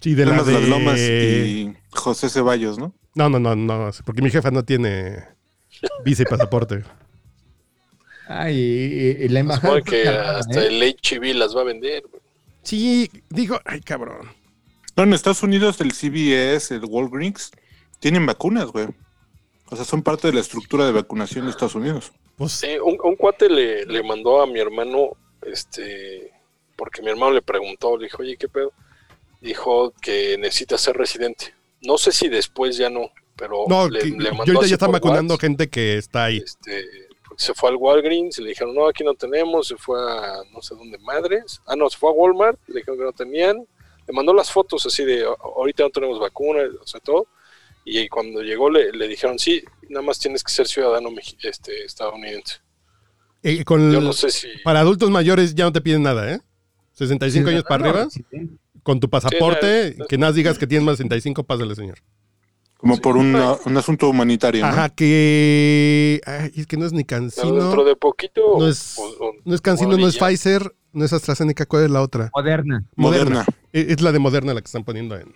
Sí, 0.00 0.14
de 0.14 0.26
la 0.26 0.42
de... 0.42 0.52
Las 0.52 0.68
Lomas 0.68 0.98
y 0.98 1.72
José 1.90 2.28
Ceballos, 2.28 2.78
¿no? 2.78 2.92
No, 3.14 3.28
no, 3.28 3.38
no, 3.38 3.54
no, 3.54 3.90
porque 4.04 4.20
mi 4.22 4.30
jefa 4.30 4.50
no 4.50 4.64
tiene 4.64 5.18
visa 6.04 6.22
y 6.22 6.26
pasaporte. 6.26 6.82
Ay, 8.26 8.56
y, 8.56 9.24
y 9.24 9.28
la 9.28 9.40
embajada. 9.40 9.68
supone 9.78 9.82
que 9.82 10.04
cerrada, 10.04 10.38
hasta 10.38 10.62
¿eh? 10.64 10.66
el 10.68 10.96
HIV 11.02 11.34
las 11.36 11.54
va 11.56 11.60
a 11.60 11.64
vender. 11.64 12.02
güey. 12.10 12.22
Sí, 12.62 13.10
digo, 13.28 13.60
ay, 13.64 13.80
cabrón. 13.80 14.28
No, 14.96 15.02
en 15.02 15.12
Estados 15.12 15.42
Unidos 15.42 15.80
el 15.80 15.92
CBS, 15.92 16.74
el 16.74 16.84
Walgreens, 16.86 17.50
tienen 18.00 18.24
vacunas, 18.24 18.66
güey. 18.66 18.86
O 19.70 19.76
sea, 19.76 19.84
son 19.84 20.02
parte 20.02 20.28
de 20.28 20.34
la 20.34 20.40
estructura 20.40 20.86
de 20.86 20.92
vacunación 20.92 21.44
de 21.44 21.50
Estados 21.50 21.74
Unidos. 21.74 22.12
Pues, 22.36 22.52
Sí, 22.52 22.68
un, 22.84 22.96
un 23.02 23.16
cuate 23.16 23.48
le, 23.50 23.84
le 23.86 24.02
mandó 24.02 24.40
a 24.42 24.46
mi 24.46 24.58
hermano, 24.58 25.10
este, 25.46 26.32
porque 26.76 27.02
mi 27.02 27.10
hermano 27.10 27.32
le 27.32 27.42
preguntó, 27.42 27.96
le 27.96 28.04
dijo, 28.04 28.22
oye, 28.22 28.36
¿qué 28.36 28.48
pedo? 28.48 28.72
Dijo 29.40 29.92
que 30.00 30.38
necesita 30.38 30.78
ser 30.78 30.96
residente. 30.96 31.54
No 31.82 31.98
sé 31.98 32.12
si 32.12 32.28
después 32.28 32.76
ya 32.76 32.88
no, 32.88 33.10
pero 33.36 33.64
no, 33.68 33.88
le, 33.88 34.00
que- 34.00 34.06
le 34.06 34.14
y 34.14 34.16
mandó 34.18 34.40
ahorita 34.42 34.60
así 34.60 34.68
ya 34.70 34.74
están 34.74 34.90
por 34.90 35.00
vacunando 35.00 35.36
gente 35.38 35.68
que 35.68 35.98
está 35.98 36.24
ahí. 36.24 36.38
Este, 36.38 36.86
se 37.36 37.52
fue 37.52 37.68
al 37.70 37.76
Walgreens 37.76 38.38
y 38.38 38.42
le 38.42 38.50
dijeron, 38.50 38.74
no, 38.74 38.88
aquí 38.88 39.04
no 39.04 39.14
tenemos, 39.14 39.68
se 39.68 39.76
fue 39.76 40.00
a 40.00 40.42
no 40.52 40.62
sé 40.62 40.74
dónde 40.74 40.98
madres. 40.98 41.60
Ah, 41.66 41.76
no, 41.76 41.90
se 41.90 41.98
fue 41.98 42.10
a 42.10 42.12
Walmart, 42.12 42.58
le 42.68 42.76
dijeron 42.76 42.98
que 42.98 43.04
no 43.04 43.12
tenían. 43.12 43.66
Le 44.06 44.12
mandó 44.12 44.32
las 44.34 44.50
fotos 44.50 44.84
así 44.86 45.04
de, 45.04 45.24
"A- 45.24 45.36
ahorita 45.42 45.82
no 45.82 45.90
tenemos 45.90 46.18
vacuna, 46.20 46.62
o 46.80 46.86
sea, 46.86 47.00
todo. 47.00 47.26
Y 47.84 48.08
cuando 48.08 48.40
llegó 48.42 48.70
le, 48.70 48.92
le 48.92 49.08
dijeron, 49.08 49.38
sí, 49.38 49.62
nada 49.88 50.02
más 50.06 50.18
tienes 50.18 50.42
que 50.42 50.52
ser 50.52 50.66
ciudadano 50.66 51.10
este, 51.42 51.84
estadounidense. 51.84 52.60
Eh, 53.46 53.62
con 53.64 53.92
Yo 53.92 54.00
no 54.00 54.12
sé 54.14 54.30
si... 54.30 54.48
Para 54.64 54.80
adultos 54.80 55.10
mayores 55.10 55.54
ya 55.54 55.64
no 55.64 55.72
te 55.72 55.80
piden 55.82 56.02
nada, 56.02 56.32
¿eh? 56.32 56.40
65 56.92 57.50
años 57.50 57.62
para 57.64 57.84
arriba. 57.90 58.10
Ciudadano, 58.10 58.58
Con 58.82 59.00
tu 59.00 59.08
pasaporte, 59.10 59.92
Sí, 59.92 59.98
no, 59.98 60.06
que 60.06 60.18
nada 60.18 60.30
más 60.30 60.36
digas 60.36 60.58
que 60.58 60.66
tienes 60.66 60.84
más 60.84 60.94
de 60.98 61.04
65, 61.04 61.44
pásale, 61.44 61.74
señor. 61.74 61.98
Como 62.78 62.96
Sí. 62.96 63.00
por 63.00 63.16
una- 63.16 63.56
un 63.64 63.76
asunto 63.76 64.08
humanitario. 64.08 64.60
¿no? 64.62 64.66
Ajá, 64.68 64.88
que. 64.90 66.20
ay, 66.26 66.52
es 66.56 66.66
que 66.66 66.76
no 66.76 66.84
es 66.86 66.92
ni 66.92 66.98
Dentro 66.98 67.16
Cancino. 67.18 67.84
de 67.84 67.96
poquito. 67.96 68.56
No 68.58 68.68
es, 68.68 68.98
o- 68.98 69.24
o- 69.26 69.32
no 69.44 69.54
es 69.54 69.60
Cancino, 69.60 69.96
no 69.96 70.06
es. 70.08 70.18
Pfizer, 70.18 70.74
no 70.92 71.04
es 71.04 71.12
AstraZeneca. 71.14 71.64
¿Cuál 71.66 71.84
es 71.84 71.90
la 71.90 72.02
otra? 72.02 72.30
Moderna. 72.34 72.84
Moderna. 72.96 73.46
Es 73.72 73.88
es 73.88 74.00
la 74.02 74.12
de 74.12 74.18
Moderna 74.18 74.52
la 74.54 74.60
que 74.60 74.66
están 74.66 74.84
poniendo 74.84 75.14
en, 75.16 75.34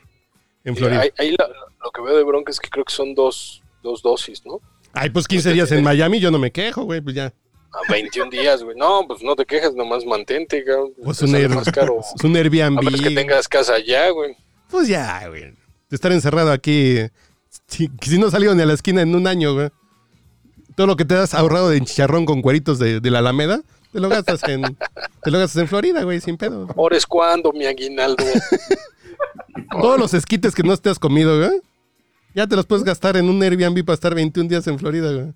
en 0.64 0.74
Sí, 0.74 0.80
Florida. 0.80 1.00
ahí, 1.00 1.10
ahí 1.18 1.34
la- 1.38 1.48
lo 1.82 1.90
que 1.90 2.02
veo 2.02 2.16
de 2.18 2.24
bronca 2.24 2.50
es 2.50 2.60
que 2.60 2.68
creo 2.68 2.84
que 2.84 2.92
son 2.92 3.14
dos, 3.14 3.62
dos 3.82 4.02
dosis, 4.02 4.44
¿no? 4.44 4.60
Ay, 4.92 5.08
pues 5.10 5.26
15 5.26 5.52
días 5.54 5.70
en 5.72 5.82
Miami, 5.84 6.20
yo 6.20 6.30
no 6.30 6.38
me 6.38 6.50
quejo, 6.50 6.82
güey, 6.84 7.00
pues 7.00 7.14
ya. 7.16 7.32
A 7.72 7.92
21 7.92 8.30
días, 8.30 8.62
güey. 8.62 8.76
No, 8.76 9.04
pues 9.06 9.22
no 9.22 9.36
te 9.36 9.44
quejes, 9.44 9.74
nomás 9.74 10.04
mantente, 10.04 10.64
cabrón. 10.64 10.92
Pues 11.04 11.20
un, 11.22 11.34
Air- 11.34 11.50
más 11.54 11.70
caro. 11.70 12.00
es 12.16 12.24
un 12.24 12.34
Airbnb. 12.36 12.78
A 12.78 12.82
menos 12.82 13.00
que 13.00 13.10
tengas 13.10 13.46
casa 13.48 13.74
allá, 13.74 14.08
güey. 14.10 14.36
Pues 14.70 14.88
ya, 14.88 15.26
güey. 15.28 15.42
De 15.88 15.94
estar 15.94 16.12
encerrado 16.12 16.50
aquí. 16.52 16.98
Si, 17.66 17.90
si 18.00 18.18
no 18.18 18.30
salido 18.30 18.54
ni 18.54 18.62
a 18.62 18.66
la 18.66 18.74
esquina 18.74 19.02
en 19.02 19.14
un 19.14 19.26
año, 19.26 19.54
güey. 19.54 19.68
Todo 20.76 20.86
lo 20.86 20.96
que 20.96 21.04
te 21.04 21.14
has 21.14 21.34
ahorrado 21.34 21.70
de 21.70 21.80
chicharrón 21.80 22.24
con 22.24 22.40
cueritos 22.40 22.78
de, 22.78 23.00
de 23.00 23.10
la 23.10 23.18
Alameda, 23.18 23.62
te 23.92 24.00
lo 24.00 24.08
gastas 24.08 24.42
en. 24.44 24.62
te 25.22 25.30
lo 25.30 25.38
gastas 25.38 25.62
en 25.62 25.68
Florida, 25.68 26.02
güey, 26.04 26.20
sin 26.20 26.36
pedo. 26.36 26.68
Ahora 26.76 26.96
es 26.96 27.04
cuando, 27.06 27.52
mi 27.52 27.66
aguinaldo. 27.66 28.24
Todos 29.80 29.98
los 29.98 30.14
esquites 30.14 30.54
que 30.54 30.62
no 30.62 30.76
te 30.76 30.90
has 30.90 30.98
comido, 30.98 31.36
güey. 31.38 31.60
Ya 32.34 32.46
te 32.46 32.56
los 32.56 32.66
puedes 32.66 32.84
gastar 32.84 33.16
en 33.16 33.28
un 33.28 33.42
Airbnb 33.42 33.84
para 33.84 33.94
estar 33.94 34.14
21 34.14 34.48
días 34.48 34.66
en 34.66 34.78
Florida, 34.78 35.12
güey. 35.12 35.32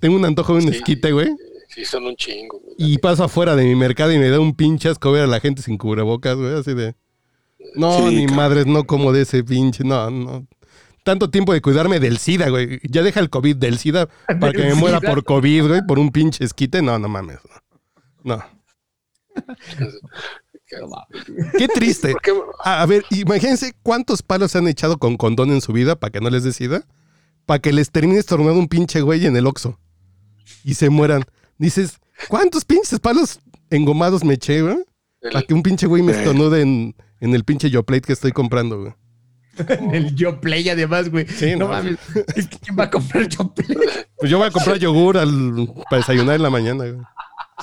Tengo 0.00 0.16
un 0.16 0.24
antojo 0.24 0.54
de 0.56 0.64
un 0.66 0.70
Sí. 0.72 0.76
esquite, 0.78 1.12
güey. 1.12 1.28
Sí, 1.68 1.84
son 1.84 2.04
un 2.04 2.14
chingo. 2.16 2.60
güey. 2.60 2.74
Y 2.78 2.98
paso 2.98 3.24
afuera 3.24 3.56
de 3.56 3.64
mi 3.64 3.74
mercado 3.74 4.12
y 4.12 4.18
me 4.18 4.28
da 4.28 4.38
un 4.40 4.54
pinche 4.54 4.88
asco 4.88 5.10
ver 5.12 5.22
a 5.24 5.26
la 5.26 5.40
gente 5.40 5.62
sin 5.62 5.76
cubrebocas, 5.78 6.36
güey, 6.36 6.54
así 6.54 6.74
de... 6.74 6.94
No, 7.74 7.96
Sí, 7.98 8.14
ni 8.14 8.20
cabrón. 8.26 8.36
madres, 8.36 8.66
no 8.66 8.84
como 8.84 9.12
de 9.12 9.22
ese 9.22 9.42
pinche, 9.42 9.82
no, 9.84 10.10
no. 10.10 10.46
Tanto 11.02 11.30
tiempo 11.30 11.52
de 11.52 11.60
cuidarme 11.60 11.98
del 12.00 12.18
SIDA, 12.18 12.48
güey. 12.48 12.78
Ya 12.84 13.02
deja 13.02 13.20
el 13.20 13.28
COVID 13.30 13.56
del 13.56 13.78
SIDA 13.78 14.08
para 14.40 14.52
que 14.52 14.62
me 14.62 14.74
muera 14.74 15.00
por 15.00 15.24
COVID, 15.24 15.66
güey, 15.68 15.80
por 15.86 15.98
un 15.98 16.10
pinche 16.10 16.44
esquite. 16.44 16.80
No, 16.82 16.98
no 16.98 17.08
mames. 17.08 17.38
No. 18.22 18.42
Qué 21.58 21.68
triste. 21.68 22.14
A, 22.64 22.82
a 22.82 22.86
ver, 22.86 23.04
imagínense 23.10 23.74
cuántos 23.82 24.22
palos 24.22 24.52
se 24.52 24.58
han 24.58 24.68
echado 24.68 24.98
con 24.98 25.16
condón 25.16 25.50
en 25.50 25.60
su 25.60 25.72
vida 25.72 25.96
para 25.96 26.10
que 26.10 26.20
no 26.20 26.30
les 26.30 26.42
decida. 26.44 26.84
Para 27.46 27.58
que 27.60 27.72
les 27.72 27.90
termine 27.90 28.18
estornando 28.18 28.58
un 28.58 28.68
pinche 28.68 29.00
güey 29.02 29.26
en 29.26 29.36
el 29.36 29.46
Oxxo. 29.46 29.78
Y 30.64 30.74
se 30.74 30.90
mueran. 30.90 31.24
Dices, 31.58 32.00
¿cuántos 32.28 32.64
pinches 32.64 32.98
palos 33.00 33.40
engomados 33.70 34.24
me 34.24 34.34
eché, 34.34 34.62
güey? 34.62 34.76
El- 35.20 35.32
Para 35.32 35.46
que 35.46 35.54
un 35.54 35.62
pinche 35.62 35.86
güey 35.86 36.02
me 36.02 36.12
estornude 36.12 36.60
en, 36.60 36.94
en 37.20 37.34
el 37.34 37.44
pinche 37.44 37.70
Yoplate 37.70 38.02
que 38.02 38.12
estoy 38.12 38.32
comprando, 38.32 38.80
güey. 38.80 38.92
El 39.92 40.14
Yo 40.16 40.40
Play, 40.40 40.68
además, 40.68 41.08
güey. 41.10 41.26
Sí, 41.28 41.52
no 41.52 41.58
no. 41.66 41.68
mames. 41.68 41.96
Es 42.36 42.48
que 42.48 42.58
¿quién 42.58 42.76
va 42.78 42.84
a 42.84 42.90
comprar 42.90 43.28
Yo 43.28 43.48
Play? 43.54 43.78
Pues 44.18 44.30
yo 44.30 44.38
voy 44.38 44.48
a 44.48 44.50
comprar 44.50 44.78
yogur 44.78 45.16
al, 45.16 45.72
para 45.88 46.00
desayunar 46.00 46.36
en 46.36 46.42
la 46.42 46.50
mañana, 46.50 46.84
güey. 46.86 47.00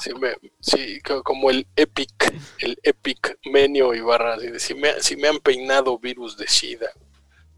Sí, 0.01 0.09
me- 0.21 0.37
sí, 0.61 0.99
co- 1.05 1.21
como 1.21 1.49
el 1.49 1.67
Epic, 1.75 2.33
el 2.59 2.77
Epic 2.83 3.37
Menio 3.51 3.91
así 3.91 4.47
de, 4.47 4.59
si, 4.59 4.73
me, 4.73 4.89
si 5.01 5.17
me 5.17 5.27
han 5.27 5.39
peinado 5.39 5.99
virus 5.99 6.37
de 6.37 6.47
SIDA, 6.47 6.87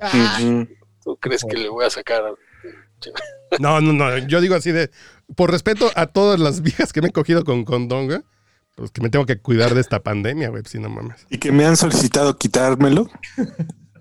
Ujú. 0.02 0.68
¿tú 1.04 1.16
crees 1.18 1.44
que 1.48 1.56
le 1.58 1.70
voy 1.70 1.86
a 1.86 1.90
sacar? 1.92 2.24
No, 3.60 3.82
no, 3.82 3.94
no. 3.94 4.18
Yo 4.28 4.42
digo 4.42 4.56
así 4.56 4.72
de. 4.72 4.90
Por 5.36 5.52
respeto 5.52 5.92
a 5.96 6.08
todas 6.08 6.40
las 6.40 6.62
viejas 6.62 6.92
que 6.94 7.02
me 7.02 7.10
he 7.10 7.12
cogido 7.12 7.44
con 7.44 7.66
condón, 7.66 8.08
güey. 8.08 8.22
Pues 8.76 8.90
que 8.92 9.02
me 9.02 9.10
tengo 9.10 9.26
que 9.28 9.38
cuidar 9.40 9.76
de 9.76 9.82
esta 9.82 10.02
pandemia, 10.02 10.50
güey. 10.50 10.64
Si 10.66 10.80
no 10.80 10.90
mames. 10.90 11.28
Y 11.30 11.38
que 11.38 11.52
me 11.52 11.66
han 11.66 11.78
solicitado 11.78 12.38
quitármelo. 12.38 13.10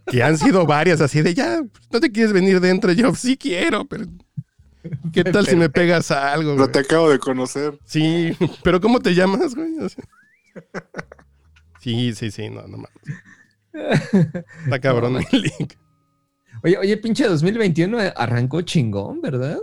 Que 0.07 0.23
han 0.23 0.39
sido 0.39 0.67
varias 0.67 1.01
así 1.01 1.21
de 1.23 1.35
ya. 1.35 1.63
No 1.91 2.01
te 2.01 2.11
quieres 2.11 2.33
venir 2.33 2.61
dentro. 2.61 2.93
Yo 2.93 3.15
sí 3.15 3.37
quiero, 3.37 3.85
pero. 3.85 4.07
¿Qué 5.13 5.23
tal 5.23 5.47
si 5.47 5.55
me 5.55 5.69
pegas 5.71 6.11
a 6.11 6.33
algo, 6.33 6.53
Pero 6.53 6.65
güey? 6.65 6.73
te 6.73 6.79
acabo 6.81 7.09
de 7.11 7.19
conocer. 7.21 7.79
Sí, 7.85 8.37
pero 8.65 8.81
¿cómo 8.81 8.99
te 9.01 9.15
llamas, 9.15 9.55
güey? 9.55 9.79
O 9.79 9.89
sea, 9.89 10.03
Sí, 11.81 12.15
sí, 12.15 12.31
sí, 12.31 12.49
no, 12.49 12.63
no 12.67 12.79
mames. 12.79 14.13
Está 14.65 14.79
cabrón 14.81 15.17
el 15.31 15.43
link. 15.43 15.75
Oye, 16.65 16.79
oye, 16.79 16.97
pinche 16.97 17.27
2021 17.27 17.99
arrancó 18.17 18.61
chingón, 18.63 19.21
¿verdad? 19.21 19.59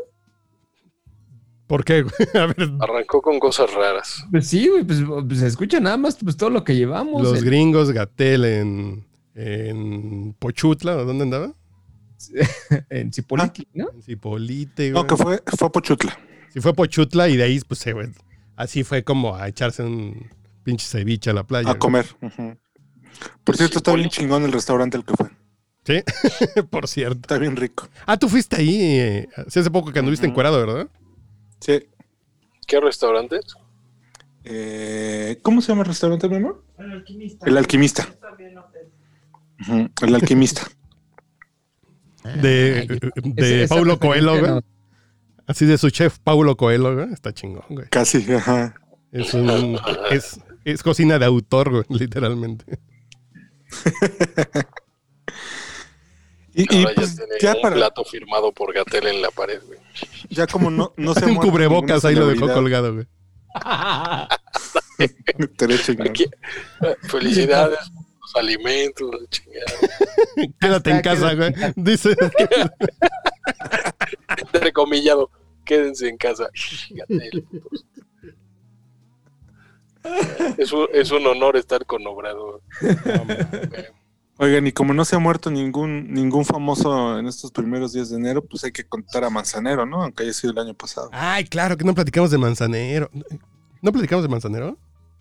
¿Por 1.67 1.85
qué, 1.85 2.01
güey? 2.01 2.13
A 2.33 2.47
ver, 2.47 2.71
Arrancó 2.79 3.21
con 3.21 3.39
cosas 3.39 3.71
raras. 3.73 4.25
Pues 4.31 4.47
sí, 4.47 4.67
güey, 4.67 4.83
pues, 4.83 4.99
pues 5.27 5.39
se 5.39 5.47
escucha 5.47 5.79
nada 5.79 5.97
más 5.97 6.17
pues, 6.21 6.35
todo 6.35 6.49
lo 6.49 6.63
que 6.63 6.75
llevamos. 6.75 7.21
los 7.21 7.37
El- 7.39 7.45
gringos, 7.45 7.91
Gatel 7.91 8.43
en, 8.45 9.07
en 9.35 10.33
Pochutla, 10.39 10.97
¿o 10.97 11.05
¿dónde 11.05 11.23
andaba? 11.23 11.53
en 12.89 13.13
Cipolitli, 13.13 13.67
¿no? 13.73 13.89
En 13.93 14.01
Cipolite, 14.01 14.91
güey. 14.91 15.01
No, 15.03 15.07
que 15.07 15.15
fue, 15.15 15.41
fue 15.57 15.67
a 15.67 15.71
Pochutla. 15.71 16.17
Sí 16.51 16.59
fue 16.59 16.71
a 16.71 16.73
Pochutla 16.73 17.29
y 17.29 17.37
de 17.37 17.43
ahí, 17.43 17.59
pues, 17.67 17.79
se, 17.79 17.93
güey, 17.93 18.09
así 18.55 18.83
fue 18.83 19.03
como 19.03 19.35
a 19.35 19.47
echarse 19.47 19.83
un 19.83 20.27
pinche 20.63 20.85
ceviche 20.87 21.29
a 21.29 21.33
la 21.33 21.43
playa. 21.45 21.69
A 21.69 21.73
güey. 21.73 21.79
comer. 21.79 22.07
Por 23.43 23.55
cierto, 23.55 23.77
está 23.77 23.93
bien 23.93 24.09
chingón 24.09 24.43
el 24.43 24.51
restaurante 24.51 24.97
al 24.97 25.05
que 25.05 25.13
fue. 25.13 25.27
Sí, 25.89 26.03
por 26.69 26.87
cierto. 26.87 27.17
Está 27.21 27.37
bien 27.39 27.55
rico. 27.55 27.87
Ah, 28.05 28.17
tú 28.17 28.29
fuiste 28.29 28.57
ahí, 28.57 28.77
eh, 28.99 29.29
sí, 29.47 29.59
hace 29.59 29.71
poco 29.71 29.91
que 29.91 29.97
anduviste 29.99 30.25
Ujú. 30.27 30.31
encuerado, 30.33 30.59
¿verdad? 30.59 30.87
Sí. 31.59 31.79
¿Qué 32.67 32.79
restaurantes? 32.79 33.41
Eh, 34.43 35.39
¿Cómo 35.41 35.61
se 35.61 35.69
llama 35.69 35.81
el 35.81 35.87
restaurante, 35.87 36.29
mi 36.29 36.35
amor? 36.35 36.63
El 36.77 36.91
alquimista. 36.91 37.45
El 37.47 37.57
alquimista. 37.57 38.07
El 40.01 40.15
alquimista. 40.15 40.61
De, 42.41 42.85
Ay, 42.89 43.31
de 43.33 43.67
Paulo 43.67 43.97
Coelho, 43.97 44.37
güey. 44.39 44.51
no- 44.51 44.61
Así 45.47 45.65
de 45.65 45.77
su 45.79 45.89
chef 45.89 46.19
Paulo 46.19 46.55
Coelho, 46.57 46.93
güey. 46.93 47.11
Está 47.11 47.33
chingón, 47.33 47.63
güey. 47.69 47.87
Casi, 47.89 48.31
ajá. 48.31 48.75
Es 49.11 49.33
un. 49.33 49.79
es, 50.11 50.39
es 50.63 50.83
cocina 50.83 51.17
de 51.17 51.25
autor, 51.25 51.71
güey, 51.71 51.83
literalmente. 51.89 52.77
Y, 56.59 56.75
y, 56.75 56.83
Ahora 56.83 56.95
pues 56.95 57.15
ya 57.15 57.23
tiene 57.23 57.39
ya 57.39 57.55
un 57.55 57.61
para, 57.61 57.75
plato 57.77 58.03
firmado 58.03 58.51
por 58.51 58.73
Gatel 58.73 59.07
en 59.07 59.21
la 59.21 59.31
pared, 59.31 59.61
güey. 59.65 59.79
ya 60.29 60.45
como 60.45 60.69
no, 60.69 60.93
no 60.97 61.13
se 61.13 61.25
Un 61.29 61.35
cubrebocas 61.35 62.03
ahí 62.03 62.15
lo 62.15 62.27
dejó 62.27 62.51
colgado, 62.53 62.93
güey. 62.93 63.07
Aquí, 66.05 66.25
eh, 66.25 66.95
felicidades, 67.03 67.79
los 68.21 68.35
alimentos, 68.35 69.09
la 69.09 69.27
chingada. 69.29 69.71
Quédate 70.59 70.91
en 70.91 71.01
casa, 71.01 71.33
güey. 71.33 71.53
Dice. 71.77 72.13
Entrecomillado, 74.53 75.31
quédense 75.63 76.09
en 76.09 76.17
casa. 76.17 76.49
Gatel. 76.89 77.47
Es 80.57 80.73
un, 80.73 80.87
es 80.91 81.11
un 81.11 81.25
honor 81.25 81.55
estar 81.55 81.85
con 81.85 82.05
Obrador. 82.05 82.61
Oigan, 84.41 84.65
y 84.67 84.71
como 84.71 84.93
no 84.93 85.03
se 85.03 85.17
ha 85.17 85.19
muerto 85.19 85.51
ningún 85.51 86.13
ningún 86.13 86.45
famoso 86.45 87.19
en 87.19 87.27
estos 87.27 87.51
primeros 87.51 87.91
días 87.91 88.09
de 88.09 88.15
enero, 88.15 88.41
pues 88.45 88.63
hay 88.63 88.71
que 88.71 88.85
contar 88.85 89.25
a 89.25 89.29
Manzanero, 89.29 89.85
¿no? 89.85 90.01
Aunque 90.03 90.23
haya 90.23 90.31
sido 90.33 90.53
el 90.53 90.59
año 90.59 90.73
pasado. 90.73 91.09
Ay, 91.11 91.43
claro 91.43 91.75
que 91.75 91.83
no 91.83 91.93
platicamos 91.93 92.31
de 92.31 92.37
Manzanero. 92.37 93.09
¿No 93.81 93.91
platicamos 93.91 94.23
de 94.23 94.29
Manzanero? 94.29 94.77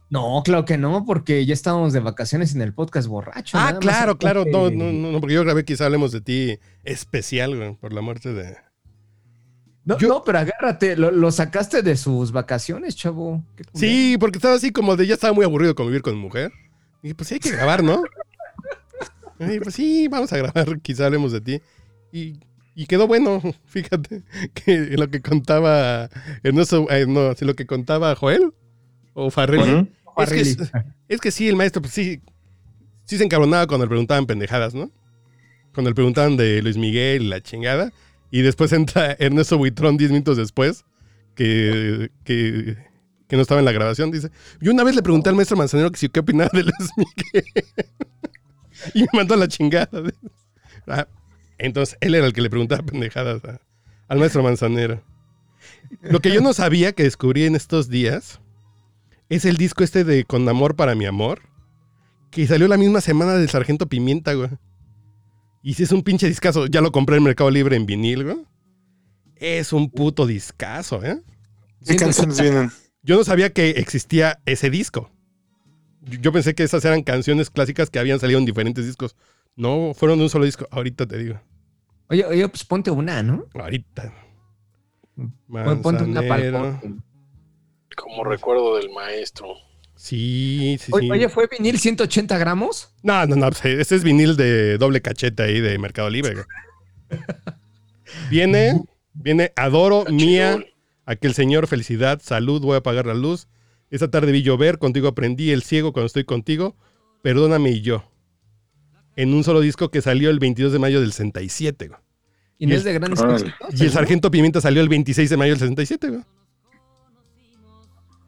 No, 0.08 0.40
claro 0.44 0.64
que 0.64 0.78
no, 0.78 1.04
porque 1.04 1.44
ya 1.44 1.52
estábamos 1.52 1.92
de 1.92 1.98
vacaciones 2.00 2.54
en 2.54 2.62
el 2.62 2.72
podcast 2.72 3.08
borracho. 3.08 3.58
Ah, 3.60 3.76
claro, 3.80 4.16
claro. 4.18 4.44
No, 4.46 4.60
corte- 4.60 4.76
no, 4.76 4.92
no, 4.92 5.10
no, 5.12 5.20
porque 5.20 5.34
yo 5.34 5.42
grabé 5.44 5.64
quizá 5.64 5.86
hablemos 5.86 6.12
de 6.12 6.20
ti 6.20 6.58
especial, 6.84 7.56
güey, 7.56 7.74
por 7.74 7.92
la 7.92 8.00
muerte 8.00 8.32
de. 8.32 8.56
No, 9.84 9.98
Yo- 9.98 10.08
no, 10.08 10.22
pero 10.22 10.38
agárrate, 10.38 10.96
lo, 10.96 11.10
lo 11.10 11.32
sacaste 11.32 11.82
de 11.82 11.96
sus 11.96 12.30
vacaciones, 12.30 12.94
chavo. 12.94 13.42
Sí, 13.74 14.16
porque 14.20 14.38
estaba 14.38 14.54
así 14.54 14.70
como 14.70 14.94
de 14.96 15.06
ya 15.08 15.14
estaba 15.14 15.32
muy 15.32 15.44
aburrido 15.44 15.74
convivir 15.74 16.02
con 16.02 16.14
mi 16.14 16.20
mujer. 16.20 16.52
Y 17.02 17.14
pues 17.14 17.28
sí, 17.28 17.34
hay 17.34 17.40
que 17.40 17.50
grabar, 17.50 17.82
¿no? 17.82 18.02
Y 19.40 19.60
pues 19.60 19.74
sí, 19.74 20.08
vamos 20.08 20.32
a 20.32 20.38
grabar, 20.38 20.78
quizá 20.82 21.06
hablemos 21.06 21.32
de 21.32 21.40
ti. 21.40 21.60
Y, 22.12 22.40
y 22.74 22.86
quedó 22.86 23.06
bueno, 23.06 23.40
fíjate, 23.66 24.22
que 24.54 24.96
lo 24.96 25.08
que 25.08 25.20
contaba 25.20 26.08
Ernesto, 26.42 26.86
eh, 26.90 27.06
no, 27.06 27.34
sí, 27.34 27.44
lo 27.44 27.54
que 27.54 27.66
contaba 27.66 28.14
Joel 28.14 28.52
o 29.14 29.30
Farrell. 29.30 29.60
Ujú. 29.60 29.88
Es 30.22 30.30
que, 30.30 30.40
es, 30.40 30.56
Farrelly. 30.56 30.94
es 31.08 31.20
que 31.20 31.30
sí, 31.30 31.48
el 31.48 31.56
maestro, 31.56 31.82
pues 31.82 31.94
sí, 31.94 32.20
sí 33.04 33.16
se 33.18 33.24
encabronaba 33.24 33.66
cuando 33.66 33.86
le 33.86 33.90
preguntaban 33.90 34.26
pendejadas, 34.26 34.74
¿no? 34.74 34.90
Cuando 35.72 35.90
le 35.90 35.94
preguntaban 35.94 36.36
de 36.36 36.60
Luis 36.62 36.76
Miguel 36.76 37.30
la 37.30 37.40
chingada. 37.40 37.92
Y 38.30 38.42
después 38.42 38.72
entra 38.72 39.12
Ernesto 39.18 39.58
Buitrón 39.58 39.96
10 39.96 40.10
minutos 40.10 40.36
después, 40.36 40.84
que, 41.34 42.10
que, 42.24 42.76
que 43.26 43.36
no 43.36 43.42
estaba 43.42 43.60
en 43.60 43.64
la 43.64 43.72
grabación, 43.72 44.10
dice. 44.10 44.30
Yo 44.60 44.72
una 44.72 44.84
vez 44.84 44.94
le 44.96 45.02
pregunté 45.02 45.30
al 45.30 45.36
maestro 45.36 45.56
Manzanero 45.56 45.90
que 45.90 45.98
si 45.98 46.08
qué 46.08 46.20
opinaba 46.20 46.50
de 46.52 46.64
Luis 46.64 46.90
Miguel. 46.96 47.44
y 48.94 49.02
me 49.02 49.08
mandó 49.12 49.34
a 49.34 49.38
la 49.38 49.48
chingada. 49.48 49.88
Ah, 50.90 51.06
entonces, 51.58 51.98
él 52.00 52.14
era 52.14 52.26
el 52.26 52.32
que 52.32 52.40
le 52.40 52.48
preguntaba 52.48 52.82
pendejadas 52.82 53.44
a- 53.44 53.60
al 54.08 54.18
maestro 54.18 54.42
Manzanero. 54.42 55.02
Lo 56.00 56.20
que 56.20 56.32
yo 56.32 56.40
no 56.40 56.54
sabía 56.54 56.92
que 56.92 57.02
descubrí 57.02 57.44
en 57.44 57.56
estos 57.56 57.90
días 57.90 58.40
es 59.28 59.44
el 59.44 59.58
disco 59.58 59.84
este 59.84 60.02
de 60.04 60.24
Con 60.24 60.48
Amor 60.48 60.76
para 60.76 60.94
mi 60.94 61.04
Amor, 61.04 61.42
que 62.30 62.46
salió 62.46 62.68
la 62.68 62.78
misma 62.78 63.02
semana 63.02 63.34
del 63.34 63.50
Sargento 63.50 63.86
Pimienta, 63.86 64.32
güey. 64.32 64.48
Y 65.62 65.74
si 65.74 65.82
es 65.82 65.92
un 65.92 66.02
pinche 66.02 66.26
discazo, 66.26 66.66
ya 66.66 66.80
lo 66.80 66.90
compré 66.90 67.16
en 67.16 67.24
Mercado 67.24 67.50
Libre 67.50 67.76
en 67.76 67.84
vinil, 67.84 68.24
güey. 68.24 68.38
Es 69.36 69.74
un 69.74 69.90
puto 69.90 70.26
discazo, 70.26 71.04
¿eh? 71.04 71.20
¿Qué 71.86 71.96
canciones 71.96 72.40
vienen? 72.40 72.70
Yo 73.02 73.16
no 73.16 73.24
sabía 73.24 73.52
que 73.52 73.70
existía 73.70 74.40
ese 74.46 74.70
disco. 74.70 75.10
Yo 76.02 76.32
pensé 76.32 76.54
que 76.54 76.62
esas 76.62 76.84
eran 76.84 77.02
canciones 77.02 77.50
clásicas 77.50 77.90
que 77.90 77.98
habían 77.98 78.20
salido 78.20 78.38
en 78.38 78.46
diferentes 78.46 78.86
discos. 78.86 79.16
No, 79.56 79.92
fueron 79.94 80.18
de 80.18 80.24
un 80.24 80.30
solo 80.30 80.44
disco. 80.44 80.66
Ahorita 80.70 81.06
te 81.06 81.18
digo. 81.18 81.40
Oye, 82.08 82.24
oye, 82.24 82.48
pues 82.48 82.64
ponte 82.64 82.90
una, 82.90 83.22
¿no? 83.22 83.44
Ahorita. 83.54 84.14
Pon- 85.16 85.82
Ponte 85.82 86.04
una. 86.04 86.80
Como 87.96 88.24
recuerdo 88.24 88.76
del 88.76 88.90
maestro. 88.90 89.48
Sí, 89.96 90.76
sí, 90.80 90.92
Oye, 90.94 91.06
sí. 91.06 91.10
oye, 91.10 91.28
¿fue 91.28 91.48
vinil 91.50 91.76
180 91.80 92.38
gramos? 92.38 92.94
No, 93.02 93.26
no, 93.26 93.34
no. 93.34 93.48
Este 93.48 93.96
es 93.96 94.04
vinil 94.04 94.36
de 94.36 94.78
doble 94.78 95.02
cachete 95.02 95.42
ahí 95.42 95.60
de 95.60 95.76
Mercado 95.78 96.08
Libre. 96.08 96.34
Viene, 98.30 98.80
viene 99.12 99.52
Adoro, 99.56 100.04
Mía, 100.10 100.64
aquel 101.04 101.34
señor, 101.34 101.66
felicidad, 101.66 102.20
salud, 102.22 102.62
voy 102.62 102.74
a 102.74 102.78
apagar 102.78 103.06
la 103.06 103.14
luz. 103.14 103.48
Esta 103.90 104.10
tarde 104.10 104.32
vi 104.32 104.42
llover, 104.42 104.78
contigo 104.78 105.08
aprendí, 105.08 105.50
el 105.50 105.62
ciego 105.62 105.92
cuando 105.92 106.06
estoy 106.06 106.24
contigo, 106.24 106.76
perdóname 107.22 107.70
y 107.70 107.80
yo. 107.80 108.04
En 109.16 109.34
un 109.34 109.44
solo 109.44 109.60
disco 109.60 109.90
que 109.90 110.02
salió 110.02 110.30
el 110.30 110.38
22 110.38 110.72
de 110.72 110.78
mayo 110.78 111.00
del 111.00 111.12
67. 111.12 111.88
güey. 111.88 112.00
Y 112.58 112.66
no 112.66 112.74
Y 112.74 112.76
es 112.76 112.84
de 112.84 112.92
grandes. 112.92 113.20
Y 113.72 113.84
el 113.84 113.90
Sargento 113.90 114.30
Pimienta 114.30 114.60
salió 114.60 114.82
el 114.82 114.88
26 114.88 115.30
de 115.30 115.36
mayo 115.36 115.52
del 115.52 115.60
67. 115.60 116.08
güey. 116.08 116.22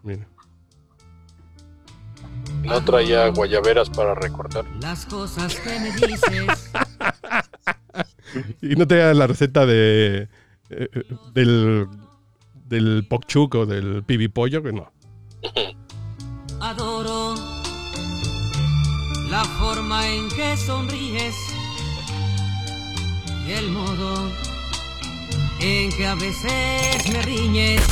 Mira. 0.03 0.27
No 2.65 2.85
traía 2.85 3.29
guayaberas 3.29 3.91
para 3.91 4.15
recortar. 4.15 4.65
Las 4.81 5.07
cosas 5.07 5.55
que 5.57 5.79
me 5.81 5.93
dices. 5.93 6.71
Y 8.63 8.77
no 8.77 8.87
da 8.87 9.13
la 9.13 9.27
receta 9.27 9.67
de 9.67 10.29
eh, 10.71 10.89
eh, 10.93 11.05
del 11.35 11.89
del 12.67 13.05
pokchuk 13.09 13.55
o 13.57 13.67
del 13.67 14.05
pibipollo, 14.05 14.63
que 14.63 14.73
no. 14.73 14.93
Adoro 16.61 17.35
la 19.31 19.45
forma 19.45 20.07
en 20.09 20.29
que 20.29 20.57
sonríes 20.57 21.35
y 23.47 23.53
el 23.53 23.71
modo 23.71 24.31
en 25.61 25.91
que 25.93 26.07
a 26.07 26.15
veces 26.15 27.13
me 27.13 27.23
riñes. 27.23 27.83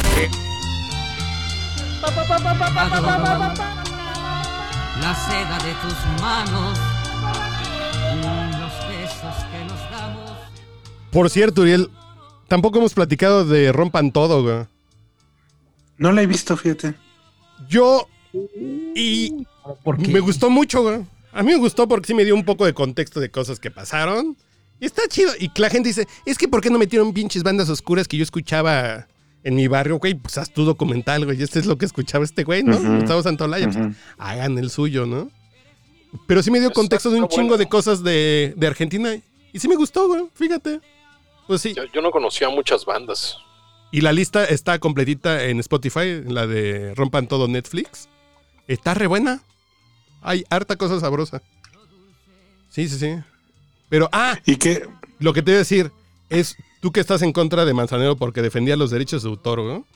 Adoro 2.02 3.54
la 5.00 5.14
seda 5.14 5.58
de 5.58 5.72
tus 5.82 6.20
manos, 6.20 6.78
los 8.60 8.88
besos 8.88 9.44
que 9.50 9.64
nos 9.64 9.90
damos. 9.90 10.30
Por 11.10 11.30
cierto, 11.30 11.62
Uriel, 11.62 11.90
tampoco 12.48 12.78
hemos 12.78 12.94
platicado 12.94 13.44
de 13.44 13.72
Rompan 13.72 14.12
Todo, 14.12 14.42
güey. 14.42 14.66
No 15.96 16.12
la 16.12 16.22
he 16.22 16.26
visto, 16.26 16.56
fíjate. 16.56 17.07
Yo 17.68 18.06
y 18.94 19.46
¿Por 19.84 19.96
qué? 19.98 20.08
me 20.08 20.20
gustó 20.20 20.50
mucho, 20.50 20.82
güey. 20.82 21.00
A 21.32 21.42
mí 21.42 21.52
me 21.52 21.58
gustó 21.58 21.86
porque 21.88 22.06
sí 22.08 22.14
me 22.14 22.24
dio 22.24 22.34
un 22.34 22.44
poco 22.44 22.64
de 22.66 22.74
contexto 22.74 23.20
de 23.20 23.30
cosas 23.30 23.60
que 23.60 23.70
pasaron. 23.70 24.36
Y 24.80 24.86
está 24.86 25.02
chido. 25.08 25.32
Y 25.38 25.48
que 25.50 25.62
la 25.62 25.70
gente 25.70 25.88
dice, 25.88 26.06
es 26.24 26.38
que 26.38 26.48
¿por 26.48 26.60
qué 26.60 26.70
no 26.70 26.78
metieron 26.78 27.12
pinches 27.12 27.42
bandas 27.42 27.68
oscuras 27.68 28.06
que 28.08 28.16
yo 28.16 28.22
escuchaba 28.22 29.06
en 29.44 29.54
mi 29.54 29.66
barrio, 29.68 29.98
güey? 29.98 30.14
Pues 30.14 30.38
haz 30.38 30.52
tu 30.52 30.64
documental, 30.64 31.24
güey. 31.24 31.42
Este 31.42 31.58
es 31.58 31.66
lo 31.66 31.76
que 31.78 31.84
escuchaba 31.84 32.24
este 32.24 32.44
güey, 32.44 32.62
¿no? 32.62 32.76
Ujú. 32.76 32.94
Gustavo 33.00 33.22
Santolaya. 33.22 33.68
Pues, 33.68 33.96
hagan 34.18 34.56
el 34.58 34.70
suyo, 34.70 35.04
¿no? 35.06 35.30
Pero 36.26 36.42
sí 36.42 36.50
me 36.50 36.58
dio 36.58 36.68
Está- 36.68 36.80
contexto 36.80 37.10
de 37.10 37.20
un 37.20 37.28
chingo 37.28 37.48
bueno. 37.48 37.56
de 37.58 37.68
cosas 37.68 38.02
de, 38.02 38.54
de 38.56 38.66
Argentina. 38.66 39.14
Y 39.52 39.58
sí 39.58 39.68
me 39.68 39.76
gustó, 39.76 40.06
güey. 40.08 40.24
Fíjate. 40.34 40.80
Pues 41.46 41.60
sí. 41.60 41.74
Yo, 41.74 41.82
yo 41.92 42.00
no 42.00 42.10
conocía 42.10 42.48
muchas 42.48 42.84
bandas. 42.84 43.36
Y 43.90 44.02
la 44.02 44.12
lista 44.12 44.44
está 44.44 44.78
completita 44.78 45.44
en 45.44 45.60
Spotify, 45.60 46.22
la 46.26 46.46
de 46.46 46.94
Rompan 46.94 47.26
Todo 47.26 47.48
Netflix. 47.48 48.08
Está 48.66 48.94
re 48.94 49.06
buena. 49.06 49.42
Hay 50.20 50.44
harta 50.50 50.76
cosa 50.76 51.00
sabrosa. 51.00 51.42
Sí, 52.68 52.88
sí, 52.88 52.98
sí. 52.98 53.16
Pero, 53.88 54.10
ah, 54.12 54.38
¿Y 54.44 54.56
qué? 54.56 54.86
lo 55.18 55.32
que 55.32 55.42
te 55.42 55.52
voy 55.52 55.56
a 55.56 55.58
decir 55.58 55.90
es 56.28 56.56
tú 56.80 56.92
que 56.92 57.00
estás 57.00 57.22
en 57.22 57.32
contra 57.32 57.64
de 57.64 57.72
Manzanero 57.72 58.16
porque 58.16 58.42
defendía 58.42 58.76
los 58.76 58.90
derechos 58.90 59.22
de 59.22 59.30
autor, 59.30 59.60
¿no? 59.60 59.86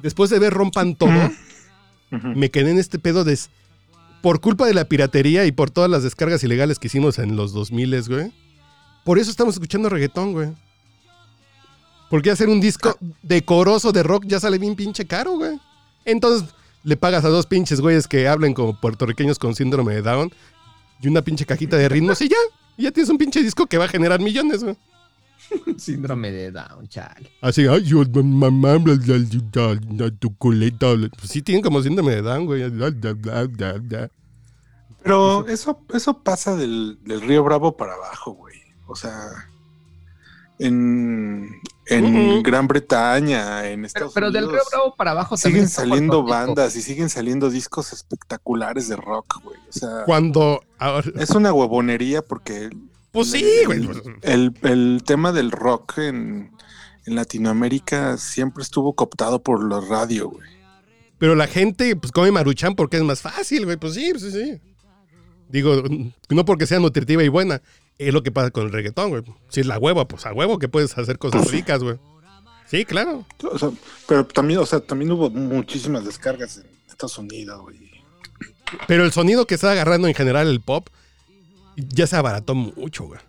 Después 0.00 0.30
de 0.30 0.38
ver 0.38 0.54
Rompan 0.54 0.96
Todo, 0.96 1.30
me 2.10 2.50
quedé 2.50 2.70
en 2.70 2.78
este 2.78 2.98
pedo 2.98 3.24
de... 3.24 3.38
Por 4.22 4.40
culpa 4.40 4.66
de 4.66 4.74
la 4.74 4.84
piratería 4.84 5.44
y 5.44 5.52
por 5.52 5.70
todas 5.70 5.90
las 5.90 6.04
descargas 6.04 6.42
ilegales 6.44 6.78
que 6.78 6.86
hicimos 6.86 7.18
en 7.18 7.36
los 7.36 7.52
2000, 7.52 8.02
güey. 8.08 8.32
Por 9.04 9.18
eso 9.18 9.30
estamos 9.30 9.56
escuchando 9.56 9.88
reggaetón, 9.88 10.32
güey. 10.32 10.52
Porque 12.12 12.30
hacer 12.30 12.50
un 12.50 12.60
disco 12.60 12.94
decoroso 13.22 13.90
de 13.90 14.02
rock 14.02 14.24
ya 14.26 14.38
sale 14.38 14.58
bien 14.58 14.76
pinche 14.76 15.06
caro, 15.06 15.38
güey. 15.38 15.58
Entonces 16.04 16.46
le 16.82 16.98
pagas 16.98 17.24
a 17.24 17.30
dos 17.30 17.46
pinches 17.46 17.80
güeyes 17.80 18.06
que 18.06 18.28
hablen 18.28 18.52
como 18.52 18.78
puertorriqueños 18.78 19.38
con 19.38 19.54
síndrome 19.54 19.94
de 19.94 20.02
Down 20.02 20.30
y 21.00 21.08
una 21.08 21.22
pinche 21.22 21.46
cajita 21.46 21.78
de 21.78 21.88
ritmos 21.88 22.20
y 22.20 22.28
ya. 22.28 22.36
Y 22.76 22.82
ya 22.82 22.90
tienes 22.90 23.08
un 23.08 23.16
pinche 23.16 23.42
disco 23.42 23.64
que 23.64 23.78
va 23.78 23.86
a 23.86 23.88
generar 23.88 24.20
millones, 24.20 24.62
güey. 24.62 24.76
Síndrome 25.78 26.32
de 26.32 26.50
Down, 26.50 26.86
chale. 26.86 27.30
Así, 27.40 27.66
ay, 27.66 27.82
yo, 27.82 28.04
mamá, 28.22 28.76
tu 30.18 30.36
culeta. 30.36 30.92
bla. 30.92 31.08
Pues 31.08 31.30
sí, 31.30 31.40
tienen 31.40 31.62
como 31.62 31.82
síndrome 31.82 32.16
de 32.16 32.20
Down, 32.20 32.44
güey. 32.44 32.62
Pero 35.02 35.48
eso, 35.48 35.80
eso 35.94 36.18
pasa 36.22 36.56
del, 36.56 36.98
del 37.04 37.22
río 37.22 37.42
Bravo 37.42 37.74
para 37.74 37.94
abajo, 37.94 38.32
güey. 38.32 38.60
O 38.86 38.94
sea, 38.94 39.48
en, 40.58 41.48
en. 41.86 42.42
Gran 42.42 42.68
Bretaña, 42.68 43.68
en 43.68 43.80
Pero, 43.80 43.86
Estados 43.86 44.12
pero 44.14 44.30
del 44.30 44.44
Unidos. 44.44 44.62
Río 44.70 44.70
Bravo 44.80 44.94
para 44.96 45.10
abajo 45.12 45.36
Siguen 45.36 45.68
saliendo 45.68 46.22
bandas 46.22 46.76
y 46.76 46.82
siguen 46.82 47.08
saliendo 47.08 47.50
discos 47.50 47.92
espectaculares 47.92 48.88
de 48.88 48.96
rock, 48.96 49.42
güey. 49.42 49.58
O 49.68 49.72
sea, 49.72 50.04
Cuando. 50.06 50.62
ahora- 50.78 51.10
es 51.18 51.30
una 51.30 51.52
huevonería 51.52 52.22
porque 52.22 52.70
pues 53.10 53.30
sí, 53.30 53.44
güey. 53.66 53.88
el, 54.22 54.54
el 54.62 55.02
tema 55.04 55.32
del 55.32 55.50
rock 55.50 55.98
en, 55.98 56.50
en 57.04 57.14
Latinoamérica 57.14 58.16
siempre 58.16 58.62
estuvo 58.62 58.94
cooptado 58.94 59.42
por 59.42 59.62
la 59.68 59.80
radio, 59.80 60.30
güey. 60.30 60.48
Pero 61.18 61.34
la 61.36 61.46
gente, 61.46 61.94
pues 61.94 62.10
come 62.10 62.32
maruchan 62.32 62.74
porque 62.74 62.96
es 62.96 63.02
más 63.04 63.20
fácil, 63.20 63.64
güey. 63.64 63.76
Pues 63.76 63.94
sí, 63.94 64.12
sí, 64.18 64.30
sí. 64.32 64.60
Digo, 65.48 65.82
no 66.30 66.44
porque 66.44 66.66
sea 66.66 66.78
nutritiva 66.80 67.22
y 67.22 67.28
buena. 67.28 67.60
Es 67.98 68.12
lo 68.12 68.22
que 68.22 68.32
pasa 68.32 68.50
con 68.50 68.64
el 68.64 68.72
reggaetón, 68.72 69.10
güey. 69.10 69.22
Si 69.48 69.60
es 69.60 69.66
la 69.66 69.78
hueva, 69.78 70.08
pues 70.08 70.26
a 70.26 70.32
huevo 70.32 70.58
que 70.58 70.68
puedes 70.68 70.96
hacer 70.98 71.18
cosas 71.18 71.50
ricas, 71.50 71.82
güey. 71.82 71.98
Sí, 72.66 72.84
claro. 72.84 73.24
O 73.50 73.58
sea, 73.58 73.70
pero 74.08 74.26
también, 74.26 74.58
o 74.60 74.66
sea, 74.66 74.80
también 74.80 75.12
hubo 75.12 75.28
muchísimas 75.30 76.04
descargas 76.04 76.56
en 76.56 76.66
Estados 76.88 77.18
Unidos, 77.18 77.60
güey. 77.60 77.92
Pero 78.86 79.04
el 79.04 79.12
sonido 79.12 79.46
que 79.46 79.54
está 79.54 79.72
agarrando 79.72 80.08
en 80.08 80.14
general 80.14 80.48
el 80.48 80.60
pop 80.60 80.88
ya 81.76 82.06
se 82.06 82.16
abarató 82.16 82.54
mucho, 82.54 83.04
güey. 83.04 83.20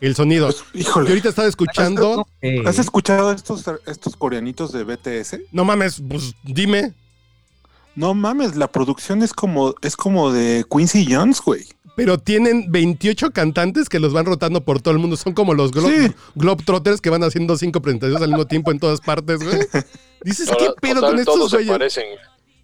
El 0.00 0.14
sonido. 0.14 0.46
Pues, 0.46 0.64
Yo 0.72 0.80
híjole, 0.80 1.08
ahorita 1.10 1.28
estaba 1.28 1.48
escuchando. 1.48 2.26
Eh, 2.40 2.62
¿has 2.66 2.78
escuchado 2.78 3.32
estos, 3.32 3.64
estos 3.86 4.16
coreanitos 4.16 4.72
de 4.72 4.84
BTS? 4.84 5.40
No 5.52 5.64
mames, 5.64 6.02
pues 6.06 6.34
dime. 6.42 6.94
No 7.96 8.14
mames, 8.14 8.56
la 8.56 8.68
producción 8.68 9.22
es 9.22 9.34
como, 9.34 9.74
es 9.82 9.96
como 9.96 10.32
de 10.32 10.64
Quincy 10.70 11.06
Jones, 11.12 11.40
güey. 11.40 11.66
Pero 12.02 12.18
tienen 12.18 12.72
28 12.72 13.30
cantantes 13.30 13.88
que 13.90 14.00
los 14.00 14.14
van 14.14 14.24
rotando 14.24 14.64
por 14.64 14.80
todo 14.80 14.92
el 14.94 15.00
mundo. 15.00 15.16
Son 15.16 15.34
como 15.34 15.52
los 15.52 15.70
glo 15.70 15.86
Sí. 15.86 16.12
Globetrotters 16.34 17.00
que 17.02 17.10
van 17.10 17.22
haciendo 17.22 17.58
cinco 17.58 17.82
presentaciones 17.82 18.22
al 18.22 18.30
mismo 18.30 18.46
tiempo 18.46 18.70
en 18.70 18.78
todas 18.78 19.00
partes, 19.00 19.42
güey. 19.42 19.58
Dices, 20.24 20.48
¿qué 20.58 20.70
pedo 20.80 21.00
total, 21.00 21.10
con 21.10 21.18
estos 21.20 21.52
güeyes? 21.52 21.94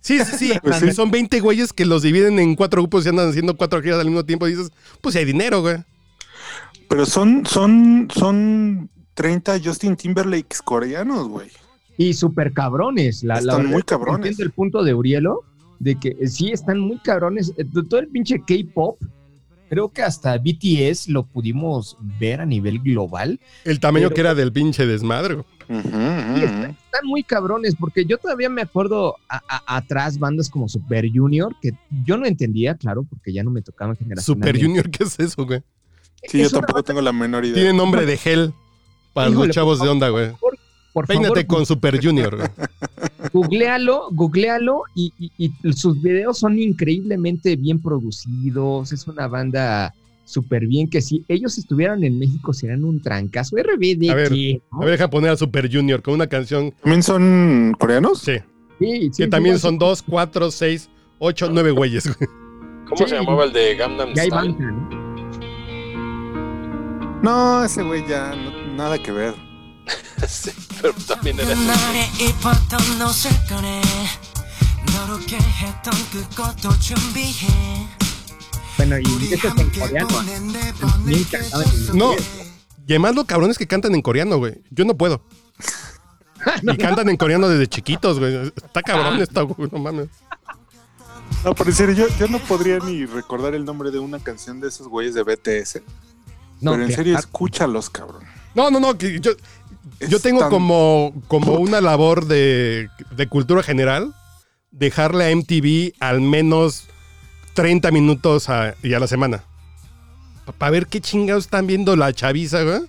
Sí, 0.01 0.19
sí, 0.25 0.37
sí. 0.39 0.53
Pues 0.63 0.77
sí. 0.77 0.93
Son 0.93 1.11
20 1.11 1.41
güeyes 1.41 1.75
que 1.75 1.85
los 1.85 2.01
dividen 2.01 2.39
en 2.39 2.55
cuatro 2.55 2.81
grupos 2.81 3.05
y 3.05 3.11
andan 3.11 3.29
haciendo 3.29 3.57
cuatro 3.57 3.83
giras 3.83 4.01
al 4.01 4.07
mismo 4.07 4.25
tiempo. 4.25 4.47
Y 4.49 4.53
dices, 4.53 4.71
pues 5.03 5.13
si 5.13 5.19
hay 5.19 5.25
dinero, 5.27 5.61
güey. 5.61 5.77
Pero 6.89 7.05
son, 7.05 7.45
son, 7.45 8.09
son 8.15 8.89
30 9.15 9.61
Justin 9.63 9.97
Timberlakes 9.97 10.59
coreanos, 10.65 11.29
güey. 11.29 11.51
Y 11.99 12.15
súper 12.15 12.53
cabrones. 12.55 13.23
La, 13.23 13.35
la 13.35 13.41
Están 13.41 13.57
verdad 13.59 13.71
muy 13.73 13.83
cabrones. 13.83 14.31
Entiendo 14.31 14.45
el 14.45 14.51
punto 14.53 14.83
de 14.83 14.95
Urielo, 14.95 15.43
de 15.79 15.99
que 15.99 16.17
sí 16.27 16.53
están 16.53 16.79
muy 16.79 16.99
cabrones. 17.01 17.53
Eh, 17.57 17.65
Todo 17.89 18.01
el 18.01 18.09
pinche 18.09 18.39
K-pop, 18.39 18.99
creo 19.69 19.91
que 19.91 20.03
hasta 20.03 20.37
BTS 20.39 21.09
lo 21.09 21.25
pudimos 21.27 21.97
ver 22.19 22.41
a 22.41 22.47
nivel 22.47 22.79
global. 22.81 23.41
El 23.65 23.81
tamaño 23.81 24.07
Pero- 24.09 24.15
que 24.15 24.21
era 24.21 24.35
del 24.35 24.53
pinche 24.53 24.87
desmadre. 24.87 25.35
ujú. 25.35 25.47
están, 25.79 26.71
están 26.71 27.07
muy 27.07 27.23
cabrones, 27.25 27.75
porque 27.75 28.05
yo 28.05 28.19
todavía 28.19 28.49
me 28.49 28.63
acuerdo 28.63 29.17
a- 29.29 29.43
a- 29.49 29.77
atrás 29.77 30.19
bandas 30.19 30.49
como 30.49 30.69
Super 30.69 31.09
Junior, 31.13 31.55
que 31.61 31.73
yo 32.05 32.17
no 32.17 32.27
entendía, 32.27 32.77
claro, 32.77 33.03
porque 33.05 33.33
ya 33.33 33.43
no 33.43 33.51
me 33.51 33.63
tocaban 33.63 33.97
generación. 33.97 34.37
Super 34.37 34.61
Junior, 34.63 34.89
¿qué 34.91 35.03
es 35.05 35.19
eso, 35.19 35.45
güey? 35.45 35.63
Sí, 36.29 36.41
yo 36.41 36.51
tampoco 36.51 36.83
tengo 36.83 37.01
la 37.03 37.13
menor 37.13 37.45
idea. 37.45 37.55
Tiene 37.55 37.73
nombre 37.73 38.07
de 38.07 38.17
gel 38.17 38.55
para 39.13 39.31
Híjole, 39.31 39.49
los 39.49 39.55
chavos 39.55 39.79
por 39.79 39.87
de 39.87 39.93
onda, 39.93 40.09
güey. 40.09 40.33
Por 40.37 40.56
Peínate 41.05 41.29
favor, 41.43 41.47
con 41.47 41.67
Super 41.67 42.01
Junior, 42.03 42.51
googlealo, 43.33 44.09
googlealo 44.13 44.83
y, 44.95 45.13
y- 45.19 45.33
y 45.39 45.73
sus 45.73 46.01
videos 46.01 46.39
son 46.39 46.59
increíblemente 46.59 47.57
bien 47.57 47.81
producidos. 47.83 48.93
Es 48.93 49.07
una 49.09 49.27
banda 49.27 49.93
súper 50.25 50.67
bien 50.67 50.89
que 50.89 51.03
si 51.03 51.25
ellos 51.29 51.59
estuvieran 51.59 52.03
en 52.05 52.19
México 52.19 52.53
serían 52.53 52.85
un 52.85 53.03
trancazo. 53.03 53.57
RBD, 53.57 54.11
A 54.11 54.15
ver, 54.15 54.29
¿qué? 54.31 54.61
¿no? 54.73 54.79
A 54.79 54.85
ver, 54.85 54.93
deja 54.93 55.11
poner 55.11 55.31
a 55.31 55.37
Super 55.37 55.71
Junior 55.71 56.01
con 56.03 56.15
una 56.15 56.27
canción. 56.29 56.73
¿También 56.83 57.03
son 57.03 57.75
coreanos? 57.79 58.21
Sí. 58.21 58.37
Sí, 58.79 59.11
sí, 59.13 59.23
Que 59.23 59.29
también 59.29 59.59
son 59.59 59.79
dos, 59.79 60.03
cuatro, 60.03 60.51
seis, 60.51 60.89
ocho, 61.19 61.49
nueve 61.51 61.71
güeyes. 61.73 62.05
güey. 62.17 62.29
¿Cómo 62.89 62.97
Sí. 62.99 63.09
se 63.09 63.17
llamaba 63.17 63.45
el 63.45 63.53
de 63.53 63.75
Gangnam 63.75 64.11
Style? 64.13 64.31
banda, 64.31 64.71
¿no? 64.71 65.07
No, 67.23 67.65
ese 67.65 67.83
güey 67.83 68.07
ya 68.07 68.35
no- 68.37 68.75
nada 68.77 68.99
que 69.03 69.11
ver. 69.13 69.35
sí, 70.29 70.51
pero 70.81 70.95
también 71.07 71.39
era 71.41 71.55
Bueno, 78.77 78.99
y 78.99 79.33
en 79.33 79.71
coreano. 79.71 80.09
Bien 81.05 81.27
no, 81.95 82.15
y 82.87 82.93
además 82.93 83.15
los 83.15 83.25
cabrones 83.25 83.59
que 83.59 83.67
cantan 83.67 83.95
en 83.95 84.03
coreano, 84.03 84.39
güey. 84.39 84.63
Yo 84.71 84.85
no 84.85 84.97
puedo. 84.97 85.23
y 86.63 86.77
cantan 86.77 87.09
en 87.09 87.17
coreano 87.17 87.49
desde 87.49 87.67
chiquitos, 87.67 88.19
güey. 88.19 88.53
Está 88.55 88.83
cabrón 88.83 89.21
esta, 89.21 89.43
güey, 89.43 89.69
no 89.73 89.79
mames. 89.79 90.09
No, 91.45 91.55
pero 91.55 91.71
en 91.71 91.77
serio, 91.77 91.95
yo, 91.95 92.07
yo 92.19 92.29
no 92.29 92.39
podría 92.39 92.79
ni 92.79 93.05
recordar 93.05 93.55
el 93.55 93.65
nombre 93.65 93.91
de 93.91 93.99
una 93.99 94.19
canción 94.19 94.61
de 94.61 94.69
esos 94.69 94.89
güeyes 94.89 95.15
de 95.15 95.23
BTS. 95.23 95.83
No, 96.61 96.73
pero 96.73 96.85
en 96.85 96.93
serio, 96.93 97.19
escúchalos, 97.19 97.91
cabrón. 97.91 98.25
No, 98.55 98.71
no, 98.71 98.81
no, 98.81 98.97
que 98.97 99.21
yo, 99.21 99.33
yo 100.09 100.21
tengo 100.21 100.41
tan- 100.41 100.51
como, 100.51 101.15
como 101.29 101.55
una 101.55 101.81
labor 101.81 102.27
de, 102.27 102.89
de 103.17 103.27
cultura 103.29 103.63
general 103.63 104.15
dejarle 104.71 105.25
a 105.27 105.35
MTV 105.35 105.95
al 106.01 106.21
menos 106.21 106.85
30 107.55 107.91
minutos 107.91 108.49
a, 108.51 108.75
y 108.83 108.93
a 108.95 109.01
la 109.01 109.07
semana. 109.07 109.45
Para 110.59 110.71
ver 110.71 110.87
qué 110.87 111.01
chingados 111.01 111.45
están 111.45 111.67
viendo 111.67 111.97
la 111.97 112.13
chaviza, 112.13 112.63
güey. 112.63 112.83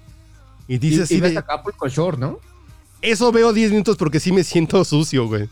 Y 0.68 0.76
Y, 0.76 0.78
dice 0.80 1.00
y 1.00 1.02
así 1.04 1.22
ves 1.22 1.32
de, 1.34 1.38
Acapulco 1.40 1.88
Shore, 1.88 2.18
¿no? 2.18 2.40
eso 3.02 3.32
veo 3.32 3.54
10 3.54 3.72
minutos 3.72 3.96
porque 3.96 4.20
sí 4.20 4.32
me 4.32 4.44
siento 4.44 4.84
sucio, 4.84 5.28
güey. 5.28 5.50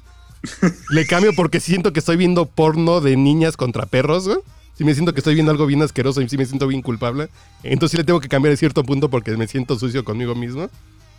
Le 0.89 1.07
cambio 1.07 1.31
porque 1.35 1.59
siento 1.59 1.93
que 1.93 1.99
estoy 1.99 2.17
viendo 2.17 2.45
porno 2.45 3.01
de 3.01 3.15
niñas 3.15 3.57
contra 3.57 3.85
perros, 3.85 4.27
güey. 4.27 4.39
Sí 4.77 4.83
me 4.83 4.93
siento 4.93 5.13
que 5.13 5.21
estoy 5.21 5.33
viendo 5.35 5.51
algo 5.51 5.65
bien 5.65 5.81
asqueroso 5.81 6.21
y 6.21 6.27
sí 6.27 6.37
me 6.37 6.45
siento 6.45 6.67
bien 6.67 6.81
culpable. 6.81 7.29
Entonces 7.63 7.91
sí 7.91 7.97
le 7.97 8.03
tengo 8.03 8.19
que 8.19 8.27
cambiar 8.27 8.53
a 8.53 8.57
cierto 8.57 8.83
punto 8.83 9.09
porque 9.09 9.35
me 9.37 9.47
siento 9.47 9.79
sucio 9.79 10.03
conmigo 10.03 10.35
mismo. 10.35 10.69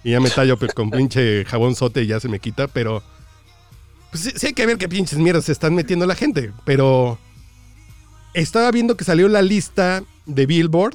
Y 0.07 0.13
ya 0.13 0.21
me 0.21 0.31
tallo 0.31 0.57
pues, 0.57 0.73
con 0.73 0.89
pinche 0.89 1.45
jabón 1.47 1.75
sote 1.75 2.05
y 2.05 2.07
ya 2.07 2.21
se 2.21 2.29
me 2.29 2.39
quita, 2.39 2.69
pero... 2.69 3.03
Pues 4.13 4.23
sí, 4.23 4.31
sí 4.37 4.47
hay 4.47 4.53
que 4.53 4.65
ver 4.65 4.79
qué 4.79 4.89
pinches 4.89 5.19
mierdas 5.19 5.47
se 5.47 5.51
están 5.53 5.75
metiendo 5.75 6.07
la 6.07 6.15
gente, 6.15 6.53
pero... 6.65 7.19
Estaba 8.33 8.71
viendo 8.71 8.97
que 8.97 9.03
salió 9.03 9.27
la 9.27 9.43
lista 9.43 10.05
de 10.27 10.47
Billboard 10.47 10.95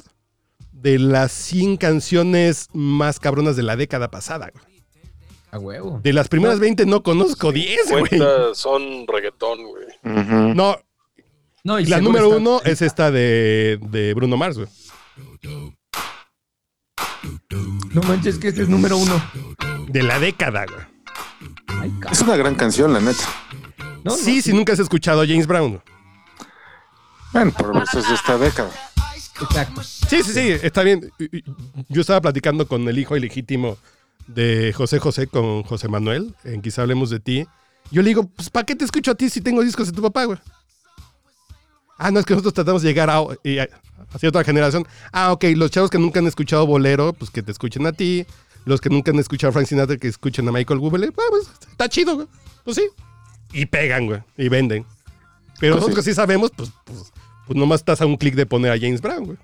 de 0.72 0.98
las 0.98 1.30
100 1.30 1.76
canciones 1.76 2.68
más 2.72 3.20
cabronas 3.20 3.54
de 3.54 3.64
la 3.64 3.76
década 3.76 4.10
pasada, 4.10 4.50
güey. 4.50 4.64
A 5.50 5.58
huevo. 5.58 6.00
De 6.02 6.14
las 6.14 6.28
primeras 6.28 6.58
20 6.58 6.86
no 6.86 7.02
conozco 7.02 7.52
10, 7.52 7.90
güey. 7.90 8.04
50 8.08 8.54
son 8.54 9.06
reggaetón, 9.06 9.58
güey. 9.62 10.54
No, 10.54 10.78
No, 11.64 11.78
y 11.78 11.84
la 11.84 12.00
número 12.00 12.28
está- 12.28 12.36
uno 12.38 12.60
es 12.64 12.80
esta 12.80 13.10
de, 13.10 13.78
de 13.90 14.14
Bruno 14.14 14.38
Mars, 14.38 14.56
güey. 14.56 14.68
No 17.92 18.02
manches, 18.02 18.38
que 18.38 18.48
este 18.48 18.62
es 18.62 18.68
número 18.68 18.96
uno. 18.96 19.22
De 19.88 20.02
la 20.02 20.18
década, 20.18 20.64
güey. 20.66 20.86
Ay, 21.80 21.92
Es 22.10 22.20
una 22.22 22.36
gran 22.36 22.54
canción, 22.54 22.92
la 22.92 23.00
neta. 23.00 23.24
no, 24.04 24.12
sí, 24.12 24.36
no, 24.36 24.42
si 24.42 24.52
nunca 24.52 24.72
has 24.72 24.78
escuchado 24.78 25.20
a 25.22 25.26
James 25.26 25.46
Brown. 25.46 25.82
Bueno, 27.32 27.50
por 27.52 27.82
eso 27.82 27.98
es 27.98 28.08
de 28.08 28.14
esta 28.14 28.38
década. 28.38 28.70
Exacto. 29.40 29.82
Sí, 29.82 30.22
sí, 30.22 30.32
sí, 30.32 30.48
está 30.62 30.82
bien. 30.82 31.10
Yo 31.88 32.00
estaba 32.02 32.20
platicando 32.20 32.66
con 32.68 32.86
el 32.88 32.98
hijo 32.98 33.16
ilegítimo 33.16 33.76
de 34.26 34.72
José 34.76 34.98
José 34.98 35.26
con 35.26 35.62
José 35.62 35.88
Manuel, 35.88 36.34
en 36.44 36.62
Quizá 36.62 36.82
Hablemos 36.82 37.10
de 37.10 37.20
Ti. 37.20 37.46
Yo 37.90 38.02
le 38.02 38.08
digo, 38.08 38.26
pues, 38.28 38.50
¿para 38.50 38.64
qué 38.64 38.76
te 38.76 38.84
escucho 38.84 39.10
a 39.10 39.14
ti 39.14 39.28
si 39.28 39.40
tengo 39.40 39.62
discos 39.62 39.88
de 39.88 39.92
tu 39.92 40.02
papá, 40.02 40.24
güey? 40.24 40.38
Ah, 42.04 42.10
no, 42.10 42.20
es 42.20 42.26
que 42.26 42.34
nosotros 42.34 42.54
tratamos 42.54 42.82
de 42.82 42.88
llegar 42.88 43.10
a, 43.10 43.22
y 43.44 43.58
a- 43.58 43.68
hacia 44.12 44.28
otra 44.28 44.44
generación. 44.44 44.86
Ah, 45.12 45.32
ok, 45.32 45.44
los 45.56 45.70
chavos 45.70 45.90
que 45.90 45.98
nunca 45.98 46.20
han 46.20 46.26
escuchado 46.26 46.66
bolero, 46.66 47.12
pues 47.12 47.30
que 47.30 47.42
te 47.42 47.52
escuchen 47.52 47.86
a 47.86 47.92
ti. 47.92 48.26
Los 48.64 48.80
que 48.80 48.90
nunca 48.90 49.10
han 49.10 49.18
escuchado 49.18 49.50
a 49.50 49.52
Frank 49.52 49.66
Sinatra, 49.66 49.96
que 49.96 50.08
escuchen 50.08 50.48
a 50.48 50.52
Michael 50.52 50.78
Bublé. 50.80 51.08
Ah, 51.08 51.22
pues, 51.30 51.48
está 51.70 51.88
chido, 51.88 52.14
güey. 52.14 52.28
Pues 52.64 52.76
sí. 52.76 52.88
Y 53.52 53.66
pegan, 53.66 54.06
güey. 54.06 54.20
Y 54.36 54.48
venden. 54.48 54.84
Pero 55.58 55.74
Pues 55.74 55.82
nosotros 55.82 56.04
que 56.04 56.10
sí 56.10 56.14
sabemos, 56.14 56.50
pues, 56.56 56.70
pues, 56.84 57.12
pues 57.46 57.58
nomás 57.58 57.80
estás 57.80 58.00
a 58.00 58.06
un 58.06 58.16
clic 58.16 58.34
de 58.34 58.46
poner 58.46 58.70
a 58.72 58.78
James 58.78 59.00
Brown, 59.00 59.24
güey. 59.24 59.38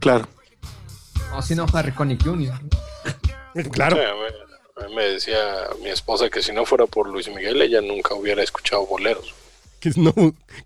Claro. 0.00 0.26
No, 1.30 1.42
si 1.42 1.54
no, 1.54 1.66
Harry 1.72 1.92
Connick 1.92 2.22
Jr. 2.22 2.54
Claro. 3.72 3.96
Sí, 3.96 4.02
a 4.82 4.88
mí 4.88 4.94
me 4.96 5.02
decía 5.04 5.38
mi 5.82 5.88
esposa 5.90 6.28
que 6.28 6.42
si 6.42 6.52
no 6.52 6.64
fuera 6.66 6.86
por 6.86 7.08
Luis 7.08 7.28
Miguel, 7.28 7.62
ella 7.62 7.80
nunca 7.80 8.14
hubiera 8.14 8.42
escuchado 8.42 8.84
boleros. 8.86 9.32
Que 9.84 9.92
si, 9.92 10.00
no, 10.00 10.14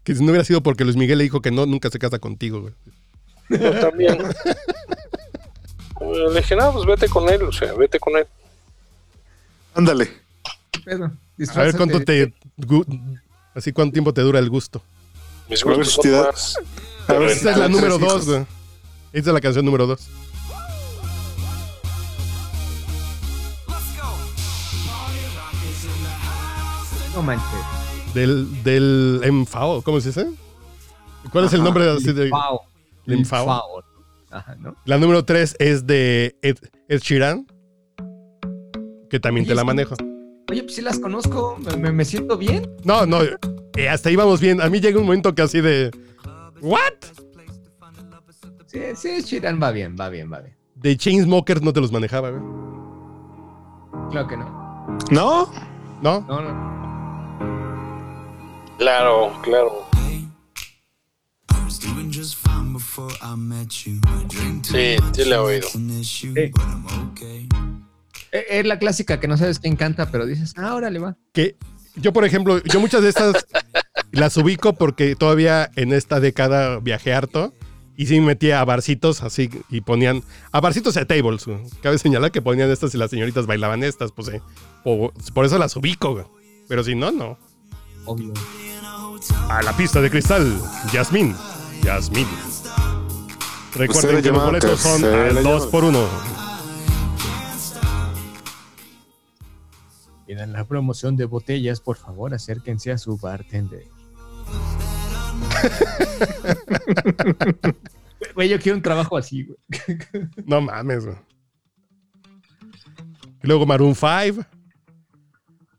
que 0.05 0.15
no 0.15 0.27
hubiera 0.27 0.45
sido 0.45 0.63
porque 0.63 0.85
Luis 0.85 0.95
Miguel 0.95 1.19
le 1.19 1.25
dijo 1.25 1.43
que 1.43 1.51
no, 1.51 1.67
nunca 1.67 1.91
se 1.91 1.99
casa 1.99 2.21
contigo, 2.21 2.61
güey. 2.61 2.73
Yo 3.49 3.81
también. 3.81 4.17
Le 6.01 6.41
dije, 6.41 6.55
no, 6.55 6.73
pues 6.73 6.87
vete 6.87 7.09
con 7.09 7.29
él, 7.29 7.43
o 7.43 7.51
sea, 7.51 7.73
vete 7.73 7.99
con 7.99 8.17
él. 8.17 8.29
Ándale. 9.75 10.09
A 10.87 11.63
ver 11.65 11.77
cuánto 11.77 12.01
te. 12.05 12.33
Así 13.57 13.73
cuánto 13.73 13.93
tiempo 13.93 14.15
te 14.15 14.21
dura 14.21 14.39
el 14.39 14.49
gusto. 14.49 14.81
Mis 15.49 15.65
gustos 15.65 15.95
son 15.95 16.13
más 16.13 16.57
a 17.09 17.13
ver 17.15 17.31
si 17.31 17.39
Esa 17.39 17.51
es 17.51 17.57
la 17.57 17.69
número 17.69 17.99
dos, 17.99 18.25
güey. 18.25 18.47
Esa 19.13 19.31
es 19.31 19.35
la 19.35 19.41
canción 19.41 19.65
número 19.65 19.89
dos. 19.89 20.07
No 27.17 27.23
manches. 27.25 27.78
Del, 28.15 28.63
del 28.65 29.21
Enfao, 29.25 29.83
¿cómo 29.83 30.01
se 30.01 30.09
dice? 30.09 30.29
¿Cuál 31.31 31.45
es 31.45 31.53
el 31.53 31.63
nombre 31.63 31.85
de, 31.85 31.91
así 31.93 32.13
de-. 32.13 32.31
La 34.85 34.99
número 34.99 35.25
tres 35.25 35.57
es 35.59 35.87
de 35.87 36.37
Ed, 36.43 36.57
Ed 36.89 37.01
Sheeran. 37.01 37.47
Que 39.11 39.19
también 39.21 39.47
te 39.47 39.55
la 39.55 39.65
manejo. 39.65 39.95
Oye, 40.51 40.63
pues 40.63 40.75
sí 40.77 40.83
las 40.83 40.99
conozco. 40.99 41.59
Me, 41.79 41.93
me- 41.93 42.05
siento 42.05 42.37
bien. 42.37 42.71
No, 42.85 43.07
no. 43.07 43.19
eh, 43.77 43.89
hasta 43.89 44.09
ahí 44.09 44.17
vamos 44.17 44.41
bien. 44.41 44.61
A 44.61 44.69
mí 44.69 44.81
llega 44.81 44.99
un 44.99 45.07
momento 45.07 45.35
que 45.35 45.43
así 45.43 45.61
de. 45.61 45.91
¿What? 46.61 46.93
Sí, 48.67 48.81
sí, 48.97 49.23
Shiran 49.23 49.61
va 49.63 49.71
bien, 49.71 49.97
va 49.99 50.09
bien, 50.11 50.31
va 50.31 50.41
bien. 50.41 50.55
De 50.75 50.97
Chainsmokers 50.97 51.63
no 51.63 51.73
te 51.73 51.81
los 51.81 51.91
manejaba, 51.91 52.31
güey. 52.31 52.43
Claro 54.11 54.27
que 54.29 54.37
no. 54.37 54.99
¿No? 55.11 55.51
¿No? 56.03 56.21
No, 56.29 56.43
no. 56.43 56.88
Claro, 58.89 59.33
claro. 59.43 59.87
Sí, 64.63 64.97
sí 65.13 65.25
le 65.27 65.35
he 65.35 65.37
oído. 65.37 65.69
Eh, 66.33 66.51
Es 68.49 68.65
la 68.65 68.79
clásica 68.79 69.21
que 69.21 69.29
no 69.29 69.37
sabes 69.37 69.59
quién 69.59 69.77
canta, 69.77 70.11
pero 70.11 70.25
dices, 70.25 70.55
ah, 70.57 70.75
órale, 70.75 71.01
va. 71.01 71.19
que 71.35 71.57
yo, 71.97 72.15
por 72.15 72.25
ejemplo, 72.25 72.63
yo 72.65 72.81
muchas 72.81 73.03
de 73.03 73.11
estas 73.11 73.47
las 74.11 74.39
ubico 74.39 74.73
porque 74.73 75.17
todavía 75.17 75.71
en 75.77 75.93
esta 75.93 76.19
década 76.19 76.81
viajé 76.81 77.13
harto 77.13 77.53
y 77.95 78.07
sí 78.07 78.19
me 78.21 78.29
metía 78.29 78.63
a 78.63 78.65
barcitos 78.65 79.23
así 79.23 79.51
y 79.69 79.83
ponían 79.83 80.23
a 80.51 80.63
barcitos 80.63 80.97
y 80.97 81.01
a 81.01 81.05
tables. 81.07 81.45
Cabe 81.83 81.99
señalar 81.99 82.33
que 82.33 82.41
ponían 82.41 82.71
estas 82.71 82.95
y 82.95 82.97
las 82.97 83.11
señoritas 83.11 83.45
bailaban 83.45 83.85
estas, 83.85 84.13
pues 84.13 84.29
eh, 84.29 84.41
por, 84.83 85.13
por 85.35 85.45
eso 85.45 85.59
las 85.59 85.77
ubico, 85.77 86.33
pero 86.69 86.83
si 86.83 86.95
no, 86.95 87.11
no. 87.11 87.39
Obvio. 88.07 88.33
A 89.49 89.63
la 89.63 89.77
pista 89.77 90.01
de 90.01 90.11
cristal, 90.11 90.61
Yasmín, 90.93 91.35
Yasmín. 91.83 92.27
Recuerden 93.75 94.23
que 94.23 94.31
los 94.31 94.45
boletos 94.45 94.81
son 94.81 95.05
al 95.05 95.35
2 95.35 95.45
llamada. 95.45 95.71
por 95.71 95.85
1 95.85 96.09
Pidan 100.27 100.53
la 100.53 100.65
promoción 100.65 101.17
de 101.17 101.25
botellas, 101.25 101.81
por 101.81 101.97
favor, 101.97 102.35
acérquense 102.35 102.93
a 102.93 102.99
su 102.99 103.17
bartender. 103.17 103.87
Güey, 108.35 108.49
yo 108.49 108.59
quiero 108.59 108.77
un 108.77 108.83
trabajo 108.83 109.17
así, 109.17 109.45
güey. 109.45 109.59
No 110.45 110.61
mames, 110.61 111.07
güey. 111.07 111.17
Luego 113.43 113.65
Maroon 113.67 113.95
5 113.95 114.45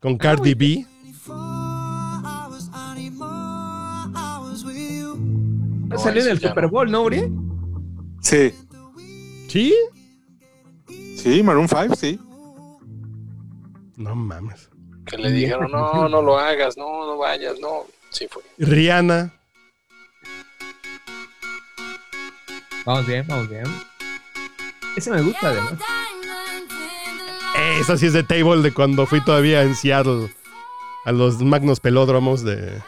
con 0.00 0.16
Cardi 0.16 0.54
B. 0.54 0.86
Salió 5.96 6.22
en 6.22 6.30
el 6.30 6.40
Super 6.40 6.68
Bowl, 6.68 6.90
¿no, 6.90 7.02
Uri? 7.02 7.30
Sí. 8.22 8.52
¿Sí? 9.48 9.74
Sí, 11.16 11.42
Maroon 11.42 11.68
5, 11.68 11.94
sí. 11.96 12.18
No 13.96 14.14
mames. 14.14 14.70
Que 15.06 15.18
le 15.18 15.30
dijeron, 15.30 15.70
no, 15.70 16.08
no 16.08 16.22
lo 16.22 16.38
hagas, 16.38 16.76
no, 16.76 17.06
no 17.06 17.18
vayas, 17.18 17.58
no. 17.60 17.84
Sí 18.10 18.26
fue. 18.30 18.42
Rihanna. 18.58 19.32
Vamos 22.86 23.06
bien, 23.06 23.26
vamos 23.28 23.48
bien. 23.48 23.64
Ese 24.96 25.10
me 25.10 25.22
gusta 25.22 25.48
además. 25.48 25.74
Esa 27.78 27.96
sí 27.96 28.06
es 28.06 28.12
de 28.12 28.22
Table 28.22 28.62
de 28.62 28.72
cuando 28.72 29.06
fui 29.06 29.22
todavía 29.22 29.62
en 29.62 29.74
Seattle 29.74 30.34
a 31.04 31.12
los 31.12 31.40
magnos 31.40 31.80
pelódromos 31.80 32.42
de, 32.42 32.80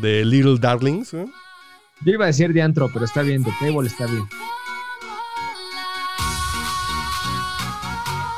de 0.00 0.24
Little 0.24 0.58
Darlings. 0.58 1.14
¿eh? 1.14 1.26
Yo 2.04 2.12
iba 2.12 2.24
a 2.24 2.28
decir 2.28 2.52
de 2.52 2.62
antro, 2.62 2.90
pero 2.92 3.04
está 3.04 3.22
bien, 3.22 3.42
de 3.42 3.52
table 3.58 3.86
está 3.88 4.06
bien. 4.06 4.28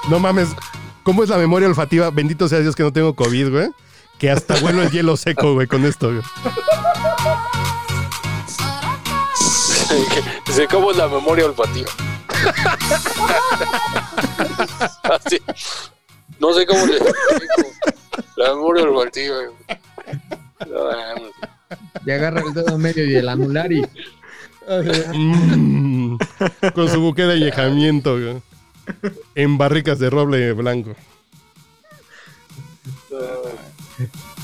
No 0.09 0.19
mames, 0.19 0.49
¿cómo 1.03 1.23
es 1.23 1.29
la 1.29 1.37
memoria 1.37 1.69
olfativa? 1.69 2.11
Bendito 2.11 2.49
sea 2.49 2.61
Dios 2.61 2.75
que 2.75 2.83
no 2.83 2.93
tengo 2.93 3.15
COVID, 3.15 3.51
güey. 3.51 3.69
Que 4.19 4.31
hasta 4.31 4.55
huelo 4.65 4.83
el 4.83 4.91
hielo 4.91 5.17
seco, 5.17 5.55
güey, 5.55 5.67
con 5.67 5.85
esto, 5.85 6.11
güey. 6.11 6.23
Dice, 10.47 10.67
¿cómo 10.69 10.91
es 10.91 10.97
la 10.97 11.09
memoria 11.09 11.47
olfativa? 11.47 11.91
Así. 15.03 15.41
No 16.39 16.53
sé 16.53 16.67
cómo 16.67 16.87
le. 16.87 16.99
La 18.37 18.55
memoria 18.55 18.85
olfativa. 18.85 19.37
No, 20.67 20.85
mames. 20.85 21.33
Y 22.09 22.11
agarra 22.11 22.41
el 22.41 22.55
dedo 22.55 22.79
medio 22.79 23.05
y 23.05 23.17
el 23.17 23.29
anular 23.29 23.71
y 23.71 23.83
Mm, 25.15 26.17
con 26.75 26.89
su 26.91 27.01
buque 27.01 27.23
de 27.23 27.35
añejamiento, 27.35 28.19
güey. 28.19 28.43
En 29.35 29.59
barricas 29.59 29.99
de 29.99 30.09
roble 30.11 30.53
blanco. 30.55 30.95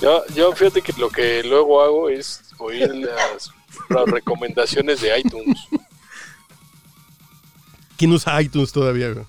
Yo, 0.01 0.23
yo 0.35 0.53
fíjate 0.53 0.83
que 0.83 0.93
lo 0.99 1.09
que 1.09 1.43
luego 1.45 1.83
hago 1.83 2.09
es 2.11 2.43
oír 2.59 2.95
las, 2.95 3.51
las 3.89 4.05
recomendaciones 4.07 5.01
de 5.01 5.19
iTunes. 5.19 5.59
¿Quién 7.97 8.13
usa 8.13 8.41
iTunes 8.43 8.73
todavía, 8.73 9.11
güey? 9.13 9.25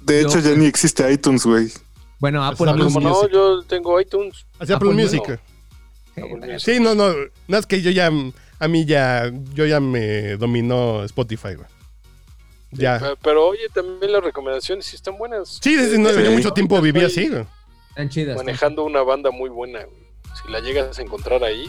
De 0.00 0.22
Yo- 0.22 0.28
hecho, 0.28 0.38
ya 0.40 0.50
ni 0.56 0.66
existe 0.66 1.10
iTunes, 1.12 1.44
güey. 1.46 1.70
bueno, 2.18 2.44
Apple 2.44 2.70
Apple 2.70 2.84
Music. 2.84 2.94
Como 3.02 3.08
no, 3.08 3.28
yo 3.28 3.62
tengo 3.64 4.00
iTunes. 4.00 4.44
Hacia 4.58 4.76
Apple 4.76 4.90
Apple 4.90 5.02
Music. 5.02 5.20
Music. 5.28 5.40
Sí, 6.58 6.80
no, 6.80 6.94
no. 6.94 7.08
Nada 7.46 7.60
es 7.60 7.66
que 7.66 7.80
yo 7.82 7.90
ya. 7.90 8.10
A 8.60 8.68
mí 8.68 8.84
ya. 8.84 9.30
Yo 9.54 9.66
ya 9.66 9.80
me 9.80 10.36
dominó 10.36 11.04
Spotify, 11.04 11.54
güey. 11.54 11.68
Ya. 12.72 12.98
Pe- 12.98 13.16
Pero 13.22 13.48
oye, 13.48 13.68
también 13.72 14.12
las 14.12 14.22
recomendaciones 14.22 14.84
sí 14.86 14.96
están 14.96 15.16
buenas. 15.16 15.58
Sí, 15.62 15.74
desde 15.76 15.98
no, 15.98 16.10
Sí. 16.10 16.22
yo 16.22 16.30
mucho 16.32 16.52
tiempo 16.52 16.80
viví 16.80 17.02
así, 17.04 17.28
güey. 17.28 17.44
Están 17.90 18.08
chidas. 18.10 18.36
Manejando 18.36 18.84
una 18.84 19.02
banda 19.02 19.30
muy 19.30 19.48
buena. 19.50 19.84
güey. 19.84 19.98
Si 20.44 20.52
la 20.52 20.60
llegas 20.60 20.98
a 20.98 21.02
encontrar 21.02 21.42
ahí. 21.44 21.66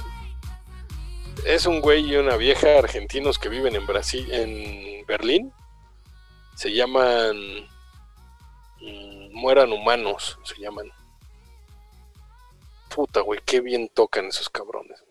Es 1.45 1.65
un 1.65 1.79
güey 1.79 2.05
y 2.11 2.17
una 2.17 2.35
vieja 2.35 2.77
argentinos 2.77 3.39
que 3.39 3.47
viven 3.49 3.75
en 3.75 3.85
Brasil, 3.87 4.27
en 4.31 5.05
Berlín. 5.05 5.53
Se 6.55 6.73
llaman 6.73 7.37
mm, 8.81 9.33
Mueran 9.33 9.71
Humanos, 9.71 10.37
se 10.43 10.61
llaman. 10.61 10.87
Puta, 12.93 13.21
güey, 13.21 13.39
qué 13.45 13.61
bien 13.61 13.89
tocan 13.93 14.25
esos 14.25 14.49
cabrones. 14.49 15.03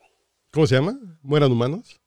¿Cómo 0.52 0.66
se 0.66 0.74
llama? 0.74 0.98
¿Mueran 1.22 1.52
humanos? 1.52 2.00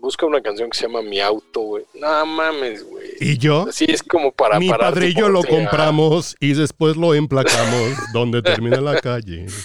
Busca 0.00 0.26
una 0.26 0.42
canción 0.42 0.68
que 0.68 0.76
se 0.76 0.86
llama 0.86 1.00
Mi 1.00 1.20
Auto, 1.20 1.60
güey. 1.60 1.84
No 1.94 2.26
mames, 2.26 2.84
güey. 2.84 3.08
¿Y 3.20 3.38
yo? 3.38 3.66
Así 3.68 3.86
es 3.88 4.02
como 4.02 4.32
para 4.32 4.58
Mi 4.58 4.68
pararte 4.68 4.94
padre 4.94 5.08
y 5.08 5.14
yo 5.14 5.28
lo 5.28 5.42
compramos 5.42 6.36
y 6.40 6.52
después 6.52 6.96
lo 6.96 7.14
emplacamos 7.14 7.94
donde 8.12 8.42
termina 8.42 8.80
la 8.80 9.00
calle. 9.00 9.46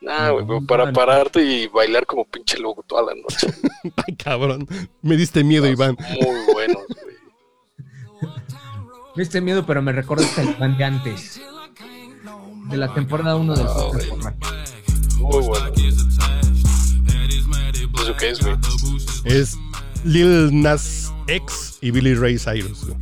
Nah, 0.00 0.32
güey, 0.32 0.60
para 0.66 0.92
pararte 0.92 1.42
y 1.42 1.66
bailar 1.66 2.04
como 2.04 2.26
pinche 2.26 2.58
loco 2.58 2.82
toda 2.86 3.04
la 3.04 3.14
noche. 3.14 3.46
Ay, 4.06 4.14
cabrón. 4.16 4.68
Me 5.00 5.16
diste 5.16 5.42
miedo, 5.42 5.66
Iván. 5.66 5.96
Muy 6.20 6.52
buenos, 6.52 6.82
güey. 6.88 7.16
Me 9.16 9.22
diste 9.22 9.40
miedo, 9.40 9.64
pero 9.64 9.80
me 9.80 9.92
recordaste 9.92 10.42
el 10.42 10.54
fan 10.56 10.76
de 10.76 10.84
antes. 10.84 11.40
De 12.70 12.76
la 12.76 12.92
temporada 12.94 13.36
1 13.36 13.54
del 13.56 13.66
podcast 13.66 14.08
Formal. 14.08 14.34
Muy 15.18 15.42
buenos. 15.44 15.72
¿Eso 18.02 18.16
qué 18.18 18.30
es, 18.30 18.40
güey? 18.40 18.56
Es 19.24 19.56
Lil 20.04 20.60
Nas 20.62 21.12
X 21.26 21.78
y 21.80 21.90
Billy 21.90 22.14
Ray 22.14 22.38
Cyrus. 22.38 22.84
güey. 22.86 22.96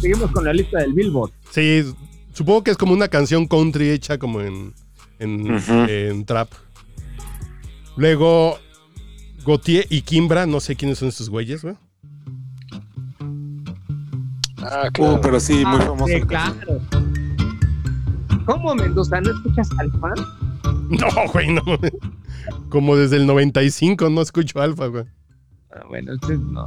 Seguimos 0.00 0.30
con 0.32 0.44
la 0.44 0.52
lista 0.52 0.80
del 0.80 0.92
Billboard. 0.92 1.32
Sí, 1.50 1.82
supongo 2.32 2.62
que 2.64 2.70
es 2.72 2.76
como 2.76 2.92
una 2.92 3.08
canción 3.08 3.46
country 3.46 3.90
hecha 3.90 4.18
como 4.18 4.40
en, 4.40 4.74
en, 5.18 5.62
en 5.88 6.24
trap. 6.26 6.50
Luego, 7.96 8.58
Gautier 9.46 9.86
y 9.88 10.02
Kimbra, 10.02 10.46
no 10.46 10.60
sé 10.60 10.76
quiénes 10.76 10.98
son 10.98 11.08
estos 11.08 11.30
güeyes, 11.30 11.62
güey. 11.62 11.76
Ah, 14.70 14.88
claro. 14.92 15.14
Uh, 15.14 15.20
pero 15.20 15.40
sí, 15.40 15.64
muy 15.64 15.76
Ah, 15.80 15.86
famoso. 15.86 16.06
sí, 16.06 16.20
claro. 16.22 16.80
¿Cómo, 18.46 18.74
Mendoza? 18.74 19.20
¿No 19.20 19.30
escuchas 19.30 19.68
Alfa? 19.78 20.12
No, 20.90 21.08
güey, 21.32 21.48
no. 21.50 21.62
Como 22.68 22.94
desde 22.96 23.16
el 23.16 23.26
95 23.26 24.10
no 24.10 24.20
escucho 24.20 24.60
Alfa, 24.60 24.86
güey. 24.88 25.04
Ah, 25.72 25.80
bueno, 25.88 26.12
entonces 26.12 26.38
no. 26.40 26.66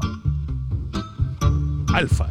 Alfa. 1.93 2.27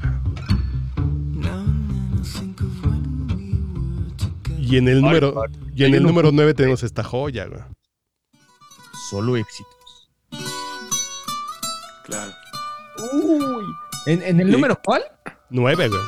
Y 4.59 4.79
en 4.79 4.89
el 4.89 5.01
número 5.01 5.45
y 5.77 5.85
en 5.85 5.95
el 5.95 6.03
número 6.03 6.31
9 6.33 6.55
tenemos 6.55 6.83
esta 6.83 7.05
joya, 7.05 7.47
güey. 7.47 7.61
Solo 9.11 9.37
éxitos. 9.37 10.11
Claro. 12.05 12.33
Uy. 13.13 13.65
¿En, 14.07 14.23
en 14.23 14.41
el 14.41 14.51
número 14.51 14.77
cuál? 14.85 15.03
9, 15.51 15.89
güey. 15.89 16.01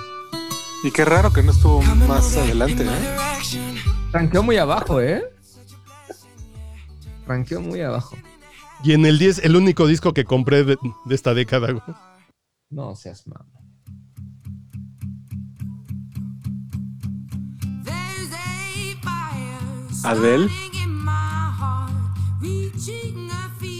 Y 0.84 0.90
qué 0.92 1.04
raro 1.04 1.32
que 1.32 1.42
no 1.42 1.52
estuvo 1.52 1.82
más 1.82 2.36
adelante, 2.36 2.84
¿eh? 2.84 3.76
Ranqueó 4.12 4.42
muy 4.42 4.56
abajo, 4.56 5.00
¿eh? 5.00 5.24
Ranqueó 7.26 7.60
muy 7.60 7.80
abajo. 7.80 8.16
Y 8.82 8.92
en 8.92 9.04
el 9.04 9.18
10 9.18 9.40
el 9.44 9.56
único 9.56 9.86
disco 9.86 10.14
que 10.14 10.24
compré 10.24 10.62
de, 10.64 10.78
de 11.04 11.14
esta 11.14 11.34
década, 11.34 11.72
güey. 11.72 11.82
No 12.70 12.94
seas 12.94 13.26
mamá. 13.26 13.44
Adele. 20.04 20.48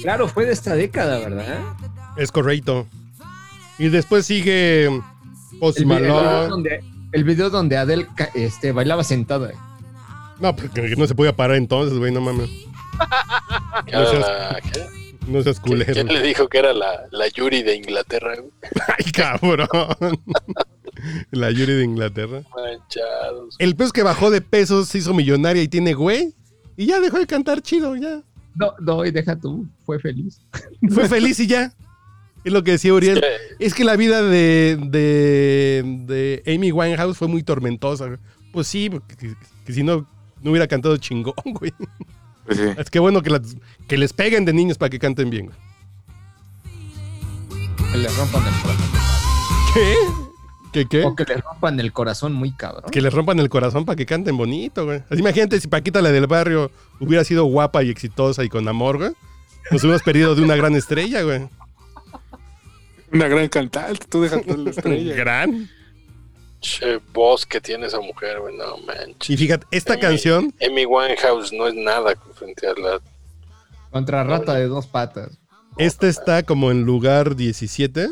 Claro, 0.03 0.29
fue 0.29 0.47
de 0.47 0.53
esta 0.53 0.75
década, 0.75 1.19
¿verdad? 1.21 1.77
Es 2.17 2.33
correcto. 2.33 2.87
Y 3.79 3.89
después 3.89 4.27
sigue 4.27 5.01
Post 5.61 5.79
El, 5.79 5.85
vi- 5.87 5.95
el 5.95 6.01
video 6.03 6.15
Malone. 6.15 6.49
donde, 6.49 6.85
el 7.13 7.25
video 7.25 7.51
donde 7.51 7.77
Adele 7.77 8.07
ca- 8.15 8.31
este, 8.35 8.73
bailaba 8.73 9.05
sentada. 9.05 9.53
No, 10.41 10.55
porque 10.55 10.95
no 10.97 11.07
se 11.07 11.15
podía 11.15 11.35
parar 11.35 11.57
entonces, 11.57 11.99
güey, 11.99 12.13
no 12.13 12.21
mames. 12.21 12.49
No 13.93 14.07
seas- 14.07 14.21
la- 14.21 14.61
¿qué? 14.73 14.87
No 15.27 15.43
seas 15.43 15.61
culero. 15.61 15.93
¿Quién 15.93 16.07
le 16.09 16.23
dijo 16.23 16.49
que 16.49 16.59
era 16.59 16.73
la, 16.73 17.03
la 17.11 17.29
Yuri 17.29 17.63
de 17.63 17.77
Inglaterra? 17.77 18.35
güey? 18.37 18.51
Ay, 18.99 19.13
cabrón. 19.13 19.69
La 21.31 21.51
Yuri 21.53 21.75
de 21.75 21.85
Inglaterra. 21.85 22.43
Manchados. 22.57 23.55
El 23.61 23.77
pez 23.77 23.93
que 23.93 24.03
bajó 24.03 24.31
de 24.33 24.41
peso 24.41 24.85
se 24.85 24.99
hizo 24.99 25.15
millonaria 25.15 25.63
y 25.63 25.69
tiene 25.69 25.95
güey. 25.95 26.35
Y 26.77 26.87
ya 26.87 26.99
dejó 26.99 27.19
de 27.19 27.27
cantar 27.27 27.63
chido, 27.63 27.95
ya. 27.95 28.21
No, 28.57 28.73
no, 28.81 29.05
y 29.05 29.13
deja 29.13 29.37
tú, 29.37 29.67
fue 29.87 30.01
feliz. 30.01 30.41
Fue 30.91 31.09
feliz 31.09 31.39
y 31.39 31.47
ya. 31.47 31.73
Es 32.45 32.53
lo 32.53 32.65
que 32.65 32.73
decía 32.73 32.93
Uriel. 32.95 33.21
Que- 33.21 33.48
Es 33.59 33.75
que 33.75 33.85
la 33.85 33.97
vida 33.97 34.23
de, 34.23 34.79
de, 34.81 35.83
de 36.07 36.55
Amy 36.55 36.71
Winehouse 36.73 37.17
fue 37.19 37.29
muy 37.29 37.43
tormentosa. 37.43 38.19
Pues 38.53 38.67
sí, 38.69 38.89
porque- 38.91 39.17
que, 39.17 39.35
que 39.67 39.73
si 39.73 39.83
no, 39.83 40.07
no 40.43 40.51
hubiera 40.51 40.67
cantado 40.69 40.97
chingón, 40.97 41.35
güey. 41.45 41.73
Pues 42.47 42.59
sí. 42.59 42.65
Es 42.79 42.89
que 42.91 42.99
bueno 42.99 43.21
que, 43.23 43.31
las- 43.31 43.57
que 43.89 43.99
les 43.99 44.13
peguen 44.13 44.45
de 44.45 44.53
niños 44.53 44.79
para 44.79 44.91
que 44.91 44.99
canten 44.99 45.29
bien, 45.31 45.47
güey. 45.47 45.59
Que 47.93 47.99
le 47.99 48.09
rompan 48.09 48.43
el 48.47 48.55
corazón. 48.63 48.87
¿Qué? 49.75 49.95
¿Qué 50.73 50.87
qué? 50.87 51.05
O 51.05 51.17
que 51.17 51.25
le 51.25 51.37
rompan 51.39 51.81
el 51.81 51.93
corazón 51.93 52.33
muy 52.35 52.53
cabrón. 52.53 52.91
Que 52.91 53.01
les 53.01 53.13
rompan 53.13 53.39
el 53.39 53.49
corazón 53.49 53.85
para 53.85 53.97
que 53.97 54.07
canten 54.07 54.37
bonito, 54.37 54.85
güey. 54.85 55.03
Así, 55.11 55.21
imagínate 55.21 55.59
si 55.61 55.69
Paquita, 55.69 56.01
la 56.03 56.13
del 56.13 56.27
barrio, 56.27 56.71
hubiera 57.01 57.25
sido 57.25 57.45
guapa 57.47 57.83
y 57.83 57.91
exitosa 57.91 58.45
y 58.45 58.49
con 58.49 58.69
amor, 58.69 58.99
güey. 58.99 59.11
Nos 59.71 59.83
hubiéramos 59.83 60.03
perdido 60.03 60.35
de 60.35 60.43
una 60.43 60.57
gran 60.57 60.75
estrella, 60.75 61.23
güey. 61.23 61.49
Una 63.13 63.29
gran 63.29 63.49
cantante, 63.49 64.07
tú 64.09 64.23
déjate 64.23 64.57
la 64.57 64.71
estrella. 64.71 65.15
Gran. 65.25 65.69
Che, 66.61 67.01
voz 67.13 67.47
que 67.47 67.61
tiene 67.61 67.87
esa 67.87 68.01
mujer, 68.01 68.41
güey, 68.41 68.57
no 68.57 68.79
manches. 68.79 69.31
Y 69.31 69.37
fíjate, 69.37 69.67
esta 69.71 69.93
Amy- 69.95 70.01
canción, 70.03 70.55
Amy 70.61 70.85
Winehouse 70.87 71.53
no 71.53 71.69
es 71.69 71.75
nada 71.75 72.15
frente 72.35 72.67
a 72.67 72.73
la. 72.75 73.01
Contra 73.91 74.25
rata 74.25 74.55
de 74.55 74.67
dos 74.67 74.87
patas. 74.87 75.39
esta 75.79 76.09
está 76.09 76.43
como 76.43 76.71
en 76.71 76.83
lugar 76.85 77.37
17. 77.37 78.09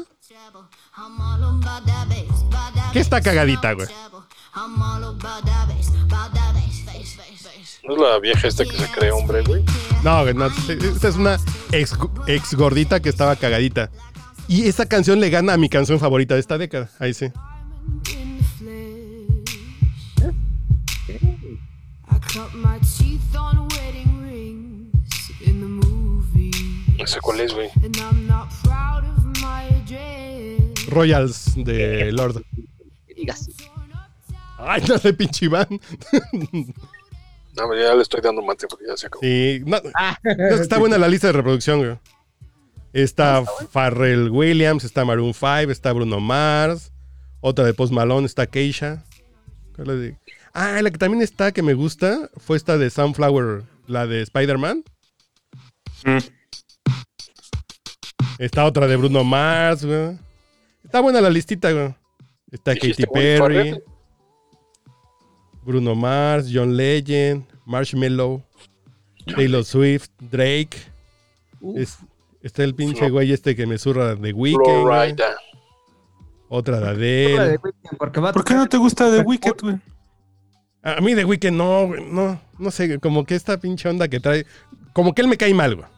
¿Qué 2.92 3.00
está 3.00 3.20
cagadita, 3.20 3.72
güey? 3.72 3.88
¿No 7.84 7.94
es 7.94 8.00
la 8.00 8.18
vieja 8.18 8.48
esta 8.48 8.64
que 8.64 8.72
se 8.76 8.86
cree 8.90 9.10
hombre, 9.12 9.42
güey? 9.42 9.62
No, 10.02 10.22
güey, 10.22 10.34
no. 10.34 10.46
Esta 10.46 11.08
es 11.08 11.16
una 11.16 11.38
ex, 11.72 11.94
ex 12.26 12.54
gordita 12.54 13.00
que 13.00 13.08
estaba 13.08 13.36
cagadita. 13.36 13.90
Y 14.48 14.66
esta 14.68 14.86
canción 14.86 15.20
le 15.20 15.28
gana 15.30 15.54
a 15.54 15.56
mi 15.56 15.68
canción 15.68 15.98
favorita 15.98 16.34
de 16.34 16.40
esta 16.40 16.56
década. 16.56 16.88
Ahí 16.98 17.12
sí. 17.14 17.26
I 22.08 22.18
cut 22.32 22.54
my 22.54 22.78
teeth 22.80 23.34
on 23.36 23.68
wedding 23.72 24.22
rings 24.22 25.30
in 25.40 25.60
the 25.60 25.66
movie. 25.66 26.50
No 26.98 27.06
sé 27.06 27.20
cuál 27.20 27.40
es, 27.40 27.52
güey. 27.52 27.70
And 27.84 27.96
I'm 27.96 28.26
not 28.26 28.48
proud 28.62 29.04
of 29.04 29.24
my 29.40 29.66
address. 29.74 30.86
Royals 30.88 31.54
de 31.56 32.12
Lord. 32.12 32.42
Digas. 33.16 33.50
Ay, 34.58 34.82
no 34.88 34.96
sé, 34.98 35.12
pinche 35.12 35.46
Iván. 35.46 35.68
No, 37.56 37.74
ya 37.74 37.94
le 37.94 38.02
estoy 38.02 38.20
dando 38.20 38.42
mate 38.42 38.66
porque 38.68 38.84
ya 38.86 38.96
se 38.96 39.06
acabó. 39.06 39.22
Sí, 39.22 39.62
no, 39.64 39.78
está 40.50 40.78
buena 40.78 40.98
la 40.98 41.08
lista 41.08 41.26
de 41.28 41.32
reproducción, 41.32 41.78
güey. 41.80 41.98
Está 42.92 43.44
Farrell 43.70 44.30
Williams, 44.30 44.84
está 44.84 45.04
Maroon 45.04 45.34
5, 45.34 45.70
está 45.70 45.92
Bruno 45.92 46.18
Mars, 46.20 46.92
otra 47.40 47.64
de 47.64 47.74
Post 47.74 47.92
Malone, 47.92 48.26
está 48.26 48.46
Keisha. 48.46 49.04
¿Cuál 49.74 49.90
es 49.90 50.00
de- 50.00 50.18
Ah, 50.54 50.80
la 50.80 50.90
que 50.90 50.96
también 50.96 51.22
está, 51.22 51.52
que 51.52 51.62
me 51.62 51.74
gusta, 51.74 52.30
fue 52.38 52.56
esta 52.56 52.78
de 52.78 52.88
Sunflower, 52.88 53.64
la 53.86 54.06
de 54.06 54.22
Spider-Man. 54.22 54.82
Mm. 56.04 56.18
Está 58.38 58.64
otra 58.64 58.86
de 58.86 58.96
Bruno 58.96 59.22
Mars, 59.24 59.84
güey. 59.84 60.18
Está 60.84 61.00
buena 61.00 61.20
la 61.20 61.28
listita, 61.30 61.72
güey. 61.72 61.94
Está 62.50 62.72
¿Dijiste 62.72 63.04
Katy 63.04 63.12
Perry? 63.14 63.82
Bruno 65.62 65.94
Mars, 65.94 66.48
John 66.52 66.76
Legend, 66.76 67.44
Marshmello, 67.66 68.42
Taylor 69.34 69.64
Swift, 69.64 70.10
Drake. 70.20 70.78
Es- 71.74 71.98
está 72.46 72.64
el 72.64 72.74
pinche 72.74 73.10
güey 73.10 73.32
este 73.32 73.54
que 73.56 73.66
me 73.66 73.78
zurra 73.78 74.14
de 74.14 74.32
Weekend. 74.32 74.82
güey. 74.82 75.14
Otra 76.48 76.78
de 76.80 76.88
Adele. 76.88 77.48
de 77.50 77.58
Weeknd, 77.62 77.98
porque 77.98 78.20
va 78.20 78.30
a 78.30 78.32
¿Por 78.32 78.44
qué 78.44 78.54
no 78.54 78.66
te 78.68 78.76
gusta 78.76 79.10
The 79.10 79.22
Wicked, 79.22 79.56
güey? 79.62 79.76
A 80.82 81.00
mí 81.00 81.14
de 81.14 81.24
Weekend 81.24 81.56
no, 81.56 81.88
güey, 81.88 82.04
no, 82.04 82.40
no 82.58 82.70
sé, 82.70 83.00
como 83.00 83.24
que 83.24 83.34
esta 83.34 83.58
pinche 83.58 83.88
onda 83.88 84.06
que 84.06 84.20
trae, 84.20 84.46
como 84.92 85.14
que 85.14 85.22
él 85.22 85.28
me 85.28 85.36
cae 85.36 85.52
mal, 85.52 85.74
güey. 85.74 85.88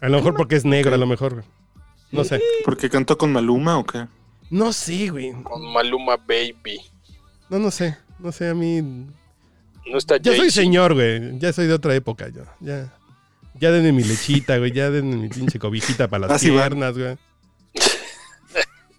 A 0.00 0.08
lo 0.08 0.18
mejor 0.18 0.36
porque 0.36 0.56
es 0.56 0.64
negro, 0.64 0.94
a 0.94 0.98
lo 0.98 1.06
mejor, 1.06 1.34
güey. 1.34 1.46
No 2.12 2.24
sé. 2.24 2.40
¿Porque 2.64 2.88
cantó 2.88 3.18
con 3.18 3.32
Maluma 3.32 3.78
o 3.78 3.84
qué? 3.84 4.06
No 4.50 4.72
sé, 4.72 5.08
güey. 5.08 5.32
Con 5.42 5.72
Maluma 5.72 6.16
Baby. 6.16 6.80
No, 7.48 7.58
no 7.58 7.70
sé. 7.70 7.96
No 8.18 8.32
sé, 8.32 8.48
a 8.48 8.54
mí. 8.54 8.82
No 8.82 9.96
está 9.96 10.18
Ya 10.18 10.36
soy 10.36 10.50
señor, 10.50 10.94
güey. 10.94 11.38
Ya 11.38 11.52
soy 11.52 11.66
de 11.66 11.74
otra 11.74 11.94
época, 11.94 12.28
yo. 12.28 12.42
Ya. 12.60 12.92
Ya 13.60 13.70
denme 13.70 13.92
mi 13.92 14.04
lechita, 14.04 14.58
güey. 14.58 14.72
Ya 14.72 14.90
denme 14.90 15.16
mi 15.16 15.28
pinche 15.28 15.58
cobijita 15.58 16.08
para 16.08 16.26
las 16.26 16.36
Así 16.36 16.50
va. 16.50 16.62
piernas, 16.68 16.96
güey. 16.96 17.16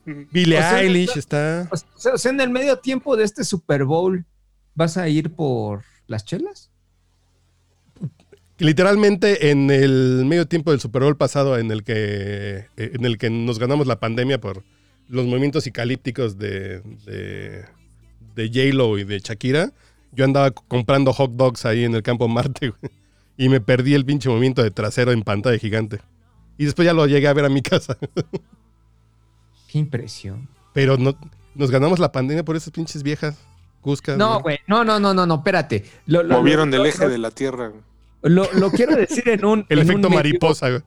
Billie 0.31 0.57
O 0.57 0.61
sea, 0.61 0.81
Eilish 0.81 1.17
está. 1.17 1.67
O 1.71 1.77
sea, 1.77 2.13
o 2.13 2.17
sea, 2.17 2.31
en 2.31 2.41
el 2.41 2.49
medio 2.49 2.77
tiempo 2.79 3.15
de 3.15 3.23
este 3.23 3.43
Super 3.43 3.83
Bowl, 3.85 4.25
¿vas 4.75 4.97
a 4.97 5.07
ir 5.07 5.31
por 5.31 5.83
las 6.07 6.25
chelas? 6.25 6.71
Literalmente 8.57 9.51
en 9.51 9.71
el 9.71 10.25
medio 10.25 10.45
tiempo 10.45 10.71
del 10.71 10.81
Super 10.81 11.03
Bowl 11.03 11.15
pasado 11.15 11.57
en 11.57 11.71
el 11.71 11.83
que 11.83 12.65
eh, 12.75 12.91
en 12.93 13.05
el 13.05 13.17
que 13.17 13.29
nos 13.29 13.57
ganamos 13.57 13.87
la 13.87 13.99
pandemia 14.01 14.41
por 14.41 14.63
los 15.07 15.25
movimientos 15.25 15.63
psicalípticos 15.63 16.37
de, 16.37 16.81
de, 17.05 17.63
de 18.35 18.47
J-Lo 18.47 18.97
y 18.97 19.05
de 19.05 19.19
Shakira, 19.19 19.71
yo 20.11 20.25
andaba 20.25 20.51
comprando 20.51 21.13
hot 21.13 21.31
dogs 21.31 21.65
ahí 21.65 21.85
en 21.85 21.95
el 21.95 22.03
campo 22.03 22.27
Marte 22.27 22.69
güey, 22.69 22.91
y 23.39 23.47
me 23.47 23.61
perdí 23.61 23.93
el 23.93 24.03
pinche 24.05 24.27
movimiento 24.27 24.61
de 24.61 24.69
trasero 24.69 25.13
en 25.13 25.23
pantalla 25.23 25.57
gigante. 25.57 26.01
Y 26.57 26.65
después 26.65 26.85
ya 26.85 26.91
lo 26.93 27.07
llegué 27.07 27.29
a 27.29 27.33
ver 27.33 27.45
a 27.45 27.49
mi 27.49 27.61
casa. 27.61 27.97
Qué 29.71 29.77
impresión. 29.79 30.49
Pero 30.73 30.97
no, 30.97 31.17
nos 31.55 31.71
ganamos 31.71 31.99
la 31.99 32.11
pandemia 32.11 32.43
por 32.43 32.57
esas 32.57 32.71
pinches 32.71 33.01
viejas 33.01 33.37
cuscas. 33.79 34.17
No, 34.17 34.41
güey, 34.41 34.59
no, 34.67 34.83
no, 34.83 34.99
no, 34.99 35.13
no, 35.13 35.25
no, 35.25 35.35
espérate. 35.35 35.85
Lo, 36.05 36.21
lo- 36.21 36.37
Movieron 36.39 36.69
lo- 36.69 36.73
del 36.73 36.83
lo- 36.83 36.89
eje 36.89 37.07
de 37.07 37.17
la 37.17 37.31
Tierra. 37.31 37.69
güey. 37.69 37.81
Lo, 38.23 38.51
lo 38.51 38.71
quiero 38.71 38.97
decir 38.97 39.29
en 39.29 39.45
un. 39.45 39.65
El 39.69 39.79
en 39.79 39.89
efecto 39.89 40.09
mariposa, 40.09 40.69
güey. 40.69 40.81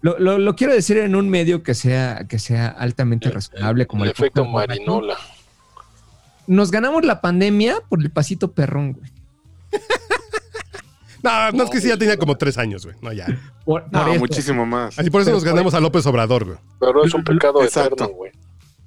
Lo, 0.00 0.18
lo- 0.18 0.38
lo 0.38 0.56
quiero 0.56 0.72
decir 0.72 0.96
en 0.96 1.14
un 1.14 1.28
medio 1.28 1.62
que 1.62 1.74
sea, 1.74 2.26
que 2.26 2.38
sea 2.38 2.68
altamente 2.68 3.28
razonable, 3.30 3.86
como 3.86 4.04
el 4.04 4.10
el, 4.10 4.12
efecto. 4.12 4.46
Marinola. 4.46 5.18
Nos 6.46 6.70
ganamos 6.70 7.04
la 7.04 7.20
pandemia 7.20 7.80
por 7.86 8.00
el 8.00 8.10
pasito 8.10 8.52
perrón, 8.52 8.94
güey. 8.94 9.10
No, 11.26 11.52
no 11.52 11.64
es 11.64 11.70
que 11.70 11.80
sí, 11.80 11.88
ya 11.88 11.96
tenía 11.96 12.16
como 12.16 12.36
tres 12.36 12.56
años, 12.58 12.84
güey. 12.84 12.96
No, 13.02 13.12
ya. 13.12 13.26
Por, 13.64 13.84
por 13.90 13.92
No, 13.92 14.14
muchísimo 14.18 14.64
más. 14.66 14.98
Así 14.98 15.10
por 15.10 15.22
eso 15.22 15.30
nos 15.32 15.44
ganamos 15.44 15.74
a 15.74 15.80
López 15.80 16.06
Obrador, 16.06 16.44
güey. 16.44 16.58
Pero 16.80 17.04
es 17.04 17.12
un 17.14 17.24
pecado 17.24 17.62
Exacto. 17.62 17.94
eterno, 18.04 18.14
güey. 18.14 18.32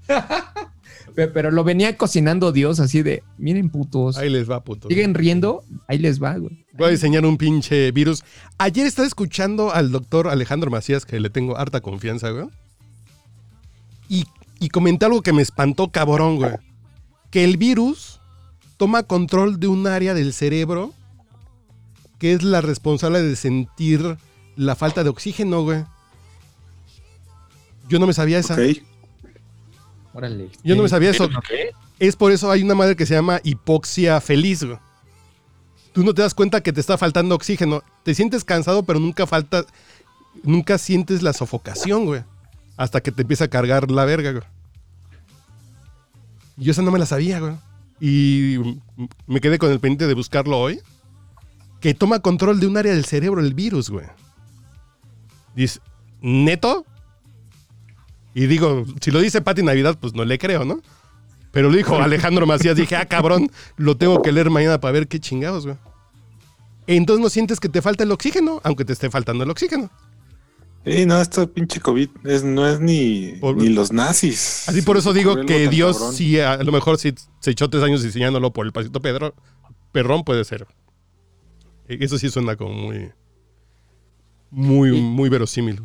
Pe- 1.16 1.28
Pero 1.28 1.52
lo 1.52 1.64
venía 1.64 1.98
cocinando 1.98 2.52
Dios 2.52 2.80
así 2.80 3.02
de, 3.02 3.24
miren 3.38 3.70
putos, 3.70 4.18
Ahí 4.18 4.30
les 4.30 4.50
va, 4.50 4.64
puto. 4.64 4.88
siguen 4.88 5.14
riendo, 5.16 5.64
ahí 5.88 5.98
les 5.98 6.22
va, 6.22 6.38
güey. 6.38 6.66
Voy 6.74 6.88
a 6.88 6.92
diseñar 6.92 7.26
un 7.26 7.38
pinche 7.38 7.92
virus. 7.92 8.24
Ayer 8.58 8.86
estaba 8.88 9.08
escuchando 9.08 9.74
al 9.74 9.92
doctor 9.92 10.28
Alejandro 10.30 10.70
Macías, 10.72 11.06
que 11.06 11.20
le 11.20 11.30
tengo 11.30 11.58
harta 11.58 11.82
confianza, 11.82 12.30
güey. 12.30 12.46
Y, 14.08 14.26
y 14.60 14.70
comenté 14.70 15.06
algo 15.06 15.22
que 15.22 15.34
me 15.34 15.42
espantó 15.42 15.90
cabrón, 15.92 16.38
güey. 16.38 16.52
Que 17.32 17.44
el 17.44 17.58
virus 17.58 18.22
toma 18.78 19.04
control 19.04 19.60
de 19.60 19.68
un 19.68 19.88
área 19.88 20.14
del 20.14 20.32
cerebro 20.34 20.94
que 22.20 22.34
es 22.34 22.44
la 22.44 22.62
responsable 22.62 23.24
de 23.24 23.36
sentir 23.36 24.18
la 24.56 24.76
falta 24.76 25.04
de 25.04 25.10
oxígeno, 25.10 25.64
güey. 25.64 25.84
Yo 27.88 27.98
no 27.98 28.06
me 28.06 28.14
sabía 28.14 28.38
esa. 28.38 28.54
Ok. 28.54 28.60
Órale. 30.14 30.50
Yo 30.64 30.76
no 30.76 30.84
me 30.84 30.90
sabía 30.90 31.12
eso. 31.12 31.30
¿Qué? 31.48 31.72
Es 31.98 32.16
por 32.16 32.32
eso 32.32 32.52
hay 32.52 32.62
una 32.62 32.76
madre 32.76 32.96
que 32.96 33.06
se 33.06 33.16
llama 33.16 33.40
hipoxia 33.44 34.20
feliz, 34.22 34.64
güey. 34.64 34.78
Tú 35.94 36.04
no 36.04 36.14
te 36.14 36.22
das 36.22 36.34
cuenta 36.34 36.62
que 36.62 36.74
te 36.74 36.82
está 36.82 36.98
faltando 36.98 37.36
oxígeno. 37.36 37.84
Te 38.04 38.14
sientes 38.14 38.44
cansado, 38.44 38.84
pero 38.84 39.00
nunca 39.00 39.26
falta. 39.26 39.66
Nunca 40.44 40.78
sientes 40.78 41.24
la 41.24 41.34
sofocación, 41.34 42.06
güey. 42.06 42.24
Hasta 42.78 43.02
que 43.02 43.12
te 43.12 43.24
empieza 43.24 43.46
a 43.46 43.50
cargar 43.50 43.90
la 43.90 44.06
verga, 44.06 44.32
güey. 44.32 44.44
Yo 46.58 46.72
esa 46.72 46.82
no 46.82 46.92
me 46.92 47.00
la 47.00 47.06
sabía, 47.06 47.40
güey. 47.40 47.56
Y 48.02 48.78
me 49.26 49.42
quedé 49.42 49.58
con 49.58 49.72
el 49.72 49.80
pendiente 49.80 50.08
de 50.08 50.14
buscarlo 50.14 50.60
hoy. 50.60 50.82
Que 51.80 51.94
toma 51.94 52.20
control 52.20 52.60
de 52.60 52.68
un 52.68 52.78
área 52.78 52.94
del 52.94 53.06
cerebro, 53.06 53.40
el 53.42 53.54
virus, 53.54 53.90
güey. 53.90 54.06
Dice, 55.56 55.80
¿neto? 56.22 56.86
Y 58.34 58.48
digo, 58.48 58.86
si 59.02 59.12
lo 59.12 59.20
dice 59.20 59.42
Pati 59.42 59.64
Navidad, 59.64 59.98
pues 60.00 60.14
no 60.14 60.24
le 60.26 60.38
creo, 60.38 60.66
¿no? 60.66 60.82
Pero 61.52 61.70
lo 61.70 61.78
dijo 61.78 61.96
Alejandro 61.98 62.46
Macías. 62.46 62.76
Dije, 62.76 62.96
ah, 62.96 63.06
cabrón, 63.06 63.50
lo 63.78 63.98
tengo 63.98 64.22
que 64.22 64.32
leer 64.32 64.50
mañana 64.50 64.80
para 64.80 64.92
ver 64.92 65.08
qué 65.08 65.20
chingados, 65.20 65.66
güey. 65.66 65.78
Entonces 66.88 67.22
no 67.24 67.30
sientes 67.30 67.60
que 67.60 67.70
te 67.70 67.82
falta 67.82 68.04
el 68.04 68.12
oxígeno, 68.12 68.62
aunque 68.64 68.86
te 68.86 68.94
esté 68.94 69.10
faltando 69.10 69.44
el 69.44 69.50
oxígeno. 69.50 69.90
Sí, 70.86 71.06
no, 71.06 71.20
esto 71.22 71.52
pinche 71.52 71.80
COVID 71.82 72.10
es, 72.26 72.44
no 72.44 72.68
es 72.68 72.80
ni, 72.80 73.34
Por- 73.42 73.58
ni 73.58 73.70
los 73.70 73.92
nazis. 73.92 74.68
Así 74.70 74.82
por 74.82 74.98
eso 74.98 75.12
digo 75.14 75.46
que 75.46 75.68
Dios 75.68 75.98
cabrón. 75.98 76.16
sí, 76.16 76.40
a 76.40 76.58
lo 76.64 76.72
mejor 76.72 76.98
sí 76.98 77.14
se 77.42 77.52
echó 77.52 77.70
tres 77.70 77.84
años 77.84 78.02
diseñándolo 78.02 78.52
por 78.54 78.66
el 78.66 78.72
pasito 78.72 79.02
Pedro. 79.02 79.36
Perrón 79.92 80.24
puede 80.24 80.46
ser. 80.46 80.68
E- 81.90 81.98
Eso 82.00 82.18
sí 82.18 82.30
suena 82.30 82.56
como 82.56 82.72
muy. 82.74 83.12
Muy, 84.52 84.98
Y- 84.98 85.02
muy 85.02 85.28
verosímil. 85.30 85.82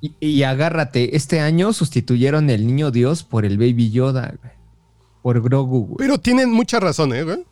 Y, 0.00 0.14
y 0.20 0.42
agárrate, 0.44 1.16
este 1.16 1.40
año 1.40 1.72
sustituyeron 1.72 2.48
el 2.50 2.64
niño 2.66 2.92
Dios 2.92 3.24
por 3.24 3.44
el 3.44 3.58
Baby 3.58 3.90
Yoda, 3.90 4.32
güey. 4.40 4.52
Por 5.22 5.42
Grogu, 5.42 5.86
güey. 5.86 5.96
Pero 5.98 6.18
tienen 6.18 6.52
mucha 6.52 6.78
razón, 6.78 7.12
¿eh, 7.12 7.24
güey? 7.24 7.44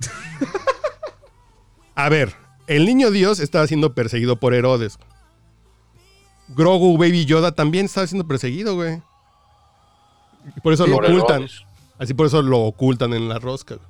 A 1.96 2.08
ver, 2.08 2.34
el 2.66 2.86
niño 2.86 3.10
Dios 3.10 3.40
estaba 3.40 3.66
siendo 3.66 3.94
perseguido 3.94 4.36
por 4.38 4.54
Herodes. 4.54 4.98
Grogu 6.48 6.96
Baby 6.98 7.24
Yoda 7.24 7.52
también 7.52 7.86
estaba 7.86 8.06
siendo 8.06 8.26
perseguido, 8.26 8.74
güey. 8.74 9.02
Y 10.56 10.60
por 10.60 10.72
eso 10.72 10.86
lo 10.86 10.96
Por 10.96 11.06
ocultan. 11.06 11.42
Herodes. 11.42 11.64
Así 11.98 12.14
por 12.14 12.26
eso 12.26 12.42
lo 12.42 12.60
ocultan 12.60 13.12
en 13.14 13.28
la 13.28 13.38
rosca. 13.38 13.76
güey. 13.76 13.88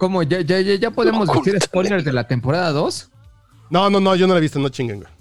¿Cómo? 0.00 0.22
¿Ya, 0.22 0.40
ya, 0.40 0.60
ya, 0.62 0.76
ya 0.76 0.90
podemos 0.90 1.28
Lo 1.28 1.34
decir 1.34 1.60
spoilers 1.60 2.06
de 2.06 2.12
la 2.14 2.26
temporada 2.26 2.70
2? 2.72 3.10
No, 3.68 3.90
no, 3.90 4.00
no, 4.00 4.16
yo 4.16 4.26
no 4.26 4.32
la 4.32 4.38
he 4.38 4.40
visto, 4.40 4.58
no 4.58 4.70
chinguen, 4.70 5.00
güey. 5.02 5.12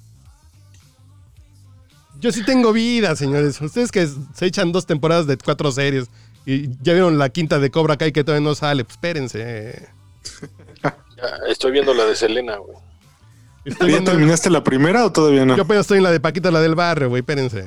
Yo 2.22 2.32
sí 2.32 2.46
tengo 2.46 2.72
vida, 2.72 3.14
señores. 3.18 3.60
Ustedes 3.60 3.92
que 3.92 4.08
se 4.34 4.46
echan 4.46 4.72
dos 4.72 4.86
temporadas 4.86 5.28
de 5.28 5.38
cuatro 5.38 5.70
series 5.74 6.08
y 6.46 6.70
ya 6.82 6.94
vieron 6.94 7.18
la 7.18 7.28
quinta 7.28 7.60
de 7.60 7.70
Cobra 7.70 7.98
Kai 7.98 8.14
que 8.14 8.24
todavía 8.24 8.48
no 8.48 8.56
sale, 8.56 8.86
pues 8.86 8.96
espérense. 8.96 9.90
Ya, 10.82 10.96
estoy 11.50 11.72
viendo 11.72 11.94
la 11.94 12.06
de 12.06 12.16
Selena, 12.16 12.56
güey. 12.56 12.78
¿Ya 13.66 13.86
viendo- 13.86 14.12
terminaste 14.12 14.50
la 14.50 14.64
primera 14.64 15.06
o 15.06 15.12
todavía 15.12 15.46
no? 15.46 15.58
Yo 15.58 15.64
apenas 15.64 15.82
estoy 15.82 15.98
en 15.98 16.04
la 16.06 16.12
de 16.12 16.22
Paquita, 16.22 16.52
la 16.52 16.62
del 16.62 16.76
barrio, 16.76 17.10
güey, 17.10 17.20
espérense. 17.20 17.66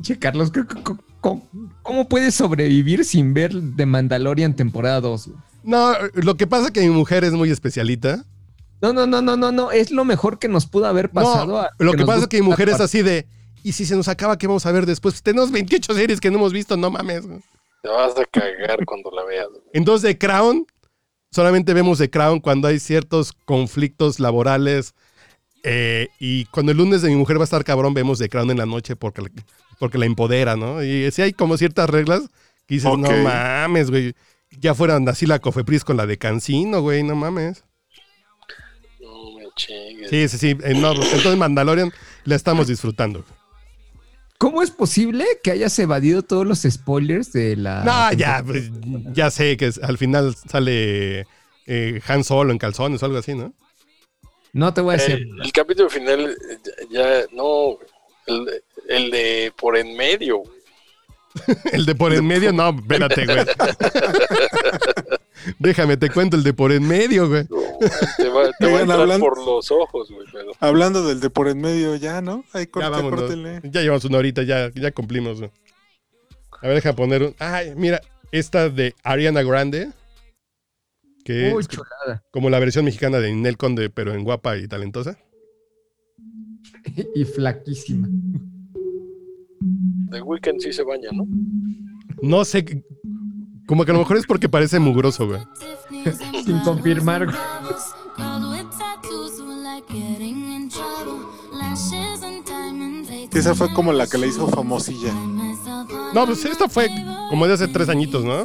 Che, 0.00 0.16
Carlos, 0.16 0.52
¿cu- 0.52 0.64
cu- 0.64 0.82
cu- 0.84 1.04
¿cómo, 1.24 1.48
cómo 1.82 2.08
puedes 2.08 2.34
sobrevivir 2.34 3.04
sin 3.06 3.32
ver 3.32 3.52
The 3.76 3.86
Mandalorian 3.86 4.54
temporada 4.54 5.00
2? 5.00 5.28
güey? 5.28 5.38
No, 5.62 5.92
lo 6.12 6.36
que 6.36 6.46
pasa 6.46 6.66
es 6.66 6.70
que 6.72 6.80
mi 6.82 6.90
mujer 6.90 7.24
es 7.24 7.32
muy 7.32 7.50
especialita. 7.50 8.24
No, 8.82 8.92
no, 8.92 9.06
no, 9.06 9.22
no, 9.22 9.34
no, 9.36 9.50
no. 9.50 9.72
Es 9.72 9.90
lo 9.90 10.04
mejor 10.04 10.38
que 10.38 10.46
nos 10.48 10.66
pudo 10.66 10.84
haber 10.86 11.08
pasado. 11.10 11.46
No, 11.46 11.56
a- 11.58 11.70
lo 11.78 11.92
que 11.94 12.04
pasa 12.04 12.20
es 12.22 12.26
que 12.28 12.40
mi 12.42 12.46
mujer 12.48 12.68
es 12.68 12.80
así 12.80 13.00
de. 13.00 13.26
¿Y 13.62 13.72
si 13.72 13.86
se 13.86 13.96
nos 13.96 14.08
acaba, 14.08 14.36
qué 14.36 14.46
vamos 14.46 14.66
a 14.66 14.72
ver 14.72 14.84
después? 14.84 15.22
Tenemos 15.22 15.50
28 15.50 15.94
series 15.94 16.20
que 16.20 16.30
no 16.30 16.36
hemos 16.36 16.52
visto, 16.52 16.76
no 16.76 16.90
mames. 16.90 17.22
Te 17.82 17.88
vas 17.88 18.12
a 18.18 18.24
cagar 18.26 18.84
cuando 18.84 19.10
la 19.10 19.24
veas. 19.24 19.46
Entonces, 19.72 20.02
de 20.02 20.18
Crown, 20.18 20.66
solamente 21.32 21.72
vemos 21.72 21.96
de 21.98 22.10
Crown 22.10 22.40
cuando 22.40 22.68
hay 22.68 22.78
ciertos 22.78 23.32
conflictos 23.46 24.20
laborales. 24.20 24.94
eh, 25.66 26.08
y 26.20 26.44
cuando 26.46 26.72
el 26.72 26.78
lunes 26.78 27.00
de 27.00 27.08
mi 27.08 27.16
mujer 27.16 27.38
va 27.38 27.42
a 27.42 27.44
estar 27.44 27.64
cabrón, 27.64 27.94
vemos 27.94 28.18
de 28.18 28.28
Crown 28.28 28.50
en 28.50 28.58
la 28.58 28.66
noche 28.66 28.96
porque, 28.96 29.22
la- 29.22 29.30
porque 29.78 29.98
la 29.98 30.06
empodera, 30.06 30.56
¿no? 30.56 30.82
Y 30.82 31.10
sí 31.10 31.22
hay 31.22 31.32
como 31.32 31.56
ciertas 31.56 31.88
reglas 31.90 32.22
que 32.66 32.74
dices, 32.76 32.90
no 32.96 33.10
mames, 33.22 33.90
güey. 33.90 34.14
Ya 34.60 34.74
fueran 34.74 35.08
así 35.08 35.26
la 35.26 35.40
Cofepris 35.40 35.84
con 35.84 35.96
la 35.96 36.06
de 36.06 36.16
Cancino, 36.18 36.80
güey, 36.80 37.02
no 37.02 37.14
mames. 37.16 37.64
No 39.00 39.38
me 39.38 39.44
chingues. 39.56 40.10
Sí, 40.10 40.28
sí, 40.28 40.38
sí. 40.38 40.56
eh, 40.64 40.74
no, 40.74 40.92
entonces 40.92 41.36
Mandalorian 41.36 41.92
la 42.24 42.36
estamos 42.36 42.66
disfrutando. 42.68 43.24
¿Cómo 44.38 44.62
es 44.62 44.70
posible 44.70 45.24
que 45.42 45.50
hayas 45.52 45.78
evadido 45.78 46.22
todos 46.22 46.46
los 46.46 46.62
spoilers 46.68 47.32
de 47.32 47.56
la. 47.56 47.82
No, 47.84 48.12
ya, 48.16 48.42
pues, 48.44 48.70
ya 49.12 49.30
sé 49.30 49.56
que 49.56 49.66
es- 49.66 49.78
al 49.82 49.96
final 49.96 50.34
sale 50.48 51.26
eh, 51.66 52.00
Han 52.08 52.24
Solo 52.24 52.52
en 52.52 52.58
calzones 52.58 53.02
o 53.02 53.06
algo 53.06 53.18
así, 53.18 53.34
¿no? 53.34 53.54
No 54.52 54.74
te 54.74 54.80
voy 54.82 54.94
a 54.94 54.98
decir. 54.98 55.16
El, 55.16 55.42
el 55.42 55.52
capítulo 55.52 55.88
final, 55.88 56.30
eh, 56.30 56.58
ya, 56.90 57.00
ya- 57.20 57.26
no, 57.32 57.78
el, 58.26 58.62
el 58.88 59.10
de 59.10 59.52
por 59.56 59.76
en 59.76 59.96
medio. 59.96 60.42
El 61.72 61.84
de 61.84 61.96
por 61.96 62.12
en 62.14 62.24
medio, 62.24 62.52
no, 62.52 62.68
espérate, 62.70 63.26
güey. 63.26 63.38
Déjame, 65.58 65.96
te 65.96 66.08
cuento 66.10 66.36
el 66.36 66.44
de 66.44 66.54
por 66.54 66.70
en 66.70 66.86
medio, 66.86 67.28
güey. 67.28 67.44
No, 67.50 67.56
te 68.16 68.28
va, 68.28 68.50
te 68.58 68.66
va 68.72 68.78
a 68.78 68.82
hablando- 69.00 69.18
por 69.26 69.44
los 69.44 69.70
ojos, 69.72 70.10
güey. 70.10 70.26
Pero 70.32 70.52
Hablando 70.60 71.04
del 71.06 71.18
de 71.20 71.30
por 71.30 71.48
en 71.48 71.60
medio, 71.60 71.96
ya, 71.96 72.20
¿no? 72.20 72.44
Ahí 72.52 72.66
Ya 72.66 72.70
corta, 72.70 72.88
vámonos. 72.90 73.20
córtenle. 73.22 73.60
Ya 73.64 73.80
llevamos 73.82 74.04
una 74.04 74.18
horita, 74.18 74.42
ya, 74.44 74.70
ya 74.74 74.92
cumplimos. 74.92 75.38
güey. 75.40 75.50
A 76.62 76.66
ver, 76.68 76.76
deja 76.76 76.94
poner 76.94 77.22
un. 77.24 77.34
Ay, 77.40 77.72
mira, 77.76 78.00
esta 78.30 78.68
de 78.68 78.94
Ariana 79.02 79.42
Grande. 79.42 79.90
Que 81.24 81.52
Uy, 81.52 81.62
es 81.62 81.68
chulada. 81.68 82.22
como 82.30 82.48
la 82.48 82.58
versión 82.60 82.84
mexicana 82.84 83.18
de 83.18 83.32
Ninel 83.32 83.56
Conde, 83.56 83.90
pero 83.90 84.14
en 84.14 84.22
guapa 84.24 84.56
y 84.56 84.68
talentosa. 84.68 85.18
Y 87.14 87.24
flaquísima. 87.24 88.06
The 90.14 90.22
Weeknd 90.22 90.60
sí 90.60 90.72
se 90.72 90.82
baña, 90.84 91.10
¿no? 91.12 91.26
No 92.22 92.44
sé, 92.44 92.84
como 93.66 93.84
que 93.84 93.90
a 93.90 93.94
lo 93.94 94.00
mejor 94.00 94.16
es 94.16 94.26
porque 94.26 94.48
parece 94.48 94.78
mugroso, 94.78 95.26
güey. 95.26 95.40
Sin 96.44 96.60
confirmar. 96.60 97.26
güey. 97.26 97.36
Esa 103.32 103.54
fue 103.54 103.72
como 103.74 103.92
la 103.92 104.06
que 104.06 104.16
le 104.18 104.28
hizo 104.28 104.46
famosilla. 104.48 105.12
No, 106.14 106.26
pues 106.26 106.44
esta 106.44 106.68
fue 106.68 106.88
como 107.28 107.46
de 107.46 107.54
hace 107.54 107.68
tres 107.68 107.88
añitos, 107.88 108.24
¿no? 108.24 108.44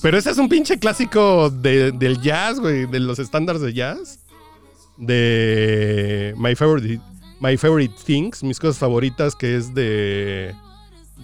Pero 0.00 0.16
ese 0.16 0.30
es 0.30 0.38
un 0.38 0.48
pinche 0.48 0.78
clásico 0.78 1.50
de- 1.50 1.90
del 1.90 2.20
jazz, 2.20 2.60
güey, 2.60 2.86
de 2.86 3.00
los 3.00 3.18
estándares 3.18 3.60
de 3.62 3.72
jazz. 3.74 4.20
De 4.96 6.34
My 6.36 6.54
Favorite, 6.54 7.00
My 7.40 7.56
Favorite 7.56 7.94
Things, 8.04 8.42
mis 8.42 8.58
cosas 8.58 8.78
favoritas, 8.78 9.36
que 9.36 9.56
es 9.56 9.74
de. 9.74 10.54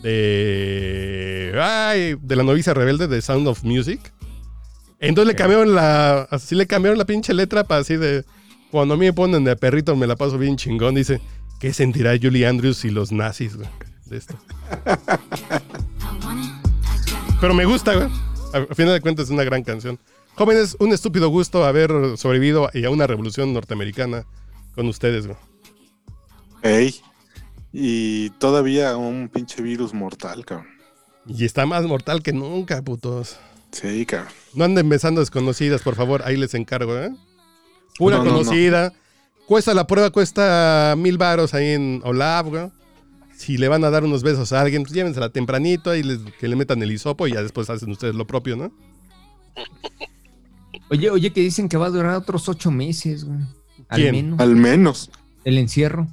De. 0.02 1.52
Ay, 1.60 2.16
de 2.20 2.36
la 2.36 2.42
novicia 2.42 2.74
rebelde 2.74 3.08
de 3.08 3.20
Sound 3.22 3.48
of 3.48 3.64
Music. 3.64 4.12
Entonces 5.00 5.28
le 5.28 5.36
cambiaron 5.36 5.74
la. 5.74 6.22
Así 6.30 6.54
le 6.54 6.66
cambiaron 6.66 6.98
la 6.98 7.04
pinche 7.04 7.34
letra 7.34 7.64
para 7.64 7.80
así 7.80 7.96
de. 7.96 8.24
Cuando 8.70 8.94
a 8.94 8.96
mí 8.96 9.06
me 9.06 9.12
ponen 9.12 9.44
de 9.44 9.56
perrito 9.56 9.94
me 9.96 10.06
la 10.06 10.16
paso 10.16 10.38
bien 10.38 10.56
chingón. 10.56 10.94
Dice, 10.94 11.20
¿qué 11.60 11.72
sentirá 11.72 12.12
Julie 12.20 12.46
Andrews 12.46 12.84
y 12.84 12.90
los 12.90 13.12
nazis, 13.12 13.56
güey? 13.56 13.68
De 14.06 14.16
esto. 14.16 14.36
Pero 17.40 17.54
me 17.54 17.64
gusta, 17.64 17.94
güey. 17.94 18.08
A 18.52 18.58
a 18.70 18.74
final 18.74 18.94
de 18.94 19.00
cuentas 19.00 19.26
es 19.26 19.30
una 19.30 19.44
gran 19.44 19.62
canción. 19.62 19.98
Jóvenes, 20.34 20.76
un 20.78 20.92
estúpido 20.92 21.28
gusto 21.28 21.64
haber 21.64 22.16
sobrevivido 22.16 22.70
y 22.72 22.84
a 22.84 22.90
una 22.90 23.06
revolución 23.06 23.52
norteamericana 23.52 24.24
con 24.74 24.88
ustedes, 24.88 25.26
güey. 25.26 25.38
Ey. 26.64 26.96
Y 27.72 28.30
todavía 28.30 28.96
un 28.96 29.28
pinche 29.28 29.62
virus 29.62 29.94
mortal, 29.94 30.44
cabrón. 30.44 30.66
Y 31.26 31.44
está 31.44 31.64
más 31.66 31.84
mortal 31.84 32.22
que 32.22 32.32
nunca, 32.32 32.82
putos. 32.82 33.36
Sí, 33.72 34.04
cabrón. 34.06 34.32
No 34.54 34.64
anden 34.64 34.88
besando 34.88 35.20
desconocidas, 35.20 35.82
por 35.82 35.94
favor. 35.94 36.22
Ahí 36.24 36.36
les 36.36 36.54
encargo, 36.54 36.98
¿eh? 36.98 37.10
Pura 37.98 38.18
No, 38.18 38.24
no, 38.24 38.30
no. 38.30 38.38
conocida. 38.38 38.92
Cuesta 39.46 39.74
la 39.74 39.86
prueba, 39.86 40.10
cuesta 40.10 40.94
mil 40.96 41.18
varos 41.18 41.52
ahí 41.54 41.70
en 41.70 42.00
Olaf, 42.04 42.46
güey. 42.48 42.70
Si 43.36 43.56
le 43.58 43.68
van 43.68 43.84
a 43.84 43.90
dar 43.90 44.04
unos 44.04 44.22
besos 44.22 44.52
a 44.52 44.60
alguien, 44.60 44.82
pues 44.84 44.94
llévensela 44.94 45.28
tempranito 45.28 45.94
y 45.94 46.02
les, 46.02 46.18
que 46.40 46.48
le 46.48 46.56
metan 46.56 46.82
el 46.82 46.92
hisopo 46.92 47.26
y 47.26 47.32
ya 47.32 47.42
después 47.42 47.68
hacen 47.68 47.90
ustedes 47.90 48.14
lo 48.14 48.26
propio, 48.26 48.56
¿no? 48.56 48.72
Oye, 50.90 51.10
oye, 51.10 51.32
que 51.32 51.40
dicen 51.40 51.68
que 51.68 51.76
va 51.76 51.86
a 51.86 51.90
durar 51.90 52.14
otros 52.14 52.48
ocho 52.48 52.70
meses, 52.70 53.24
güey. 53.24 53.38
Al 53.88 54.00
¿Quién? 54.00 54.14
menos. 54.14 54.40
Al 54.40 54.54
menos. 54.54 55.10
El 55.44 55.58
encierro. 55.58 56.06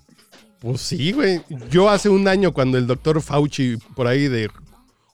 Pues 0.61 0.79
sí, 0.81 1.11
güey. 1.11 1.41
Yo 1.69 1.89
hace 1.89 2.07
un 2.07 2.27
año 2.27 2.53
cuando 2.53 2.77
el 2.77 2.85
doctor 2.87 3.21
Fauci 3.21 3.77
por 3.95 4.05
ahí 4.07 4.27
de 4.27 4.49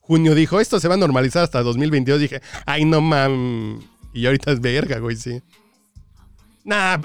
junio 0.02 0.36
dijo, 0.36 0.60
esto 0.60 0.80
se 0.80 0.88
va 0.88 0.93
a 0.95 0.98
normalizar 0.98 1.43
hasta 1.43 1.64
2022, 1.64 2.20
dije, 2.20 2.41
ay, 2.66 2.84
no 2.86 3.02
mam. 3.02 3.80
Y 4.14 4.26
ahorita 4.26 4.52
es 4.52 4.60
verga, 4.62 5.00
güey, 5.00 5.16
sí. 5.16 5.41
Nah, 6.66 6.98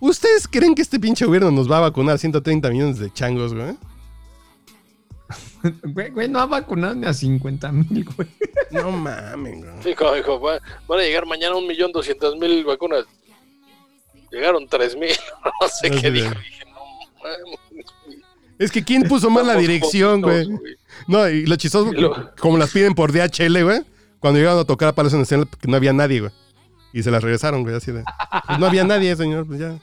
¿ustedes 0.00 0.48
creen 0.48 0.74
que 0.74 0.82
este 0.82 0.98
pinche 0.98 1.26
gobierno 1.26 1.50
nos 1.50 1.70
va 1.70 1.76
a 1.78 1.80
vacunar 1.80 2.18
130 2.18 2.70
millones 2.70 2.98
de 2.98 3.12
changos, 3.12 3.54
güey? 3.54 3.76
Güey, 5.82 6.10
güey, 6.10 6.28
no 6.28 6.38
ha 6.38 6.46
vacunado 6.46 6.94
ni 6.94 7.06
a 7.06 7.12
50 7.12 7.72
mil, 7.72 8.04
güey. 8.16 8.28
No 8.70 8.92
mames, 8.92 9.58
güey. 9.64 9.82
Dijo, 9.84 10.14
dijo, 10.14 10.40
va- 10.40 10.60
van 10.86 11.00
a 11.00 11.02
llegar 11.02 11.26
mañana 11.26 11.56
un 11.56 11.66
millón 11.66 11.90
doscientos 11.90 12.36
mil 12.36 12.64
vacunas. 12.64 13.04
Llegaron 14.30 14.68
tres 14.68 14.94
mil, 14.96 15.10
no 15.60 15.68
sé 15.68 15.90
No 15.90 16.00
qué 16.00 16.10
dijo. 16.12 16.30
Es 18.58 18.72
que 18.72 18.82
¿quién 18.82 19.02
puso 19.02 19.28
mal 19.28 19.46
la 19.46 19.56
dirección, 19.56 20.22
güey? 20.22 20.48
No, 21.06 21.28
y 21.28 21.44
lo 21.44 21.56
chistoso, 21.56 21.92
lo- 21.92 22.34
como 22.40 22.56
las 22.56 22.70
piden 22.70 22.94
por 22.94 23.12
DHL, 23.12 23.62
güey, 23.62 23.82
cuando 24.18 24.38
llegaron 24.38 24.60
a 24.60 24.64
tocar 24.64 24.88
a 24.88 24.94
Palacio 24.94 25.18
Nacional, 25.18 25.46
no 25.66 25.76
había 25.76 25.92
nadie, 25.92 26.20
güey. 26.20 26.32
Y 26.94 27.02
se 27.02 27.10
las 27.10 27.22
regresaron, 27.22 27.62
güey, 27.64 27.74
así 27.74 27.92
de. 27.92 28.02
Pues 28.46 28.58
no 28.58 28.66
había 28.66 28.84
nadie, 28.84 29.14
señor, 29.14 29.46
pues 29.46 29.60
ya. 29.60 29.78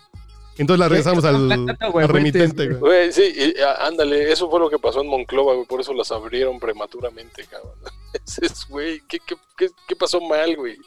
Entonces 0.58 0.80
las 0.80 0.89
regresamos 0.89 1.26
al, 1.26 1.78
remitente, 2.08 2.68
güey. 2.70 3.12
sí, 3.12 3.22
y, 3.36 3.54
ándale, 3.80 4.32
eso 4.32 4.50
fue 4.50 4.60
lo 4.60 4.70
que 4.70 4.78
pasó 4.80 5.02
en 5.02 5.08
Monclova, 5.08 5.54
güey, 5.54 5.66
por 5.68 5.82
eso 5.82 5.94
las 5.94 6.12
abrieron 6.12 6.60
prematuramente, 6.60 7.46
cabrón. 7.46 7.74
Ese 8.26 8.46
es, 8.46 8.68
güey, 8.68 9.02
¿qué, 9.08 9.20
qué, 9.20 9.36
qué, 9.58 9.68
qué 9.88 9.96
pasó 9.96 10.22
mal, 10.22 10.56
güey? 10.56 10.78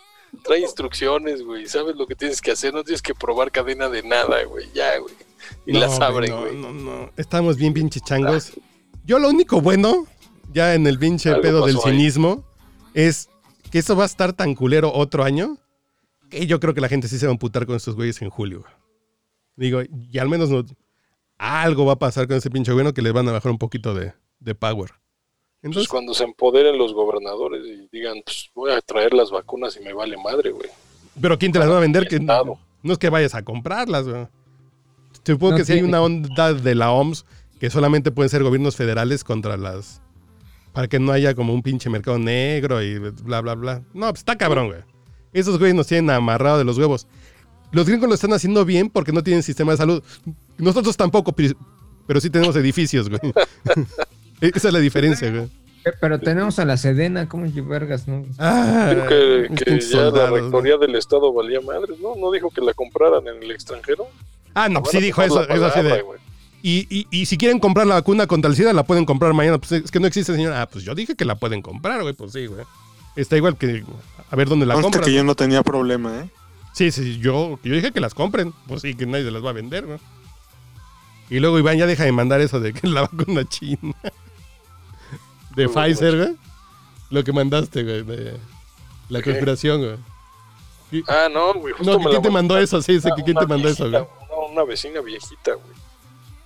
Trae 0.45 0.61
instrucciones, 0.61 1.43
güey, 1.43 1.67
sabes 1.67 1.97
lo 1.97 2.07
que 2.07 2.15
tienes 2.15 2.41
que 2.41 2.53
hacer, 2.53 2.73
no 2.75 2.85
tienes 2.85 3.03
que 3.03 3.15
probar 3.15 3.51
cadena 3.51 3.89
de 3.89 4.03
nada, 4.03 4.45
güey, 4.45 4.69
ya, 4.75 4.99
güey. 4.99 5.15
Y 5.67 5.73
No, 5.73 5.81
las 5.81 5.97
güey, 5.97 6.03
abren, 6.03 6.31
no, 6.31 6.41
güey. 6.41 6.57
No, 6.57 6.73
no, 6.73 7.11
Estamos 7.17 7.57
bien 7.57 7.73
pinche 7.73 8.01
changos. 8.01 8.53
Yo 9.05 9.19
lo 9.19 9.29
único 9.29 9.61
bueno, 9.61 10.07
ya 10.53 10.75
en 10.75 10.87
el 10.87 10.99
pinche 10.99 11.35
pedo 11.37 11.65
del 11.67 11.77
ahí. 11.77 11.83
cinismo, 11.83 12.45
es 12.95 13.29
que 13.71 13.79
eso 13.81 13.97
va 13.97 14.05
a 14.05 14.07
estar 14.07 14.33
tan 14.33 14.55
culero 14.55 14.93
otro 14.93 15.25
año 15.25 15.59
que 16.31 16.47
yo 16.47 16.59
creo 16.61 16.75
que 16.75 16.81
la 16.81 16.89
gente 16.89 17.09
sí 17.09 17.19
se 17.19 17.27
va 17.27 17.31
a 17.31 17.35
amputar 17.35 17.67
con 17.67 17.77
estos 17.77 17.95
güeyes 17.95 18.21
en 18.23 18.31
julio. 18.31 18.65
Digo, 19.57 19.81
y 19.83 20.19
al 20.19 20.29
menos 20.29 20.51
no- 20.51 20.65
algo 21.39 21.85
va 21.87 21.95
a 21.95 21.99
pasar 21.99 22.27
con 22.27 22.37
ese 22.37 22.51
pinche 22.51 22.73
gobierno 22.73 22.93
que 22.95 23.03
les 23.03 23.13
van 23.13 23.29
a 23.29 23.33
bajar 23.33 23.51
un 23.53 23.59
poquito 23.59 23.95
de, 23.95 24.13
de 24.41 24.55
power. 24.55 24.93
Pues 25.67 25.77
Entonces, 25.77 25.89
cuando 25.89 26.15
se 26.15 26.25
empoderen 26.25 26.79
los 26.79 26.95
gobernadores 26.95 27.63
y 27.67 27.89
digan, 27.91 28.19
pues 28.25 28.51
voy 28.55 28.71
a 28.73 28.81
traer 28.81 29.13
las 29.15 29.31
vacunas 29.31 29.77
y 29.77 29.85
me 29.85 29.93
vale 29.93 30.17
madre, 30.17 30.51
güey. 30.51 30.69
pero 31.21 31.39
¿quién 31.39 31.51
te 31.53 31.59
las 31.59 31.69
va 31.69 31.79
a 31.79 31.81
vender? 31.81 32.07
Que 32.07 32.17
Estado. 32.17 32.59
no 32.83 32.93
es 32.93 32.99
que 32.99 33.11
vayas 33.11 33.35
a 33.35 33.43
comprarlas, 33.43 34.07
güey. 34.09 34.27
Supongo 35.25 35.53
No 35.53 35.59
que 35.59 35.65
si 35.65 35.73
hay 35.73 35.83
una 35.83 36.01
onda 36.01 36.55
de 36.55 36.75
la 36.77 36.93
OMS 36.93 37.25
que 37.59 37.69
solamente 37.71 38.13
pueden 38.13 38.31
ser 38.31 38.45
gobiernos 38.45 38.77
federales 38.77 39.25
contra 39.25 39.57
las. 39.57 40.01
Para 40.73 40.87
que 40.89 41.01
no 41.01 41.11
haya 41.11 41.35
como 41.35 41.53
un 41.53 41.63
pinche 41.63 41.91
mercado 41.91 42.19
negro 42.19 42.83
y 42.83 42.99
bla, 42.99 43.41
bla, 43.41 43.55
bla. 43.55 43.83
No, 43.93 44.09
pues 44.11 44.21
está 44.21 44.37
cabrón, 44.37 44.69
güey. 44.69 44.81
Esos 45.33 45.59
güeyes 45.59 45.75
nos 45.75 45.87
tienen 45.89 46.11
amarrado 46.11 46.59
de 46.59 46.65
los 46.65 46.79
huevos. 46.79 47.09
Los 47.73 47.87
gringos 47.89 48.09
lo 48.09 48.15
están 48.15 48.33
haciendo 48.35 48.65
bien 48.65 48.89
porque 48.89 49.11
no 49.11 49.23
tienen 49.23 49.43
sistema 49.43 49.73
de 49.73 49.79
salud. 49.79 50.03
Nosotros 50.59 50.97
tampoco, 50.97 51.35
pero 52.07 52.21
sí 52.21 52.31
tenemos 52.31 52.55
edificios, 52.57 53.09
güey. 53.09 53.21
Esa 54.41 54.69
es 54.69 54.73
la 54.75 54.81
diferencia, 54.81 55.31
güey. 55.31 55.45
Eh, 55.85 55.93
Pero 56.01 56.19
tenemos 56.19 56.59
a 56.59 56.65
la 56.65 56.77
Sedena, 56.77 57.29
¿cómo 57.29 57.53
que 57.53 57.61
vergas, 57.61 58.09
no? 58.09 58.25
Ah, 58.39 58.93
Dijo 58.95 59.07
que, 59.07 59.65
que 59.65 59.81
ya 59.81 59.99
la 60.11 60.31
güey. 60.31 60.43
rectoría 60.43 60.77
del 60.79 60.95
estado 60.97 61.33
valía 61.33 61.61
madres, 61.61 61.99
¿no? 62.01 62.17
¿No 62.17 62.31
dijo 62.33 62.51
que 62.51 62.61
la 62.61 62.75
compraran 62.75 63.27
en 63.29 63.43
el 63.43 63.51
extranjero? 63.53 64.07
Ah, 64.55 64.69
no, 64.69 64.81
Van 64.81 64.91
sí 64.91 64.99
dijo 65.01 65.23
eso. 65.23 65.49
Eso 65.49 65.83
de. 65.83 66.03
güey. 66.03 66.19
Y, 66.63 66.87
y- 66.91 67.07
y 67.11 67.27
si 67.27 67.37
quieren 67.39 67.61
comprar 67.61 67.87
la 67.87 67.95
vacuna 67.95 68.27
contra 68.27 68.51
el 68.51 68.57
SIDA, 68.57 68.73
la 68.73 68.83
pueden 68.83 69.05
comprar 69.05 69.33
mañana. 69.35 69.59
Pues 69.59 69.73
es 69.73 69.91
que 69.91 70.01
no 70.01 70.07
existe, 70.09 70.35
señora. 70.35 70.63
Ah, 70.63 70.67
pues 70.67 70.85
yo 70.85 70.95
dije 70.95 71.15
que 71.15 71.25
la 71.25 71.37
pueden 71.37 71.63
comprar, 71.63 72.03
güey. 72.03 72.15
Pues 72.15 72.33
sí, 72.33 72.47
güey. 72.47 72.65
Está 73.15 73.37
igual 73.37 73.57
que. 73.57 73.85
A 74.31 74.35
ver 74.37 74.49
dónde 74.49 74.67
la 74.67 74.75
compran. 74.75 75.05
que 75.05 75.13
yo 75.13 75.23
no 75.23 75.35
tenía 75.37 75.63
problema, 75.63 76.19
¿eh? 76.23 76.31
Sí, 76.73 76.91
sí, 76.91 77.19
yo, 77.19 77.61
yo 77.63 77.75
dije 77.75 77.93
que 77.93 78.01
las 78.01 78.13
compren. 78.15 78.53
Pues 78.67 78.83
sí, 78.83 78.95
que 78.95 79.07
nadie 79.07 79.25
se 79.25 79.31
las 79.31 79.45
va 79.45 79.51
a 79.51 79.55
vender, 79.55 79.87
¿no? 79.87 80.01
Y 81.31 81.39
luego 81.39 81.59
Iván 81.59 81.79
ya 81.79 81.87
deja 81.87 82.05
de 82.05 82.13
mandar 82.13 82.41
eso 82.41 82.59
de 82.61 82.73
que 82.73 82.87
la 82.89 83.03
vacuna 83.03 83.45
china. 83.49 83.95
De 85.57 85.69
Pfizer, 85.69 86.17
güey. 86.17 86.37
Lo 87.11 87.25
que 87.25 87.33
mandaste, 87.33 87.83
güey. 87.83 88.03
De 88.03 88.37
la 89.09 89.21
¿Qué? 89.21 89.25
conspiración, 89.31 89.81
güey. 89.81 91.03
Ah, 91.09 91.29
no, 91.33 91.55
güey. 91.55 91.73
Justo 91.75 91.99
No, 91.99 92.05
la 92.05 92.11
quién 92.11 92.23
te 92.23 92.31
mandó 92.31 92.57
eso, 92.59 92.81
sí, 92.83 93.01
sí, 93.01 93.09
que 93.17 93.23
quién 93.25 93.37
te 93.37 93.47
mandó 93.47 93.69
eso, 93.69 93.91
güey. 93.91 94.03
Una, 94.03 94.53
una 94.53 94.65
vecina 94.65 95.01
viejita, 95.01 95.55
güey. 95.55 95.77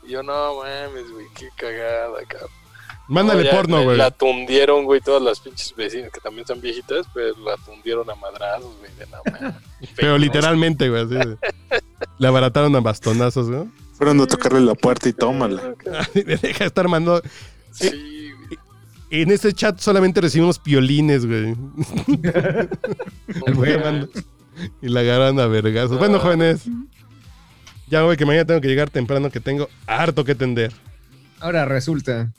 Y 0.06 0.12
yo, 0.12 0.22
no 0.22 0.56
mames, 0.56 1.10
güey, 1.12 1.26
qué 1.34 1.48
cagada, 1.56 2.22
cabrón. 2.26 2.50
Mándale 3.08 3.44
No, 3.44 3.50
porno, 3.50 3.82
güey. 3.82 3.96
La 3.96 4.10
tundieron, 4.12 4.84
güey, 4.84 5.00
todas 5.00 5.20
las 5.20 5.40
pinches 5.40 5.74
vecinas 5.74 6.12
que 6.12 6.20
también 6.20 6.46
son 6.46 6.60
viejitas, 6.60 7.06
pero 7.12 7.36
la 7.40 7.56
tundieron 7.56 8.08
a 8.08 8.14
madrazos, 8.14 8.70
güey, 8.78 8.90
de 8.98 9.06
la 9.06 9.20
mames. 9.40 9.54
Pero 9.96 10.16
literalmente, 10.16 10.88
güey. 10.88 11.02
así 11.04 11.14
de- 11.14 11.36
Le 12.18 12.28
abarataron 12.28 12.74
a 12.76 12.80
bastonazos, 12.80 13.50
güey. 13.50 13.64
Fueron 13.94 14.20
a 14.20 14.26
tocarle 14.26 14.60
la 14.60 14.74
puerta 14.74 15.08
y 15.08 15.12
tómala. 15.12 15.74
Me 16.14 16.22
deja 16.36 16.58
de 16.60 16.66
estar 16.66 16.88
mandando. 16.88 17.20
Sí, 17.72 17.88
güey. 17.88 18.19
En 19.10 19.30
este 19.30 19.52
chat 19.52 19.78
solamente 19.80 20.20
recibimos 20.20 20.58
piolines, 20.58 21.26
güey. 21.26 21.56
Y 24.82 24.88
la 24.88 25.00
agarran 25.00 25.40
a 25.40 25.46
vergazos. 25.46 25.98
Bueno, 25.98 26.20
jóvenes. 26.20 26.62
Ya, 27.88 28.02
güey, 28.02 28.16
que 28.16 28.24
mañana 28.24 28.44
tengo 28.44 28.60
que 28.60 28.68
llegar 28.68 28.88
temprano, 28.88 29.30
que 29.30 29.40
tengo 29.40 29.68
harto 29.86 30.24
que 30.24 30.34
tender. 30.36 30.72
Ahora 31.40 31.64
resulta. 31.64 32.32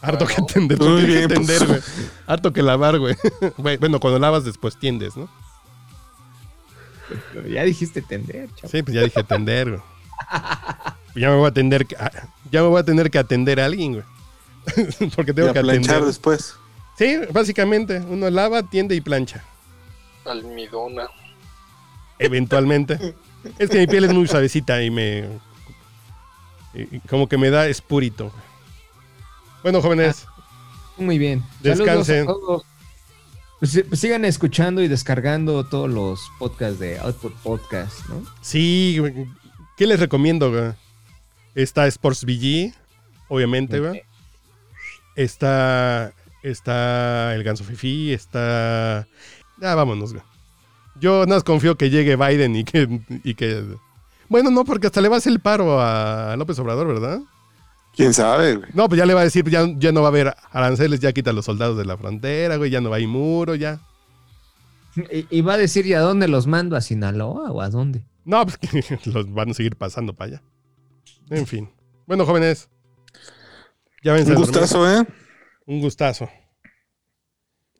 Harto 0.00 0.26
que 0.26 0.36
tender. 0.52 0.78
Muy 0.78 0.88
¿por 0.88 1.00
qué 1.00 1.06
bien, 1.06 1.28
que 1.28 1.34
pues. 1.34 1.46
tender, 1.46 1.68
güey? 1.68 1.80
Harto 2.26 2.52
que 2.52 2.62
lavar, 2.62 2.98
güey. 3.00 3.14
Bueno, 3.58 4.00
cuando 4.00 4.18
lavas 4.18 4.44
después 4.44 4.78
tiendes, 4.78 5.16
¿no? 5.16 5.28
Ya 7.50 7.64
dijiste 7.64 8.00
tender, 8.00 8.48
chavo. 8.54 8.70
Sí, 8.70 8.82
pues 8.82 8.94
ya 8.94 9.02
dije 9.02 9.22
tender, 9.24 9.70
güey. 9.70 9.82
Ya 11.14 11.28
me 11.28 11.36
voy 11.36 11.48
a 11.48 11.52
tener 11.52 11.86
que, 11.86 11.94
ah, 11.96 12.10
ya 12.50 12.62
me 12.62 12.68
voy 12.68 12.80
a 12.80 12.84
tener 12.84 13.10
que 13.10 13.18
atender 13.18 13.60
a 13.60 13.66
alguien, 13.66 13.92
güey. 13.92 14.04
Porque 15.16 15.32
Y 15.32 15.34
tengo 15.34 15.50
a 15.50 15.52
que 15.52 15.60
planchar 15.60 15.96
atender. 15.96 16.04
después. 16.06 16.54
Sí, 16.98 17.16
básicamente. 17.32 17.98
Uno 17.98 18.28
lava, 18.30 18.62
tiende 18.62 18.94
y 18.94 19.00
plancha. 19.00 19.42
Almidona. 20.24 21.08
Eventualmente. 22.18 23.14
es 23.58 23.70
que 23.70 23.78
mi 23.78 23.86
piel 23.86 24.04
es 24.04 24.12
muy 24.12 24.28
suavecita 24.28 24.82
y 24.82 24.90
me. 24.90 25.28
y- 26.74 26.96
y 26.96 27.00
como 27.08 27.28
que 27.28 27.38
me 27.38 27.50
da 27.50 27.66
espúrito. 27.66 28.32
Bueno, 29.62 29.80
jóvenes. 29.82 30.26
Muy 30.96 31.18
bien. 31.18 31.42
Descansen. 31.60 32.26
Saludos 32.26 32.42
a 32.44 32.46
todos. 32.46 32.62
Pues, 33.58 33.70
sí, 33.72 33.82
pues 33.84 34.00
sigan 34.00 34.24
escuchando 34.24 34.82
y 34.82 34.88
descargando 34.88 35.64
todos 35.64 35.88
los 35.88 36.20
podcasts 36.38 36.78
de 36.80 36.98
Output 36.98 37.32
Podcast, 37.42 38.06
¿no? 38.08 38.22
Sí. 38.40 39.00
¿qué 39.76 39.86
les 39.86 40.00
recomiendo, 40.00 40.50
güey? 40.50 40.72
Está 41.54 41.86
Sports 41.86 42.24
VG, 42.24 42.74
obviamente, 43.28 43.78
güey. 43.80 44.02
Está. 45.16 46.12
Está 46.42 47.34
el 47.34 47.44
Ganso 47.44 47.64
Fifi, 47.64 48.12
está. 48.12 49.06
Ya, 49.60 49.74
vámonos, 49.74 50.12
güey. 50.12 50.24
Yo 51.00 51.24
nada 51.24 51.36
más 51.36 51.44
confío 51.44 51.76
que 51.76 51.90
llegue 51.90 52.16
Biden 52.16 52.56
y 52.56 52.64
que, 52.64 53.00
y 53.22 53.34
que. 53.34 53.64
Bueno, 54.28 54.50
no, 54.50 54.64
porque 54.64 54.88
hasta 54.88 55.00
le 55.00 55.08
va 55.08 55.16
a 55.16 55.18
hacer 55.18 55.32
el 55.32 55.40
paro 55.40 55.80
a 55.80 56.34
López 56.36 56.58
Obrador, 56.58 56.88
¿verdad? 56.88 57.20
¿Quién 57.94 58.14
sabe, 58.14 58.56
güey? 58.56 58.70
No, 58.72 58.88
pues 58.88 58.98
ya 58.98 59.06
le 59.06 59.14
va 59.14 59.20
a 59.20 59.24
decir, 59.24 59.48
ya, 59.48 59.66
ya 59.76 59.92
no 59.92 60.00
va 60.00 60.08
a 60.08 60.10
haber 60.10 60.34
aranceles, 60.50 61.00
ya 61.00 61.12
quita 61.12 61.30
a 61.30 61.32
los 61.34 61.44
soldados 61.44 61.76
de 61.76 61.84
la 61.84 61.98
frontera, 61.98 62.56
güey, 62.56 62.70
ya 62.70 62.80
no 62.80 62.90
va 62.90 62.96
a 62.96 63.00
ir 63.00 63.08
muro, 63.08 63.54
ya. 63.54 63.80
Y, 64.96 65.26
y 65.30 65.40
va 65.42 65.54
a 65.54 65.58
decir, 65.58 65.86
¿y 65.86 65.92
a 65.92 66.00
dónde 66.00 66.28
los 66.28 66.46
mando? 66.46 66.76
¿A 66.76 66.80
Sinaloa 66.80 67.52
o 67.52 67.60
a 67.60 67.68
dónde? 67.68 68.04
No, 68.24 68.44
pues 68.44 68.56
que 68.58 68.98
los 69.10 69.32
van 69.32 69.50
a 69.50 69.54
seguir 69.54 69.76
pasando 69.76 70.14
para 70.14 70.32
allá. 70.32 70.42
En 71.30 71.46
fin. 71.46 71.70
Bueno, 72.06 72.24
jóvenes. 72.24 72.68
Ya 74.02 74.12
ven, 74.14 74.28
Un 74.28 74.34
gustazo, 74.34 74.90
¿eh? 74.90 75.06
Un 75.66 75.80
gustazo. 75.80 76.28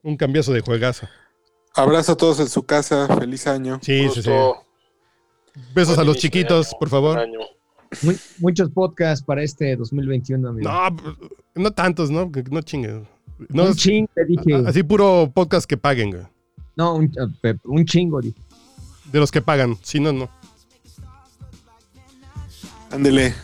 Un 0.03 0.17
cambiazo 0.17 0.53
de 0.53 0.61
juegazo. 0.61 1.09
Abrazo 1.75 2.13
a 2.13 2.17
todos 2.17 2.39
en 2.41 2.49
su 2.49 2.65
casa. 2.65 3.09
Feliz 3.19 3.47
año. 3.47 3.79
Sí, 3.83 4.09
sí, 4.15 4.23
sí. 4.23 4.31
Besos 5.75 5.99
a 5.99 6.05
los 6.05 6.17
chiquitos, 6.17 6.69
año, 6.69 6.79
por 6.79 6.89
favor. 6.89 7.19
año. 7.19 7.39
Muchos 8.39 8.71
podcasts 8.71 9.25
para 9.25 9.43
este 9.43 9.77
2021, 9.77 10.49
amigo. 10.49 10.71
No, 10.71 10.97
no 11.55 11.71
tantos, 11.73 12.11
¿no? 12.11 12.31
No 12.51 12.63
chinguen. 12.63 13.07
No, 13.49 13.65
un 13.65 13.75
chingo, 13.75 14.09
te 14.15 14.25
dije. 14.25 14.63
así 14.67 14.83
puro 14.83 15.31
podcast 15.35 15.67
que 15.67 15.77
paguen, 15.77 16.11
güey. 16.11 16.23
No, 16.77 16.95
un, 16.95 17.13
un 17.65 17.85
chingo, 17.85 18.21
dije. 18.21 18.41
De 19.13 19.19
los 19.19 19.31
que 19.31 19.43
pagan. 19.43 19.77
Si 19.83 20.01
no, 20.01 20.13
no. 20.13 20.31
Ándele. 22.91 23.35